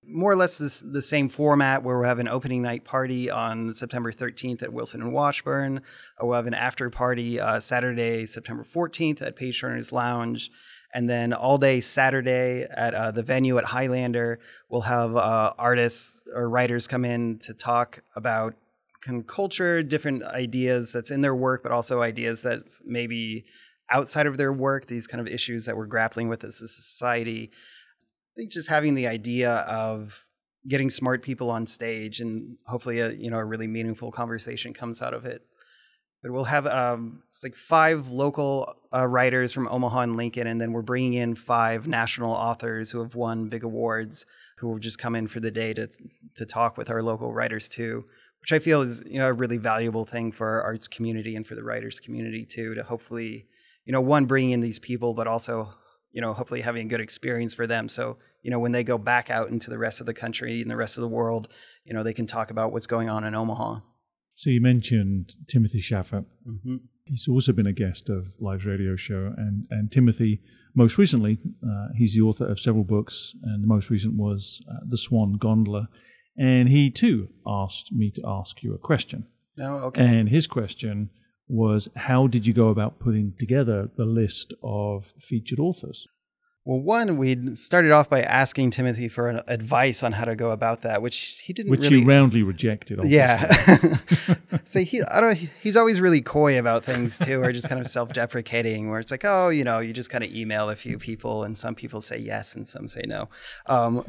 More 0.09 0.31
or 0.31 0.37
less 0.37 0.59
this, 0.59 0.81
the 0.81 1.03
same 1.03 1.29
format 1.29 1.83
where 1.83 1.99
we'll 1.99 2.09
have 2.09 2.19
an 2.19 2.29
opening 2.29 2.63
night 2.63 2.85
party 2.85 3.31
on 3.31 3.75
September 3.75 4.13
13th 4.13 4.63
at 4.63 4.73
Wilson 4.73 5.03
and 5.03 5.13
Washburn. 5.13 5.79
Uh, 5.79 6.27
We'll 6.27 6.37
have 6.37 6.47
an 6.47 6.55
after 6.55 6.91
party 6.91 7.41
uh, 7.41 7.59
Saturday, 7.61 8.27
September 8.27 8.65
14th 8.65 9.21
at 9.23 9.37
Page 9.37 9.61
Turner's 9.61 9.93
Lounge. 9.93 10.51
And 10.95 11.11
then 11.11 11.33
all 11.33 11.59
day 11.59 11.81
Saturday 11.81 12.67
at 12.71 12.95
uh, 12.95 13.11
the 13.11 13.23
venue 13.23 13.59
at 13.59 13.65
Highlander, 13.65 14.39
we'll 14.69 14.83
have 14.83 15.17
uh, 15.17 15.53
artists 15.59 16.23
or 16.35 16.49
writers 16.49 16.87
come 16.87 17.05
in 17.05 17.39
to 17.41 17.53
talk 17.53 18.03
about 18.15 18.55
culture, 19.27 19.83
different 19.83 20.23
ideas 20.25 20.93
that's 20.93 21.11
in 21.11 21.21
their 21.21 21.35
work, 21.35 21.63
but 21.63 21.73
also 21.73 22.03
ideas 22.03 22.43
that's 22.43 22.83
maybe 22.85 23.45
outside 23.91 24.27
of 24.27 24.37
their 24.37 24.53
work, 24.53 24.87
these 24.87 25.07
kind 25.07 25.21
of 25.21 25.33
issues 25.33 25.65
that 25.67 25.77
we're 25.77 25.87
grappling 25.87 26.29
with 26.29 26.45
as 26.45 26.61
a 26.61 26.69
society. 26.69 27.51
I 28.37 28.41
think 28.41 28.53
just 28.53 28.69
having 28.69 28.95
the 28.95 29.07
idea 29.07 29.51
of 29.51 30.23
getting 30.69 30.91
smart 30.91 31.23
people 31.23 31.51
on 31.51 31.67
stage 31.67 32.21
and 32.21 32.59
hopefully 32.67 33.01
a 33.01 33.11
you 33.13 33.31
know 33.31 33.39
a 33.39 33.45
really 33.45 33.67
meaningful 33.67 34.13
conversation 34.13 34.75
comes 34.75 35.01
out 35.01 35.15
of 35.15 35.25
it. 35.25 35.43
But 36.23 36.33
we'll 36.33 36.45
have 36.45 36.67
um, 36.67 37.23
it's 37.29 37.43
like 37.43 37.55
five 37.55 38.09
local 38.09 38.75
uh, 38.93 39.07
writers 39.07 39.53
from 39.53 39.69
Omaha 39.69 40.01
and 40.01 40.17
Lincoln, 40.17 40.49
and 40.49 40.61
then 40.61 40.73
we're 40.73 40.83
bringing 40.83 41.15
in 41.15 41.35
five 41.35 41.89
national 41.89 42.33
authors 42.33 42.91
who 42.91 42.99
have 43.01 43.15
won 43.15 43.49
big 43.49 43.65
awards, 43.65 44.27
who 44.59 44.69
will 44.69 44.79
just 44.79 44.99
come 44.99 45.15
in 45.15 45.29
for 45.29 45.41
the 45.41 45.51
day 45.51 45.73
to 45.73 45.89
to 46.35 46.45
talk 46.45 46.77
with 46.77 46.91
our 46.91 47.03
local 47.03 47.33
writers 47.33 47.71
too, 47.71 48.05
which 48.41 48.53
I 48.53 48.59
feel 48.59 48.83
is 48.83 49.03
you 49.07 49.19
know 49.19 49.29
a 49.29 49.33
really 49.33 49.57
valuable 49.57 50.05
thing 50.05 50.31
for 50.31 50.47
our 50.47 50.63
arts 50.63 50.89
community 50.89 51.37
and 51.37 51.47
for 51.47 51.55
the 51.55 51.65
writers 51.65 52.01
community 52.01 52.45
too, 52.45 52.75
to 52.75 52.83
hopefully 52.83 53.47
you 53.87 53.93
know 53.93 54.03
one 54.03 54.27
bringing 54.27 54.51
in 54.51 54.61
these 54.61 54.79
people, 54.79 55.15
but 55.15 55.27
also 55.27 55.73
you 56.17 56.23
know 56.23 56.33
hopefully 56.33 56.63
having 56.63 56.87
a 56.87 56.89
good 56.89 57.01
experience 57.09 57.55
for 57.55 57.67
them. 57.67 57.89
So 57.89 58.17
you 58.43 58.51
know 58.51 58.59
when 58.59 58.73
they 58.73 58.83
go 58.83 58.99
back 58.99 59.29
out 59.31 59.51
into 59.51 59.69
the 59.71 59.79
rest 59.87 60.01
of 60.01 60.07
the 60.07 60.15
country 60.15 60.63
and 60.63 60.71
the 60.71 60.77
rest 60.85 60.97
of 60.99 61.03
the 61.03 61.09
world, 61.19 61.49
you 61.85 61.93
know 61.95 62.03
they 62.03 62.15
can 62.15 62.27
talk 62.27 62.51
about 62.51 62.73
what's 62.73 62.87
going 62.89 63.09
on 63.11 63.23
in 63.25 63.35
Omaha. 63.35 63.81
So 64.35 64.51
you 64.51 64.61
mentioned 64.61 65.35
Timothy 65.47 65.81
Schaffert. 65.81 66.25
hmm 66.45 66.77
He's 67.09 67.29
also 67.29 67.53
been 67.53 67.69
a 67.69 67.73
guest 67.85 68.09
of 68.09 68.35
Live's 68.41 68.67
radio 68.67 68.97
show, 68.97 69.23
and 69.37 69.67
and 69.71 69.93
Timothy, 69.93 70.41
most 70.75 70.99
recently, 70.99 71.39
uh, 71.63 71.89
he's 71.95 72.15
the 72.17 72.23
author 72.23 72.47
of 72.53 72.59
several 72.59 72.83
books, 72.83 73.33
and 73.45 73.63
the 73.63 73.69
most 73.69 73.91
recent 73.91 74.15
was 74.17 74.61
uh, 74.69 74.81
The 74.89 74.97
Swan 74.97 75.35
Gondola, 75.35 75.89
and 76.37 76.69
he 76.69 76.91
too 76.91 77.29
asked 77.47 77.93
me 77.93 78.11
to 78.17 78.23
ask 78.27 78.63
you 78.65 78.75
a 78.75 78.79
question, 78.79 79.21
No, 79.57 79.77
okay. 79.89 80.05
and 80.05 80.29
his 80.29 80.47
question 80.49 81.11
was, 81.49 81.89
how 81.97 82.27
did 82.27 82.47
you 82.47 82.53
go 82.53 82.69
about 82.69 82.99
putting 82.99 83.35
together 83.39 83.89
the 83.97 84.05
list 84.05 84.53
of 84.63 85.13
featured 85.19 85.61
authors? 85.61 86.07
Well, 86.67 86.81
one, 86.81 87.17
we 87.17 87.55
started 87.55 87.93
off 87.93 88.11
by 88.11 88.23
asking 88.23 88.73
Timothy 88.73 89.07
for 89.07 89.41
advice 89.47 90.03
on 90.03 90.11
how 90.11 90.25
to 90.25 90.35
go 90.35 90.51
about 90.51 90.83
that, 90.83 91.01
which 91.01 91.41
he 91.45 91.53
didn't 91.53 91.71
Which 91.71 91.83
really. 91.83 92.01
you 92.01 92.09
roundly 92.09 92.43
rejected. 92.43 92.99
Obviously. 92.99 93.17
yeah. 93.17 94.35
so 94.65 94.81
he, 94.81 95.01
I 95.05 95.21
don't. 95.21 95.37
He's 95.63 95.77
always 95.77 96.01
really 96.01 96.21
coy 96.21 96.59
about 96.59 96.85
things 96.85 97.21
too, 97.21 97.41
or 97.41 97.53
just 97.53 97.69
kind 97.69 97.81
of 97.81 97.87
self-deprecating, 97.87 98.91
where 98.91 98.99
it's 98.99 99.13
like, 99.13 99.25
oh, 99.25 99.49
you 99.49 99.63
know, 99.63 99.79
you 99.79 99.93
just 99.93 100.11
kind 100.11 100.25
of 100.25 100.35
email 100.35 100.69
a 100.69 100.75
few 100.75 100.99
people, 100.99 101.45
and 101.45 101.57
some 101.57 101.77
people 101.77 102.01
say 102.01 102.19
yes, 102.19 102.57
and 102.57 102.67
some 102.67 102.89
say 102.89 103.03
no. 103.07 103.29
Um, 103.67 104.03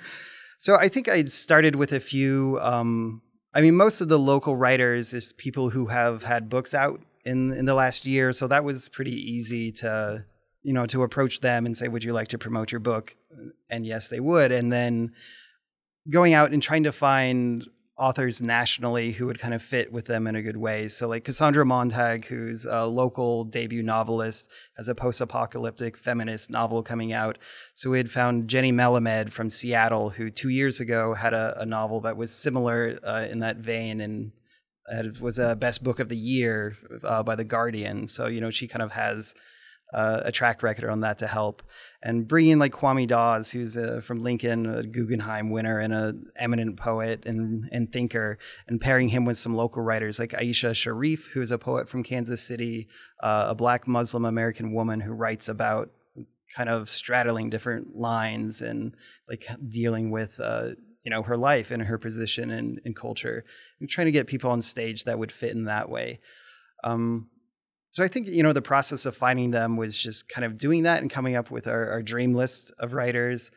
so 0.58 0.76
I 0.76 0.88
think 0.88 1.10
I 1.10 1.24
started 1.24 1.76
with 1.76 1.92
a 1.92 2.00
few. 2.00 2.58
Um, 2.62 3.20
I 3.54 3.60
mean, 3.60 3.74
most 3.74 4.00
of 4.00 4.08
the 4.08 4.18
local 4.18 4.56
writers 4.56 5.14
is 5.14 5.32
people 5.32 5.70
who 5.70 5.86
have 5.86 6.22
had 6.22 6.48
books 6.48 6.74
out 6.74 7.00
in 7.24 7.52
in 7.52 7.64
the 7.64 7.74
last 7.74 8.06
year, 8.06 8.32
so 8.32 8.46
that 8.48 8.64
was 8.64 8.88
pretty 8.88 9.14
easy 9.14 9.72
to 9.72 10.24
you 10.62 10.72
know, 10.72 10.86
to 10.86 11.02
approach 11.02 11.40
them 11.40 11.66
and 11.66 11.76
say, 11.76 11.88
"Would 11.88 12.04
you 12.04 12.12
like 12.12 12.28
to 12.28 12.38
promote 12.38 12.72
your 12.72 12.80
book?" 12.80 13.16
And 13.70 13.86
yes, 13.86 14.08
they 14.08 14.20
would. 14.20 14.52
And 14.52 14.72
then 14.72 15.12
going 16.10 16.34
out 16.34 16.52
and 16.52 16.62
trying 16.62 16.84
to 16.84 16.92
find 16.92 17.66
authors 17.98 18.40
nationally 18.40 19.10
who 19.12 19.26
would 19.26 19.38
kind 19.38 19.54
of 19.54 19.62
fit 19.62 19.92
with 19.92 20.04
them 20.06 20.26
in 20.26 20.36
a 20.36 20.42
good 20.42 20.56
way. 20.56 20.88
So, 20.88 21.08
like 21.08 21.24
Cassandra 21.24 21.66
Montag, 21.66 22.26
who's 22.26 22.64
a 22.64 22.86
local 22.86 23.44
debut 23.44 23.82
novelist, 23.82 24.48
has 24.76 24.88
a 24.88 24.94
post 24.94 25.20
apocalyptic 25.20 25.96
feminist 25.96 26.50
novel 26.50 26.82
coming 26.82 27.12
out. 27.12 27.38
So, 27.74 27.90
we 27.90 27.98
had 27.98 28.10
found 28.10 28.48
Jennie 28.48 28.72
Melamed 28.72 29.30
from 29.30 29.50
Seattle, 29.50 30.10
who 30.10 30.30
two 30.30 30.48
years 30.50 30.80
ago 30.80 31.14
had 31.14 31.34
a, 31.34 31.60
a 31.60 31.66
novel 31.66 32.00
that 32.02 32.16
was 32.16 32.30
similar 32.30 32.98
uh, 33.02 33.26
in 33.30 33.40
that 33.40 33.56
vein 33.56 34.00
and 34.00 34.32
it 34.90 35.20
was 35.20 35.38
a 35.38 35.54
best 35.54 35.84
book 35.84 36.00
of 36.00 36.08
the 36.08 36.16
year 36.16 36.76
uh, 37.04 37.22
by 37.22 37.34
The 37.34 37.44
Guardian. 37.44 38.08
So, 38.08 38.26
you 38.26 38.40
know, 38.40 38.50
she 38.50 38.66
kind 38.66 38.82
of 38.82 38.92
has 38.92 39.34
uh, 39.92 40.20
a 40.24 40.32
track 40.32 40.62
record 40.62 40.90
on 40.90 41.00
that 41.00 41.18
to 41.18 41.26
help. 41.26 41.62
And 42.02 42.28
bringing 42.28 42.52
in 42.52 42.58
like 42.58 42.72
Kwame 42.72 43.06
Dawes, 43.06 43.50
who's 43.50 43.76
uh, 43.76 44.00
from 44.02 44.22
Lincoln, 44.22 44.66
a 44.66 44.82
Guggenheim 44.82 45.50
winner 45.50 45.80
and 45.80 45.92
an 45.92 46.26
eminent 46.36 46.76
poet 46.76 47.24
and, 47.26 47.68
and 47.72 47.90
thinker, 47.90 48.38
and 48.66 48.80
pairing 48.80 49.08
him 49.08 49.24
with 49.24 49.38
some 49.38 49.54
local 49.54 49.82
writers 49.82 50.18
like 50.18 50.30
Aisha 50.30 50.74
Sharif, 50.74 51.26
who's 51.32 51.50
a 51.50 51.58
poet 51.58 51.88
from 51.88 52.02
Kansas 52.02 52.42
City, 52.42 52.88
uh, 53.22 53.46
a 53.48 53.54
black 53.54 53.88
Muslim 53.88 54.24
American 54.24 54.72
woman 54.72 55.00
who 55.00 55.12
writes 55.12 55.48
about 55.48 55.90
kind 56.54 56.68
of 56.68 56.88
straddling 56.88 57.50
different 57.50 57.94
lines 57.94 58.62
and 58.62 58.94
like 59.28 59.46
dealing 59.68 60.10
with 60.10 60.38
uh, 60.40 60.70
you 61.04 61.10
know 61.10 61.22
her 61.22 61.36
life 61.36 61.70
and 61.70 61.82
her 61.82 61.98
position 61.98 62.50
and, 62.50 62.80
in 62.84 62.94
culture 62.94 63.44
and 63.80 63.88
trying 63.88 64.06
to 64.06 64.12
get 64.12 64.26
people 64.26 64.50
on 64.50 64.62
stage 64.62 65.04
that 65.04 65.18
would 65.18 65.32
fit 65.32 65.52
in 65.52 65.64
that 65.64 65.88
way 65.88 66.20
um, 66.84 67.28
so 67.98 68.04
I 68.04 68.06
think 68.06 68.28
you 68.28 68.44
know 68.44 68.52
the 68.52 68.62
process 68.62 69.06
of 69.06 69.16
finding 69.16 69.50
them 69.50 69.76
was 69.76 69.98
just 69.98 70.28
kind 70.28 70.44
of 70.44 70.56
doing 70.56 70.84
that 70.84 71.02
and 71.02 71.10
coming 71.10 71.34
up 71.34 71.50
with 71.50 71.66
our, 71.66 71.90
our 71.90 72.00
dream 72.00 72.32
list 72.32 72.70
of 72.78 72.92
writers, 72.92 73.50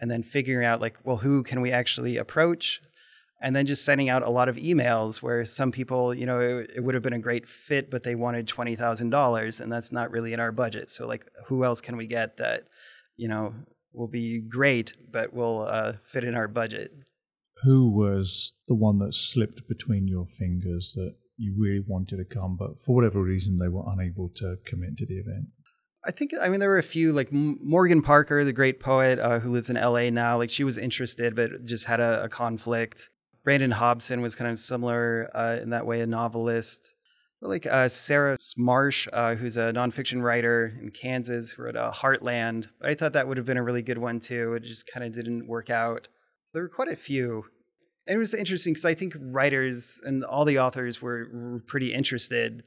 and 0.00 0.10
then 0.10 0.24
figuring 0.24 0.66
out 0.66 0.80
like, 0.80 0.98
well, 1.04 1.18
who 1.18 1.44
can 1.44 1.60
we 1.60 1.70
actually 1.70 2.16
approach, 2.16 2.80
and 3.40 3.54
then 3.54 3.64
just 3.64 3.84
sending 3.84 4.08
out 4.08 4.24
a 4.24 4.28
lot 4.28 4.48
of 4.48 4.56
emails 4.56 5.22
where 5.22 5.44
some 5.44 5.70
people, 5.70 6.12
you 6.12 6.26
know, 6.26 6.40
it, 6.40 6.72
it 6.74 6.80
would 6.80 6.94
have 6.94 7.04
been 7.04 7.12
a 7.12 7.20
great 7.20 7.46
fit, 7.46 7.88
but 7.88 8.02
they 8.02 8.16
wanted 8.16 8.48
twenty 8.48 8.74
thousand 8.74 9.10
dollars, 9.10 9.60
and 9.60 9.70
that's 9.70 9.92
not 9.92 10.10
really 10.10 10.32
in 10.32 10.40
our 10.40 10.50
budget. 10.50 10.90
So 10.90 11.06
like, 11.06 11.24
who 11.46 11.62
else 11.64 11.80
can 11.80 11.96
we 11.96 12.08
get 12.08 12.38
that, 12.38 12.64
you 13.16 13.28
know, 13.28 13.54
will 13.92 14.08
be 14.08 14.40
great, 14.40 14.94
but 15.12 15.32
will 15.32 15.62
uh, 15.62 15.92
fit 16.04 16.24
in 16.24 16.34
our 16.34 16.48
budget? 16.48 16.90
Who 17.62 17.88
was 17.88 18.54
the 18.66 18.74
one 18.74 18.98
that 18.98 19.14
slipped 19.14 19.68
between 19.68 20.08
your 20.08 20.26
fingers 20.26 20.92
that 20.96 21.14
you 21.36 21.54
really 21.58 21.84
wanted 21.86 22.16
to 22.16 22.24
come, 22.24 22.56
but 22.56 22.78
for 22.80 22.94
whatever 22.94 23.22
reason 23.22 23.56
they 23.56 23.68
were 23.68 23.84
unable 23.86 24.30
to 24.36 24.56
commit 24.64 24.96
to 24.98 25.06
the 25.06 25.18
event? 25.18 25.46
I 26.04 26.12
think 26.12 26.32
I 26.40 26.48
mean 26.48 26.60
there 26.60 26.68
were 26.68 26.78
a 26.78 26.84
few 26.84 27.12
like 27.12 27.32
Morgan 27.32 28.00
Parker, 28.00 28.44
the 28.44 28.52
great 28.52 28.80
poet 28.80 29.18
uh, 29.18 29.40
who 29.40 29.50
lives 29.50 29.70
in 29.70 29.76
L.A. 29.76 30.10
now. 30.10 30.38
Like 30.38 30.50
she 30.50 30.64
was 30.64 30.78
interested, 30.78 31.34
but 31.34 31.64
just 31.64 31.84
had 31.84 32.00
a, 32.00 32.24
a 32.24 32.28
conflict. 32.28 33.10
Brandon 33.42 33.72
Hobson 33.72 34.20
was 34.20 34.36
kind 34.36 34.50
of 34.50 34.58
similar 34.58 35.28
uh, 35.34 35.58
in 35.60 35.70
that 35.70 35.86
way, 35.86 36.00
a 36.00 36.06
novelist. 36.06 36.94
But 37.40 37.50
like 37.50 37.66
uh, 37.66 37.88
Sarah 37.88 38.38
Smarsh, 38.38 39.08
uh, 39.12 39.34
who's 39.34 39.56
a 39.56 39.72
nonfiction 39.72 40.22
writer 40.22 40.78
in 40.80 40.90
Kansas, 40.90 41.52
who 41.52 41.64
wrote 41.64 41.76
uh, 41.76 41.92
Heartland. 41.92 42.68
I 42.82 42.94
thought 42.94 43.12
that 43.12 43.26
would 43.26 43.36
have 43.36 43.46
been 43.46 43.56
a 43.56 43.62
really 43.62 43.82
good 43.82 43.98
one 43.98 44.20
too. 44.20 44.54
It 44.54 44.62
just 44.62 44.90
kind 44.90 45.04
of 45.04 45.12
didn't 45.12 45.46
work 45.46 45.70
out. 45.70 46.08
So 46.44 46.52
there 46.54 46.62
were 46.62 46.68
quite 46.68 46.88
a 46.88 46.96
few. 46.96 47.44
It 48.06 48.16
was 48.16 48.34
interesting 48.34 48.72
because 48.72 48.84
I 48.84 48.94
think 48.94 49.14
writers 49.20 50.00
and 50.04 50.24
all 50.24 50.44
the 50.44 50.60
authors 50.60 51.02
were, 51.02 51.28
were 51.32 51.62
pretty 51.66 51.92
interested. 51.92 52.62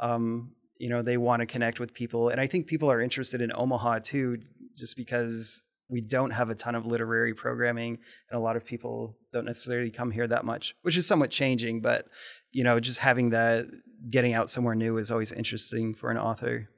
Um, 0.00 0.52
you 0.78 0.88
know, 0.88 1.02
they 1.02 1.16
want 1.16 1.40
to 1.40 1.46
connect 1.46 1.80
with 1.80 1.94
people. 1.94 2.28
And 2.28 2.40
I 2.40 2.46
think 2.46 2.66
people 2.66 2.90
are 2.90 3.00
interested 3.00 3.40
in 3.40 3.52
Omaha 3.54 4.00
too, 4.00 4.38
just 4.76 4.96
because 4.96 5.64
we 5.88 6.00
don't 6.00 6.30
have 6.30 6.50
a 6.50 6.54
ton 6.54 6.74
of 6.74 6.86
literary 6.86 7.34
programming 7.34 7.98
and 8.30 8.38
a 8.38 8.42
lot 8.42 8.56
of 8.56 8.64
people 8.64 9.16
don't 9.32 9.44
necessarily 9.44 9.90
come 9.90 10.10
here 10.10 10.26
that 10.26 10.44
much, 10.44 10.74
which 10.82 10.96
is 10.96 11.06
somewhat 11.06 11.30
changing. 11.30 11.80
But, 11.80 12.06
you 12.50 12.64
know, 12.64 12.80
just 12.80 12.98
having 12.98 13.30
that, 13.30 13.66
getting 14.10 14.34
out 14.34 14.50
somewhere 14.50 14.74
new 14.74 14.98
is 14.98 15.10
always 15.10 15.32
interesting 15.32 15.94
for 15.94 16.10
an 16.10 16.18
author. 16.18 16.68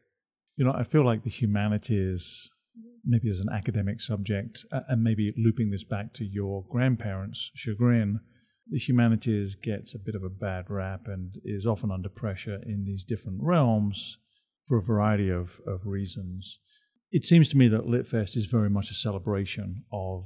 You 0.57 0.65
know, 0.65 0.73
I 0.73 0.85
feel 0.85 1.05
like 1.05 1.23
the 1.23 1.31
humanities 1.31 2.51
maybe 3.07 3.31
as 3.31 3.41
an 3.41 3.49
academic 3.53 4.01
subject, 4.01 4.65
uh, 4.73 4.81
and 4.89 5.03
maybe 5.03 5.33
looping 5.37 5.71
this 5.71 5.85
back 5.85 6.13
to 6.15 6.25
your 6.25 6.65
grandparents' 6.71 7.51
chagrin, 7.55 8.21
the 8.71 8.79
humanities 8.79 9.55
gets 9.57 9.95
a 9.95 9.99
bit 9.99 10.15
of 10.15 10.23
a 10.25 10.31
bad 10.31 10.71
rap 10.71 11.03
and 11.07 11.37
is 11.45 11.67
often 11.67 11.91
under 11.91 12.09
pressure 12.09 12.61
in 12.67 12.85
these 12.85 13.05
different 13.05 13.39
realms 13.43 14.17
for 14.67 14.79
a 14.79 14.83
variety 14.83 15.29
of, 15.29 15.61
of 15.67 15.87
reasons. 15.87 16.59
It 17.13 17.27
seems 17.27 17.49
to 17.51 17.57
me 17.59 17.69
that 17.69 17.83
LitFest 17.87 18.37
is 18.37 18.47
very 18.47 18.71
much 18.71 18.91
a 18.91 18.95
celebration 18.95 19.85
of 19.93 20.25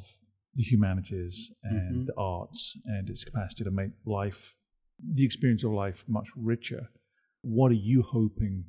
the 0.54 0.62
humanities 0.62 1.52
and 1.62 2.02
Mhm. 2.02 2.06
the 2.06 2.14
arts 2.16 2.76
and 2.86 3.10
its 3.10 3.24
capacity 3.24 3.64
to 3.64 3.70
make 3.70 3.90
life, 4.06 4.54
the 5.14 5.24
experience 5.24 5.64
of 5.64 5.72
life, 5.72 6.04
much 6.08 6.28
richer. 6.36 6.88
What 7.42 7.70
are 7.72 7.82
you 7.92 8.02
hoping 8.02 8.64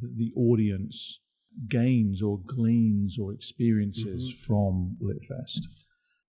that 0.00 0.16
the 0.16 0.32
audience 0.36 1.20
gains 1.68 2.22
or 2.22 2.38
gleans 2.46 3.18
or 3.18 3.32
experiences 3.32 4.32
Mhm. 4.32 4.36
from 4.46 4.96
LitFest? 5.00 5.60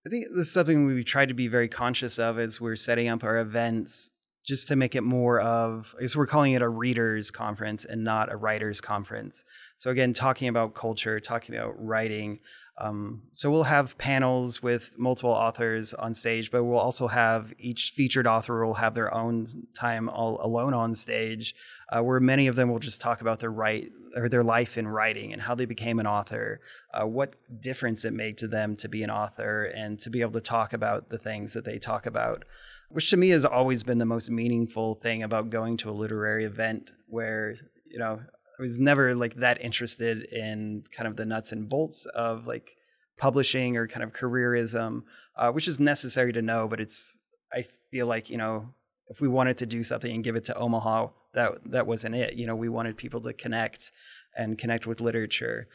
I 0.06 0.10
think 0.10 0.26
this 0.30 0.46
is 0.46 0.52
something 0.52 0.84
we've 0.86 1.04
tried 1.04 1.28
to 1.28 1.34
be 1.34 1.48
very 1.48 1.68
conscious 1.68 2.18
of 2.18 2.38
as 2.38 2.60
we're 2.60 2.76
setting 2.76 3.08
up 3.08 3.24
our 3.24 3.38
events, 3.38 4.10
just 4.44 4.68
to 4.68 4.76
make 4.76 4.94
it 4.94 5.00
more 5.00 5.40
of, 5.40 5.94
I 5.96 6.02
guess 6.02 6.14
we're 6.14 6.26
calling 6.26 6.52
it 6.52 6.60
a 6.60 6.68
readers 6.68 7.30
conference 7.30 7.86
and 7.86 8.04
not 8.04 8.30
a 8.30 8.36
writers 8.36 8.78
conference. 8.82 9.42
So 9.78 9.90
again, 9.90 10.12
talking 10.12 10.48
about 10.48 10.74
culture, 10.74 11.18
talking 11.18 11.54
about 11.54 11.82
writing. 11.82 12.40
Um, 12.78 13.22
so 13.30 13.50
we'll 13.50 13.62
have 13.62 13.96
panels 13.98 14.60
with 14.62 14.98
multiple 14.98 15.30
authors 15.30 15.94
on 15.94 16.12
stage, 16.12 16.50
but 16.50 16.64
we'll 16.64 16.78
also 16.78 17.06
have 17.06 17.52
each 17.58 17.92
featured 17.94 18.26
author 18.26 18.66
will 18.66 18.74
have 18.74 18.94
their 18.94 19.14
own 19.14 19.46
time 19.74 20.08
all 20.08 20.44
alone 20.44 20.74
on 20.74 20.92
stage, 20.92 21.54
uh, 21.90 22.02
where 22.02 22.18
many 22.18 22.48
of 22.48 22.56
them 22.56 22.70
will 22.70 22.80
just 22.80 23.00
talk 23.00 23.20
about 23.20 23.38
their 23.38 23.52
right 23.52 23.92
or 24.16 24.28
their 24.28 24.42
life 24.42 24.76
in 24.76 24.88
writing 24.88 25.32
and 25.32 25.40
how 25.40 25.54
they 25.54 25.66
became 25.66 26.00
an 26.00 26.06
author, 26.06 26.60
uh, 26.92 27.06
what 27.06 27.36
difference 27.60 28.04
it 28.04 28.12
made 28.12 28.38
to 28.38 28.48
them 28.48 28.74
to 28.76 28.88
be 28.88 29.04
an 29.04 29.10
author 29.10 29.64
and 29.66 30.00
to 30.00 30.10
be 30.10 30.20
able 30.20 30.32
to 30.32 30.40
talk 30.40 30.72
about 30.72 31.08
the 31.10 31.18
things 31.18 31.52
that 31.52 31.64
they 31.64 31.78
talk 31.78 32.06
about, 32.06 32.44
which 32.88 33.08
to 33.10 33.16
me 33.16 33.28
has 33.28 33.44
always 33.44 33.84
been 33.84 33.98
the 33.98 34.04
most 34.04 34.30
meaningful 34.30 34.94
thing 34.94 35.22
about 35.22 35.50
going 35.50 35.76
to 35.76 35.90
a 35.90 35.92
literary 35.92 36.44
event 36.44 36.92
where, 37.08 37.54
you 37.86 37.98
know, 37.98 38.20
I 38.58 38.62
was 38.62 38.78
never 38.78 39.14
like 39.14 39.34
that 39.36 39.60
interested 39.60 40.24
in 40.24 40.84
kind 40.92 41.08
of 41.08 41.16
the 41.16 41.26
nuts 41.26 41.52
and 41.52 41.68
bolts 41.68 42.06
of 42.06 42.46
like 42.46 42.76
publishing 43.18 43.76
or 43.76 43.86
kind 43.88 44.02
of 44.04 44.12
careerism, 44.12 45.02
uh, 45.36 45.50
which 45.50 45.68
is 45.68 45.80
necessary 45.80 46.32
to 46.32 46.42
know, 46.42 46.68
but 46.68 46.80
it's, 46.80 47.16
I 47.52 47.64
feel 47.90 48.06
like, 48.06 48.30
you 48.30 48.36
know, 48.36 48.68
if 49.08 49.20
we 49.20 49.28
wanted 49.28 49.58
to 49.58 49.66
do 49.66 49.82
something 49.82 50.12
and 50.12 50.24
give 50.24 50.36
it 50.36 50.44
to 50.46 50.56
Omaha, 50.56 51.08
that 51.34 51.52
that 51.66 51.86
wasn't 51.86 52.14
it. 52.14 52.34
You 52.34 52.46
know, 52.46 52.56
we 52.56 52.68
wanted 52.68 52.96
people 52.96 53.20
to 53.22 53.32
connect 53.32 53.92
and 54.36 54.56
connect 54.56 54.86
with 54.86 55.00
literature. 55.00 55.68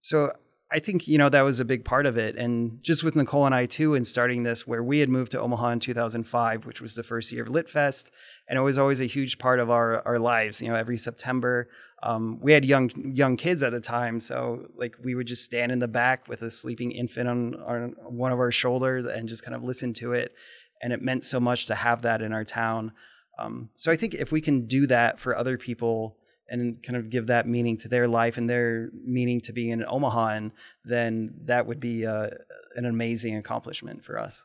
So 0.00 0.32
I 0.72 0.78
think 0.78 1.06
you 1.06 1.18
know 1.18 1.28
that 1.28 1.42
was 1.42 1.60
a 1.60 1.64
big 1.64 1.84
part 1.84 2.06
of 2.06 2.16
it, 2.16 2.36
and 2.36 2.82
just 2.82 3.04
with 3.04 3.14
Nicole 3.14 3.44
and 3.44 3.54
I 3.54 3.66
too, 3.66 3.94
in 3.94 4.04
starting 4.04 4.42
this, 4.42 4.66
where 4.66 4.82
we 4.82 5.00
had 5.00 5.10
moved 5.10 5.32
to 5.32 5.40
Omaha 5.40 5.68
in 5.68 5.80
2005, 5.80 6.64
which 6.64 6.80
was 6.80 6.94
the 6.94 7.02
first 7.02 7.30
year 7.30 7.42
of 7.42 7.48
LitFest, 7.48 8.10
and 8.48 8.58
it 8.58 8.62
was 8.62 8.78
always 8.78 9.00
a 9.00 9.06
huge 9.06 9.38
part 9.38 9.60
of 9.60 9.70
our 9.70 10.00
our 10.06 10.18
lives. 10.18 10.62
You 10.62 10.68
know, 10.68 10.74
every 10.74 10.96
September, 10.96 11.68
um, 12.02 12.40
we 12.40 12.52
had 12.52 12.64
young 12.64 12.90
young 13.14 13.36
kids 13.36 13.62
at 13.62 13.72
the 13.72 13.80
time, 13.80 14.18
so 14.18 14.66
like 14.74 14.96
we 15.04 15.14
would 15.14 15.26
just 15.26 15.44
stand 15.44 15.72
in 15.72 15.78
the 15.78 15.88
back 15.88 16.26
with 16.26 16.40
a 16.42 16.50
sleeping 16.50 16.92
infant 16.92 17.28
on, 17.28 17.54
on 17.66 17.94
one 18.16 18.32
of 18.32 18.38
our 18.38 18.50
shoulders 18.50 19.06
and 19.06 19.28
just 19.28 19.44
kind 19.44 19.54
of 19.54 19.62
listen 19.62 19.92
to 19.94 20.14
it, 20.14 20.34
and 20.80 20.92
it 20.92 21.02
meant 21.02 21.24
so 21.24 21.38
much 21.38 21.66
to 21.66 21.74
have 21.74 22.02
that 22.02 22.22
in 22.22 22.32
our 22.32 22.44
town. 22.44 22.92
Um, 23.38 23.68
so 23.74 23.92
I 23.92 23.96
think 23.96 24.14
if 24.14 24.32
we 24.32 24.40
can 24.40 24.66
do 24.66 24.86
that 24.86 25.20
for 25.20 25.36
other 25.36 25.58
people 25.58 26.16
and 26.52 26.82
kind 26.82 26.96
of 26.96 27.08
give 27.08 27.26
that 27.28 27.48
meaning 27.48 27.78
to 27.78 27.88
their 27.88 28.06
life 28.06 28.36
and 28.36 28.48
their 28.48 28.90
meaning 29.04 29.40
to 29.40 29.52
being 29.52 29.72
an 29.72 29.84
Omahan, 29.90 30.52
then 30.84 31.34
that 31.46 31.66
would 31.66 31.80
be 31.80 32.06
uh, 32.06 32.28
an 32.76 32.84
amazing 32.84 33.36
accomplishment 33.36 34.04
for 34.04 34.18
us. 34.18 34.44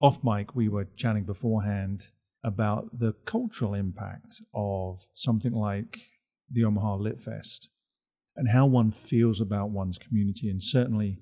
Off 0.00 0.18
mic, 0.24 0.54
we 0.54 0.68
were 0.68 0.86
chatting 0.96 1.24
beforehand 1.24 2.08
about 2.42 2.98
the 2.98 3.12
cultural 3.26 3.74
impact 3.74 4.40
of 4.54 5.06
something 5.12 5.52
like 5.52 5.98
the 6.50 6.64
Omaha 6.64 6.96
Lit 6.96 7.20
Fest 7.20 7.68
and 8.36 8.48
how 8.48 8.64
one 8.64 8.90
feels 8.90 9.40
about 9.40 9.68
one's 9.68 9.98
community. 9.98 10.48
And 10.48 10.62
certainly, 10.62 11.18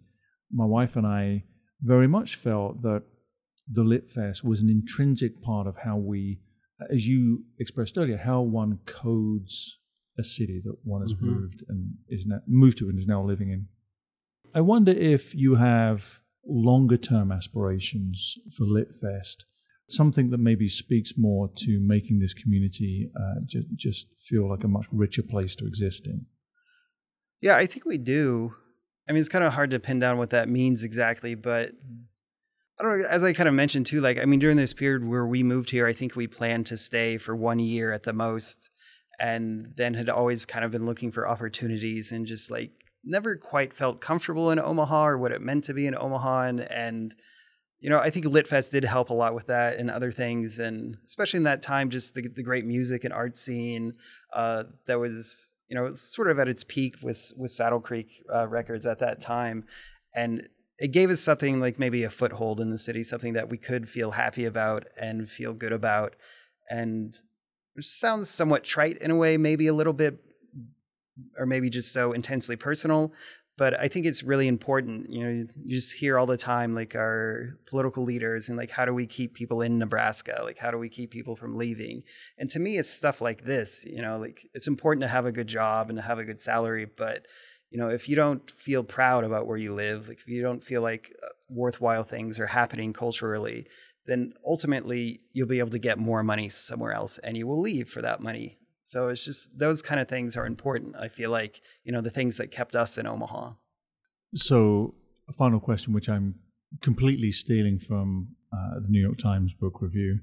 my 0.52 0.66
wife 0.66 0.94
and 0.94 1.07
I 1.07 1.44
very 1.82 2.07
much 2.07 2.36
felt 2.36 2.82
that 2.82 3.02
the 3.68 3.82
Lit 3.82 4.09
Fest 4.09 4.44
was 4.44 4.62
an 4.62 4.70
intrinsic 4.70 5.42
part 5.42 5.66
of 5.66 5.78
how 5.78 5.96
we, 5.96 6.38
as 6.92 7.09
you 7.09 7.44
expressed 7.59 7.98
earlier, 7.98 8.18
how 8.18 8.42
one 8.42 8.78
codes 8.86 9.78
a 10.18 10.24
city 10.24 10.60
that 10.64 10.76
one 10.84 11.02
has 11.02 11.14
Mhm. 11.14 11.22
moved 11.22 11.64
and 11.68 11.94
is 12.08 12.26
now, 12.26 12.40
moved 12.46 12.78
to 12.78 12.88
and 12.88 12.98
is 12.98 13.06
now 13.06 13.22
living 13.24 13.50
in. 13.50 13.68
I 14.54 14.60
wonder 14.60 14.92
if 14.92 15.34
you 15.34 15.56
have 15.56 16.20
longer 16.46 16.96
term 16.96 17.30
aspirations 17.32 18.38
for 18.50 18.64
LitFest, 18.64 19.44
something 19.88 20.30
that 20.30 20.38
maybe 20.38 20.68
speaks 20.68 21.16
more 21.18 21.48
to 21.56 21.80
making 21.80 22.20
this 22.20 22.34
community 22.34 23.10
uh, 23.14 23.40
just, 23.44 23.68
just 23.74 24.06
feel 24.18 24.48
like 24.48 24.64
a 24.64 24.68
much 24.68 24.86
richer 24.92 25.22
place 25.22 25.54
to 25.56 25.66
exist 25.66 26.06
in. 26.06 26.26
Yeah, 27.40 27.56
I 27.56 27.66
think 27.66 27.84
we 27.84 27.98
do. 27.98 28.52
I 29.08 29.12
mean, 29.12 29.20
it's 29.20 29.28
kind 29.28 29.44
of 29.44 29.52
hard 29.52 29.70
to 29.70 29.78
pin 29.78 29.98
down 30.00 30.18
what 30.18 30.30
that 30.30 30.48
means 30.48 30.82
exactly, 30.82 31.34
but 31.34 31.72
I 32.78 32.82
don't 32.82 33.00
know. 33.00 33.06
As 33.06 33.22
I 33.24 33.32
kind 33.32 33.48
of 33.48 33.54
mentioned 33.54 33.86
too, 33.86 34.00
like, 34.00 34.18
I 34.18 34.24
mean, 34.24 34.40
during 34.40 34.56
this 34.56 34.72
period 34.72 35.06
where 35.06 35.26
we 35.26 35.42
moved 35.42 35.70
here, 35.70 35.86
I 35.86 35.92
think 35.92 36.16
we 36.16 36.26
planned 36.26 36.66
to 36.66 36.76
stay 36.76 37.18
for 37.18 37.34
one 37.36 37.58
year 37.58 37.92
at 37.92 38.02
the 38.02 38.12
most, 38.12 38.70
and 39.18 39.72
then 39.76 39.94
had 39.94 40.08
always 40.08 40.44
kind 40.44 40.64
of 40.64 40.70
been 40.70 40.86
looking 40.86 41.10
for 41.10 41.28
opportunities 41.28 42.12
and 42.12 42.26
just 42.26 42.50
like 42.50 42.70
never 43.04 43.36
quite 43.36 43.72
felt 43.72 44.00
comfortable 44.00 44.50
in 44.50 44.58
Omaha 44.58 45.06
or 45.06 45.18
what 45.18 45.32
it 45.32 45.40
meant 45.40 45.64
to 45.64 45.74
be 45.74 45.86
in 45.86 45.96
Omaha. 45.96 46.42
And, 46.42 46.60
and 46.60 47.14
you 47.80 47.88
know, 47.88 47.98
I 47.98 48.10
think 48.10 48.26
Litfest 48.26 48.70
did 48.70 48.84
help 48.84 49.10
a 49.10 49.14
lot 49.14 49.34
with 49.34 49.46
that 49.46 49.78
and 49.78 49.90
other 49.90 50.10
things. 50.10 50.58
And 50.58 50.96
especially 51.04 51.38
in 51.38 51.44
that 51.44 51.62
time, 51.62 51.90
just 51.90 52.14
the, 52.14 52.28
the 52.28 52.42
great 52.42 52.64
music 52.64 53.04
and 53.04 53.12
art 53.12 53.36
scene 53.36 53.92
uh, 54.32 54.64
that 54.86 54.98
was, 54.98 55.54
you 55.68 55.76
know, 55.76 55.92
sort 55.92 56.30
of 56.30 56.38
at 56.38 56.48
its 56.48 56.64
peak 56.64 56.96
with, 57.02 57.32
with 57.36 57.50
Saddle 57.50 57.80
Creek 57.80 58.24
uh, 58.34 58.48
Records 58.48 58.86
at 58.86 58.98
that 59.00 59.20
time. 59.20 59.64
And 60.14 60.48
it 60.78 60.88
gave 60.88 61.10
us 61.10 61.20
something 61.20 61.60
like 61.60 61.78
maybe 61.78 62.04
a 62.04 62.10
foothold 62.10 62.60
in 62.60 62.70
the 62.70 62.78
city, 62.78 63.02
something 63.02 63.34
that 63.34 63.48
we 63.48 63.56
could 63.56 63.88
feel 63.88 64.10
happy 64.10 64.44
about 64.44 64.86
and 65.00 65.28
feel 65.28 65.52
good 65.52 65.72
about. 65.72 66.16
And 66.68 67.18
it 67.77 67.85
sounds 67.85 68.29
somewhat 68.29 68.64
trite 68.64 68.99
in 68.99 69.11
a 69.11 69.16
way, 69.16 69.37
maybe 69.37 69.66
a 69.66 69.74
little 69.74 69.93
bit, 69.93 70.18
or 71.39 71.47
maybe 71.47 71.70
just 71.70 71.93
so 71.93 72.12
intensely 72.12 72.57
personal. 72.57 73.12
But 73.59 73.79
I 73.81 73.89
think 73.89 74.05
it's 74.05 74.22
really 74.22 74.49
important. 74.49 75.09
You 75.09 75.24
know, 75.24 75.47
you 75.57 75.74
just 75.74 75.95
hear 75.95 76.18
all 76.18 76.27
the 76.27 76.37
time 76.37 76.74
like 76.74 76.95
our 76.95 77.59
political 77.66 78.05
leaders 78.05 78.51
and 78.51 78.59
like 78.59 78.70
how 78.70 78.85
do 78.85 78.93
we 78.93 79.07
keep 79.07 79.33
people 79.33 79.62
in 79.62 79.79
Nebraska? 79.79 80.41
Like 80.45 80.59
how 80.59 80.70
do 80.70 80.77
we 80.77 80.91
keep 80.91 81.11
people 81.11 81.37
from 81.37 81.57
leaving? 81.57 82.03
And 82.37 82.51
to 82.51 82.59
me, 82.59 82.77
it's 82.77 82.91
stuff 82.91 83.22
like 83.22 83.45
this. 83.45 83.87
You 83.87 84.03
know, 84.03 84.18
like 84.18 84.47
it's 84.53 84.68
important 84.68 85.03
to 85.03 85.09
have 85.09 85.24
a 85.24 85.33
good 85.33 85.47
job 85.47 85.89
and 85.89 85.97
to 85.97 86.03
have 86.03 86.18
a 86.18 86.24
good 86.24 86.41
salary, 86.41 86.85
but 86.85 87.27
you 87.70 87.79
know, 87.79 87.89
if 87.89 88.09
you 88.09 88.16
don't 88.16 88.49
feel 88.51 88.85
proud 88.85 89.24
about 89.24 89.47
where 89.47 89.57
you 89.57 89.74
live, 89.74 90.09
like 90.09 90.18
if 90.18 90.29
you 90.29 90.43
don't 90.43 90.62
feel 90.62 90.83
like 90.83 91.14
uh, 91.22 91.29
worthwhile 91.49 92.05
things 92.05 92.39
are 92.39 92.47
happening 92.47 92.93
culturally, 92.93 93.66
then 94.07 94.32
ultimately 94.46 95.20
you'll 95.32 95.48
be 95.48 95.59
able 95.59 95.70
to 95.70 95.78
get 95.78 95.98
more 95.98 96.22
money 96.22 96.48
somewhere 96.48 96.92
else 96.92 97.18
and 97.18 97.36
you 97.36 97.46
will 97.46 97.61
leave 97.61 97.88
for 97.88 98.02
that 98.02 98.20
money. 98.20 98.59
So 98.84 99.09
it's 99.09 99.24
just 99.24 99.59
those 99.59 99.82
kind 99.82 100.00
of 100.00 100.09
things 100.09 100.36
are 100.36 100.46
important. 100.46 100.94
I 100.96 101.09
feel 101.09 101.30
like, 101.30 101.61
you 101.82 101.92
know, 101.92 102.00
the 102.00 102.11
things 102.11 102.36
that 102.36 102.52
kept 102.52 102.76
us 102.76 102.98
in 102.98 103.07
Omaha. 103.07 103.54
So, 104.34 104.94
a 105.28 105.32
final 105.32 105.59
question, 105.59 105.92
which 105.92 106.09
I'm 106.09 106.36
completely 106.82 107.32
stealing 107.32 107.78
from 107.78 108.28
uh, 108.52 108.80
the 108.80 108.88
New 108.88 109.00
York 109.00 109.18
Times 109.18 109.52
book 109.54 109.80
review 109.80 110.20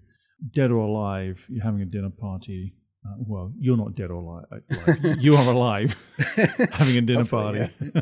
Dead 0.54 0.72
or 0.72 0.78
Alive, 0.78 1.46
you're 1.50 1.64
having 1.64 1.82
a 1.82 1.86
dinner 1.86 2.10
party. 2.10 2.74
Uh, 3.06 3.16
well, 3.18 3.52
you're 3.60 3.76
not 3.76 3.96
dead 3.96 4.12
or 4.12 4.22
alive. 4.22 4.46
alive. 4.52 5.18
you 5.20 5.36
are 5.36 5.52
alive 5.52 5.98
having 6.72 6.98
a 6.98 7.02
dinner 7.02 7.26
party. 7.26 7.70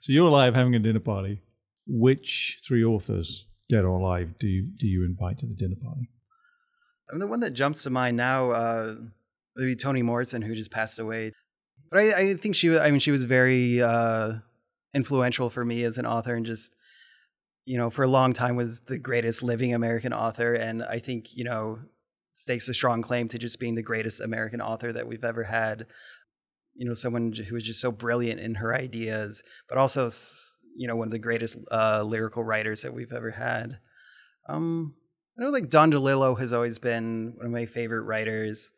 so, 0.00 0.12
you're 0.12 0.28
alive 0.28 0.54
having 0.54 0.74
a 0.74 0.78
dinner 0.78 1.00
party. 1.00 1.40
Which 1.86 2.60
three 2.66 2.84
authors, 2.84 3.46
dead 3.74 3.84
or 3.84 3.98
alive, 3.98 4.38
do 4.38 4.46
you, 4.46 4.68
do 4.78 4.86
you 4.86 5.04
invite 5.04 5.38
to 5.38 5.46
the 5.46 5.54
dinner 5.54 5.76
party? 5.82 6.08
I 7.10 7.12
mean, 7.12 7.20
the 7.20 7.26
one 7.26 7.40
that 7.40 7.54
jumps 7.54 7.82
to 7.82 7.90
mind 7.90 8.16
now, 8.16 8.50
uh, 8.52 8.94
Toni 9.80 10.02
Morrison, 10.02 10.42
who 10.42 10.54
just 10.54 10.70
passed 10.70 10.98
away. 10.98 11.32
But 11.90 12.00
I, 12.00 12.30
I 12.30 12.34
think 12.34 12.54
she, 12.54 12.78
I 12.78 12.90
mean, 12.90 13.00
she 13.00 13.10
was 13.10 13.24
very 13.24 13.82
uh, 13.82 14.34
influential 14.94 15.50
for 15.50 15.64
me 15.64 15.84
as 15.84 15.98
an 15.98 16.06
author, 16.06 16.34
and 16.34 16.46
just, 16.46 16.76
you 17.64 17.76
know, 17.76 17.90
for 17.90 18.04
a 18.04 18.08
long 18.08 18.32
time 18.32 18.56
was 18.56 18.80
the 18.80 18.98
greatest 18.98 19.42
living 19.42 19.74
American 19.74 20.12
author, 20.12 20.54
and 20.54 20.82
I 20.82 20.98
think, 20.98 21.36
you 21.36 21.44
know, 21.44 21.78
stakes 22.32 22.68
a 22.68 22.74
strong 22.74 23.02
claim 23.02 23.28
to 23.28 23.38
just 23.38 23.60
being 23.60 23.74
the 23.74 23.82
greatest 23.82 24.20
American 24.20 24.60
author 24.60 24.92
that 24.92 25.06
we've 25.06 25.24
ever 25.24 25.44
had. 25.44 25.86
You 26.74 26.86
know, 26.86 26.94
someone 26.94 27.32
who 27.32 27.54
was 27.54 27.62
just 27.62 27.80
so 27.80 27.92
brilliant 27.92 28.40
in 28.40 28.56
her 28.56 28.74
ideas, 28.74 29.42
but 29.68 29.78
also, 29.78 30.08
you 30.76 30.88
know, 30.88 30.96
one 30.96 31.08
of 31.08 31.12
the 31.12 31.18
greatest 31.18 31.56
uh, 31.70 32.02
lyrical 32.02 32.44
writers 32.44 32.82
that 32.82 32.94
we've 32.94 33.12
ever 33.12 33.30
had. 33.30 33.78
Um, 34.48 34.94
I 35.38 35.42
know 35.42 35.50
like 35.50 35.70
Don 35.70 35.92
DeLillo 35.92 36.38
has 36.38 36.52
always 36.52 36.78
been 36.78 37.34
one 37.36 37.46
of 37.46 37.52
my 37.52 37.66
favorite 37.66 38.02
writers. 38.02 38.72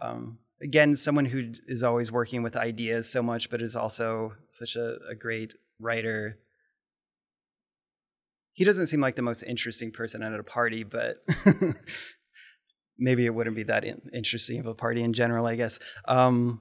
Um, 0.00 0.38
again, 0.62 0.94
someone 0.94 1.24
who 1.24 1.52
is 1.66 1.82
always 1.82 2.12
working 2.12 2.42
with 2.42 2.56
ideas 2.56 3.10
so 3.10 3.22
much, 3.22 3.50
but 3.50 3.62
is 3.62 3.76
also 3.76 4.32
such 4.48 4.76
a, 4.76 4.96
a 5.10 5.14
great 5.14 5.54
writer. 5.80 6.38
He 8.52 8.64
doesn't 8.64 8.88
seem 8.88 9.00
like 9.00 9.16
the 9.16 9.22
most 9.22 9.42
interesting 9.42 9.92
person 9.92 10.22
at 10.22 10.38
a 10.38 10.42
party, 10.42 10.82
but 10.84 11.16
maybe 12.98 13.24
it 13.24 13.34
wouldn't 13.34 13.56
be 13.56 13.62
that 13.64 13.84
in- 13.84 14.10
interesting 14.12 14.58
of 14.58 14.66
a 14.66 14.74
party 14.74 15.02
in 15.02 15.12
general, 15.12 15.46
I 15.46 15.56
guess. 15.56 15.78
Um, 16.06 16.60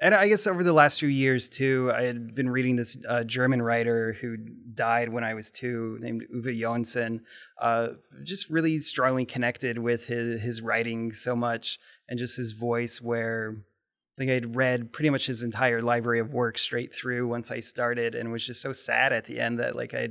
and 0.00 0.14
I 0.14 0.28
guess 0.28 0.46
over 0.46 0.64
the 0.64 0.72
last 0.72 0.98
few 0.98 1.08
years 1.08 1.48
too, 1.48 1.92
I 1.94 2.04
had 2.04 2.34
been 2.34 2.48
reading 2.48 2.76
this 2.76 2.96
uh, 3.06 3.22
German 3.22 3.60
writer 3.60 4.14
who 4.14 4.38
died 4.38 5.10
when 5.10 5.24
I 5.24 5.34
was 5.34 5.50
two, 5.50 5.98
named 6.00 6.26
Uwe 6.34 6.58
Johnson. 6.58 7.20
Uh, 7.60 7.88
just 8.22 8.48
really 8.48 8.80
strongly 8.80 9.26
connected 9.26 9.78
with 9.78 10.06
his 10.06 10.40
his 10.40 10.62
writing 10.62 11.12
so 11.12 11.36
much, 11.36 11.78
and 12.08 12.18
just 12.18 12.34
his 12.34 12.52
voice. 12.52 13.02
Where 13.02 13.54
I 13.58 14.16
think 14.16 14.30
I'd 14.30 14.56
read 14.56 14.90
pretty 14.90 15.10
much 15.10 15.26
his 15.26 15.42
entire 15.42 15.82
library 15.82 16.20
of 16.20 16.32
work 16.32 16.56
straight 16.56 16.94
through 16.94 17.28
once 17.28 17.50
I 17.50 17.60
started, 17.60 18.14
and 18.14 18.32
was 18.32 18.46
just 18.46 18.62
so 18.62 18.72
sad 18.72 19.12
at 19.12 19.26
the 19.26 19.38
end 19.38 19.58
that 19.58 19.76
like 19.76 19.92
I 19.92 20.08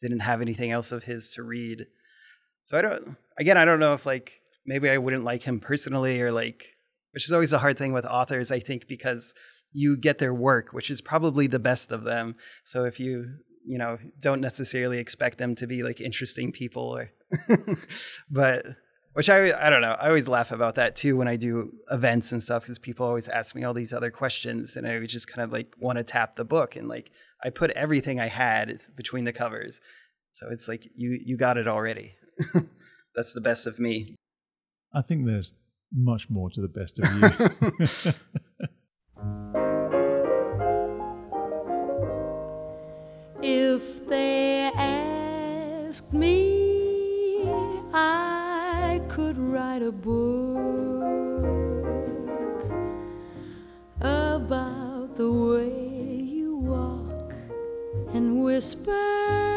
didn't 0.00 0.20
have 0.20 0.40
anything 0.40 0.70
else 0.70 0.92
of 0.92 1.04
his 1.04 1.32
to 1.32 1.42
read. 1.42 1.86
So 2.64 2.78
I 2.78 2.82
don't. 2.82 3.16
Again, 3.38 3.58
I 3.58 3.66
don't 3.66 3.80
know 3.80 3.92
if 3.92 4.06
like 4.06 4.40
maybe 4.64 4.88
I 4.88 4.96
wouldn't 4.96 5.24
like 5.24 5.42
him 5.42 5.60
personally 5.60 6.22
or 6.22 6.32
like 6.32 6.75
which 7.16 7.24
is 7.24 7.32
always 7.32 7.54
a 7.54 7.58
hard 7.58 7.78
thing 7.78 7.94
with 7.94 8.04
authors, 8.04 8.52
I 8.52 8.60
think, 8.60 8.88
because 8.88 9.32
you 9.72 9.96
get 9.96 10.18
their 10.18 10.34
work, 10.34 10.74
which 10.74 10.90
is 10.90 11.00
probably 11.00 11.46
the 11.46 11.58
best 11.58 11.90
of 11.90 12.04
them. 12.04 12.36
So 12.64 12.84
if 12.84 13.00
you, 13.00 13.38
you 13.64 13.78
know, 13.78 13.96
don't 14.20 14.42
necessarily 14.42 14.98
expect 14.98 15.38
them 15.38 15.54
to 15.54 15.66
be 15.66 15.82
like 15.82 16.02
interesting 16.02 16.52
people 16.52 16.82
or, 16.82 17.10
but 18.30 18.66
which 19.14 19.30
I, 19.30 19.66
I 19.66 19.70
don't 19.70 19.80
know. 19.80 19.96
I 19.98 20.08
always 20.08 20.28
laugh 20.28 20.52
about 20.52 20.74
that 20.74 20.94
too 20.94 21.16
when 21.16 21.26
I 21.26 21.36
do 21.36 21.72
events 21.90 22.32
and 22.32 22.42
stuff 22.42 22.64
because 22.64 22.78
people 22.78 23.06
always 23.06 23.30
ask 23.30 23.54
me 23.54 23.64
all 23.64 23.72
these 23.72 23.94
other 23.94 24.10
questions 24.10 24.76
and 24.76 24.86
I 24.86 24.98
would 24.98 25.08
just 25.08 25.26
kind 25.26 25.42
of 25.42 25.50
like 25.50 25.74
want 25.78 25.96
to 25.96 26.04
tap 26.04 26.36
the 26.36 26.44
book 26.44 26.76
and 26.76 26.86
like 26.86 27.10
I 27.42 27.48
put 27.48 27.70
everything 27.70 28.20
I 28.20 28.28
had 28.28 28.82
between 28.94 29.24
the 29.24 29.32
covers. 29.32 29.80
So 30.32 30.48
it's 30.50 30.68
like 30.68 30.86
you 30.94 31.18
you 31.24 31.38
got 31.38 31.56
it 31.56 31.66
already. 31.66 32.14
That's 33.14 33.32
the 33.32 33.40
best 33.40 33.66
of 33.66 33.78
me. 33.78 34.16
I 34.92 35.00
think 35.00 35.24
there's 35.24 35.54
much 35.92 36.28
more 36.30 36.50
to 36.50 36.60
the 36.60 36.68
best 36.68 36.98
of 36.98 37.04
you. 37.14 38.12
If 43.48 44.06
they 44.08 44.70
asked 44.74 46.12
me, 46.12 47.44
I 47.92 49.00
could 49.08 49.38
write 49.38 49.82
a 49.82 49.92
book 49.92 50.16
about 54.00 55.16
the 55.16 55.30
way 55.30 56.16
you 56.16 56.56
walk 56.56 57.34
and 58.14 58.42
whisper 58.42 59.55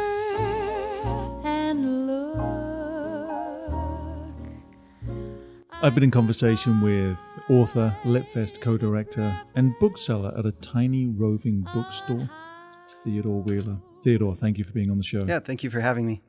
I've 5.81 5.95
been 5.95 6.03
in 6.03 6.11
conversation 6.11 6.81
with 6.81 7.17
author, 7.49 7.95
Litfest 8.03 8.59
co 8.59 8.77
director, 8.77 9.39
and 9.55 9.73
bookseller 9.79 10.37
at 10.37 10.45
a 10.45 10.51
tiny 10.51 11.07
roving 11.07 11.65
bookstore, 11.73 12.29
Theodore 13.01 13.41
Wheeler. 13.43 13.77
Theodore, 14.03 14.35
thank 14.35 14.57
you 14.57 14.65
for 14.65 14.73
being 14.73 14.91
on 14.91 14.97
the 14.97 15.03
show. 15.03 15.21
Yeah, 15.25 15.39
thank 15.39 15.63
you 15.63 15.69
for 15.69 15.79
having 15.79 16.05
me. 16.05 16.21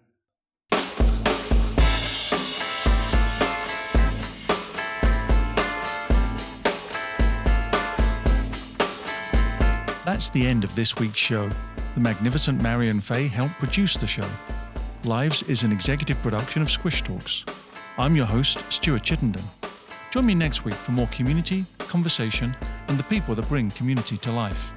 That's 10.05 10.31
the 10.31 10.47
end 10.47 10.63
of 10.63 10.73
this 10.77 10.97
week's 10.97 11.19
show. 11.19 11.49
The 11.97 12.01
magnificent 12.01 12.63
Marion 12.63 13.01
Fay 13.01 13.27
helped 13.27 13.59
produce 13.59 13.97
the 13.97 14.07
show. 14.07 14.29
Lives 15.03 15.43
is 15.45 15.65
an 15.65 15.73
executive 15.73 16.23
production 16.23 16.63
of 16.63 16.71
Squish 16.71 17.03
Talks. 17.03 17.45
I'm 18.01 18.17
your 18.17 18.25
host, 18.25 18.65
Stuart 18.73 19.03
Chittenden. 19.03 19.43
Join 20.11 20.25
me 20.25 20.35
next 20.35 20.65
week 20.65 20.75
for 20.75 20.93
more 20.93 21.07
community, 21.09 21.67
conversation, 21.77 22.57
and 22.89 22.99
the 22.99 23.05
people 23.05 23.35
that 23.35 23.47
bring 23.47 23.71
community 23.73 24.17
to 24.17 24.33
life. 24.33 24.73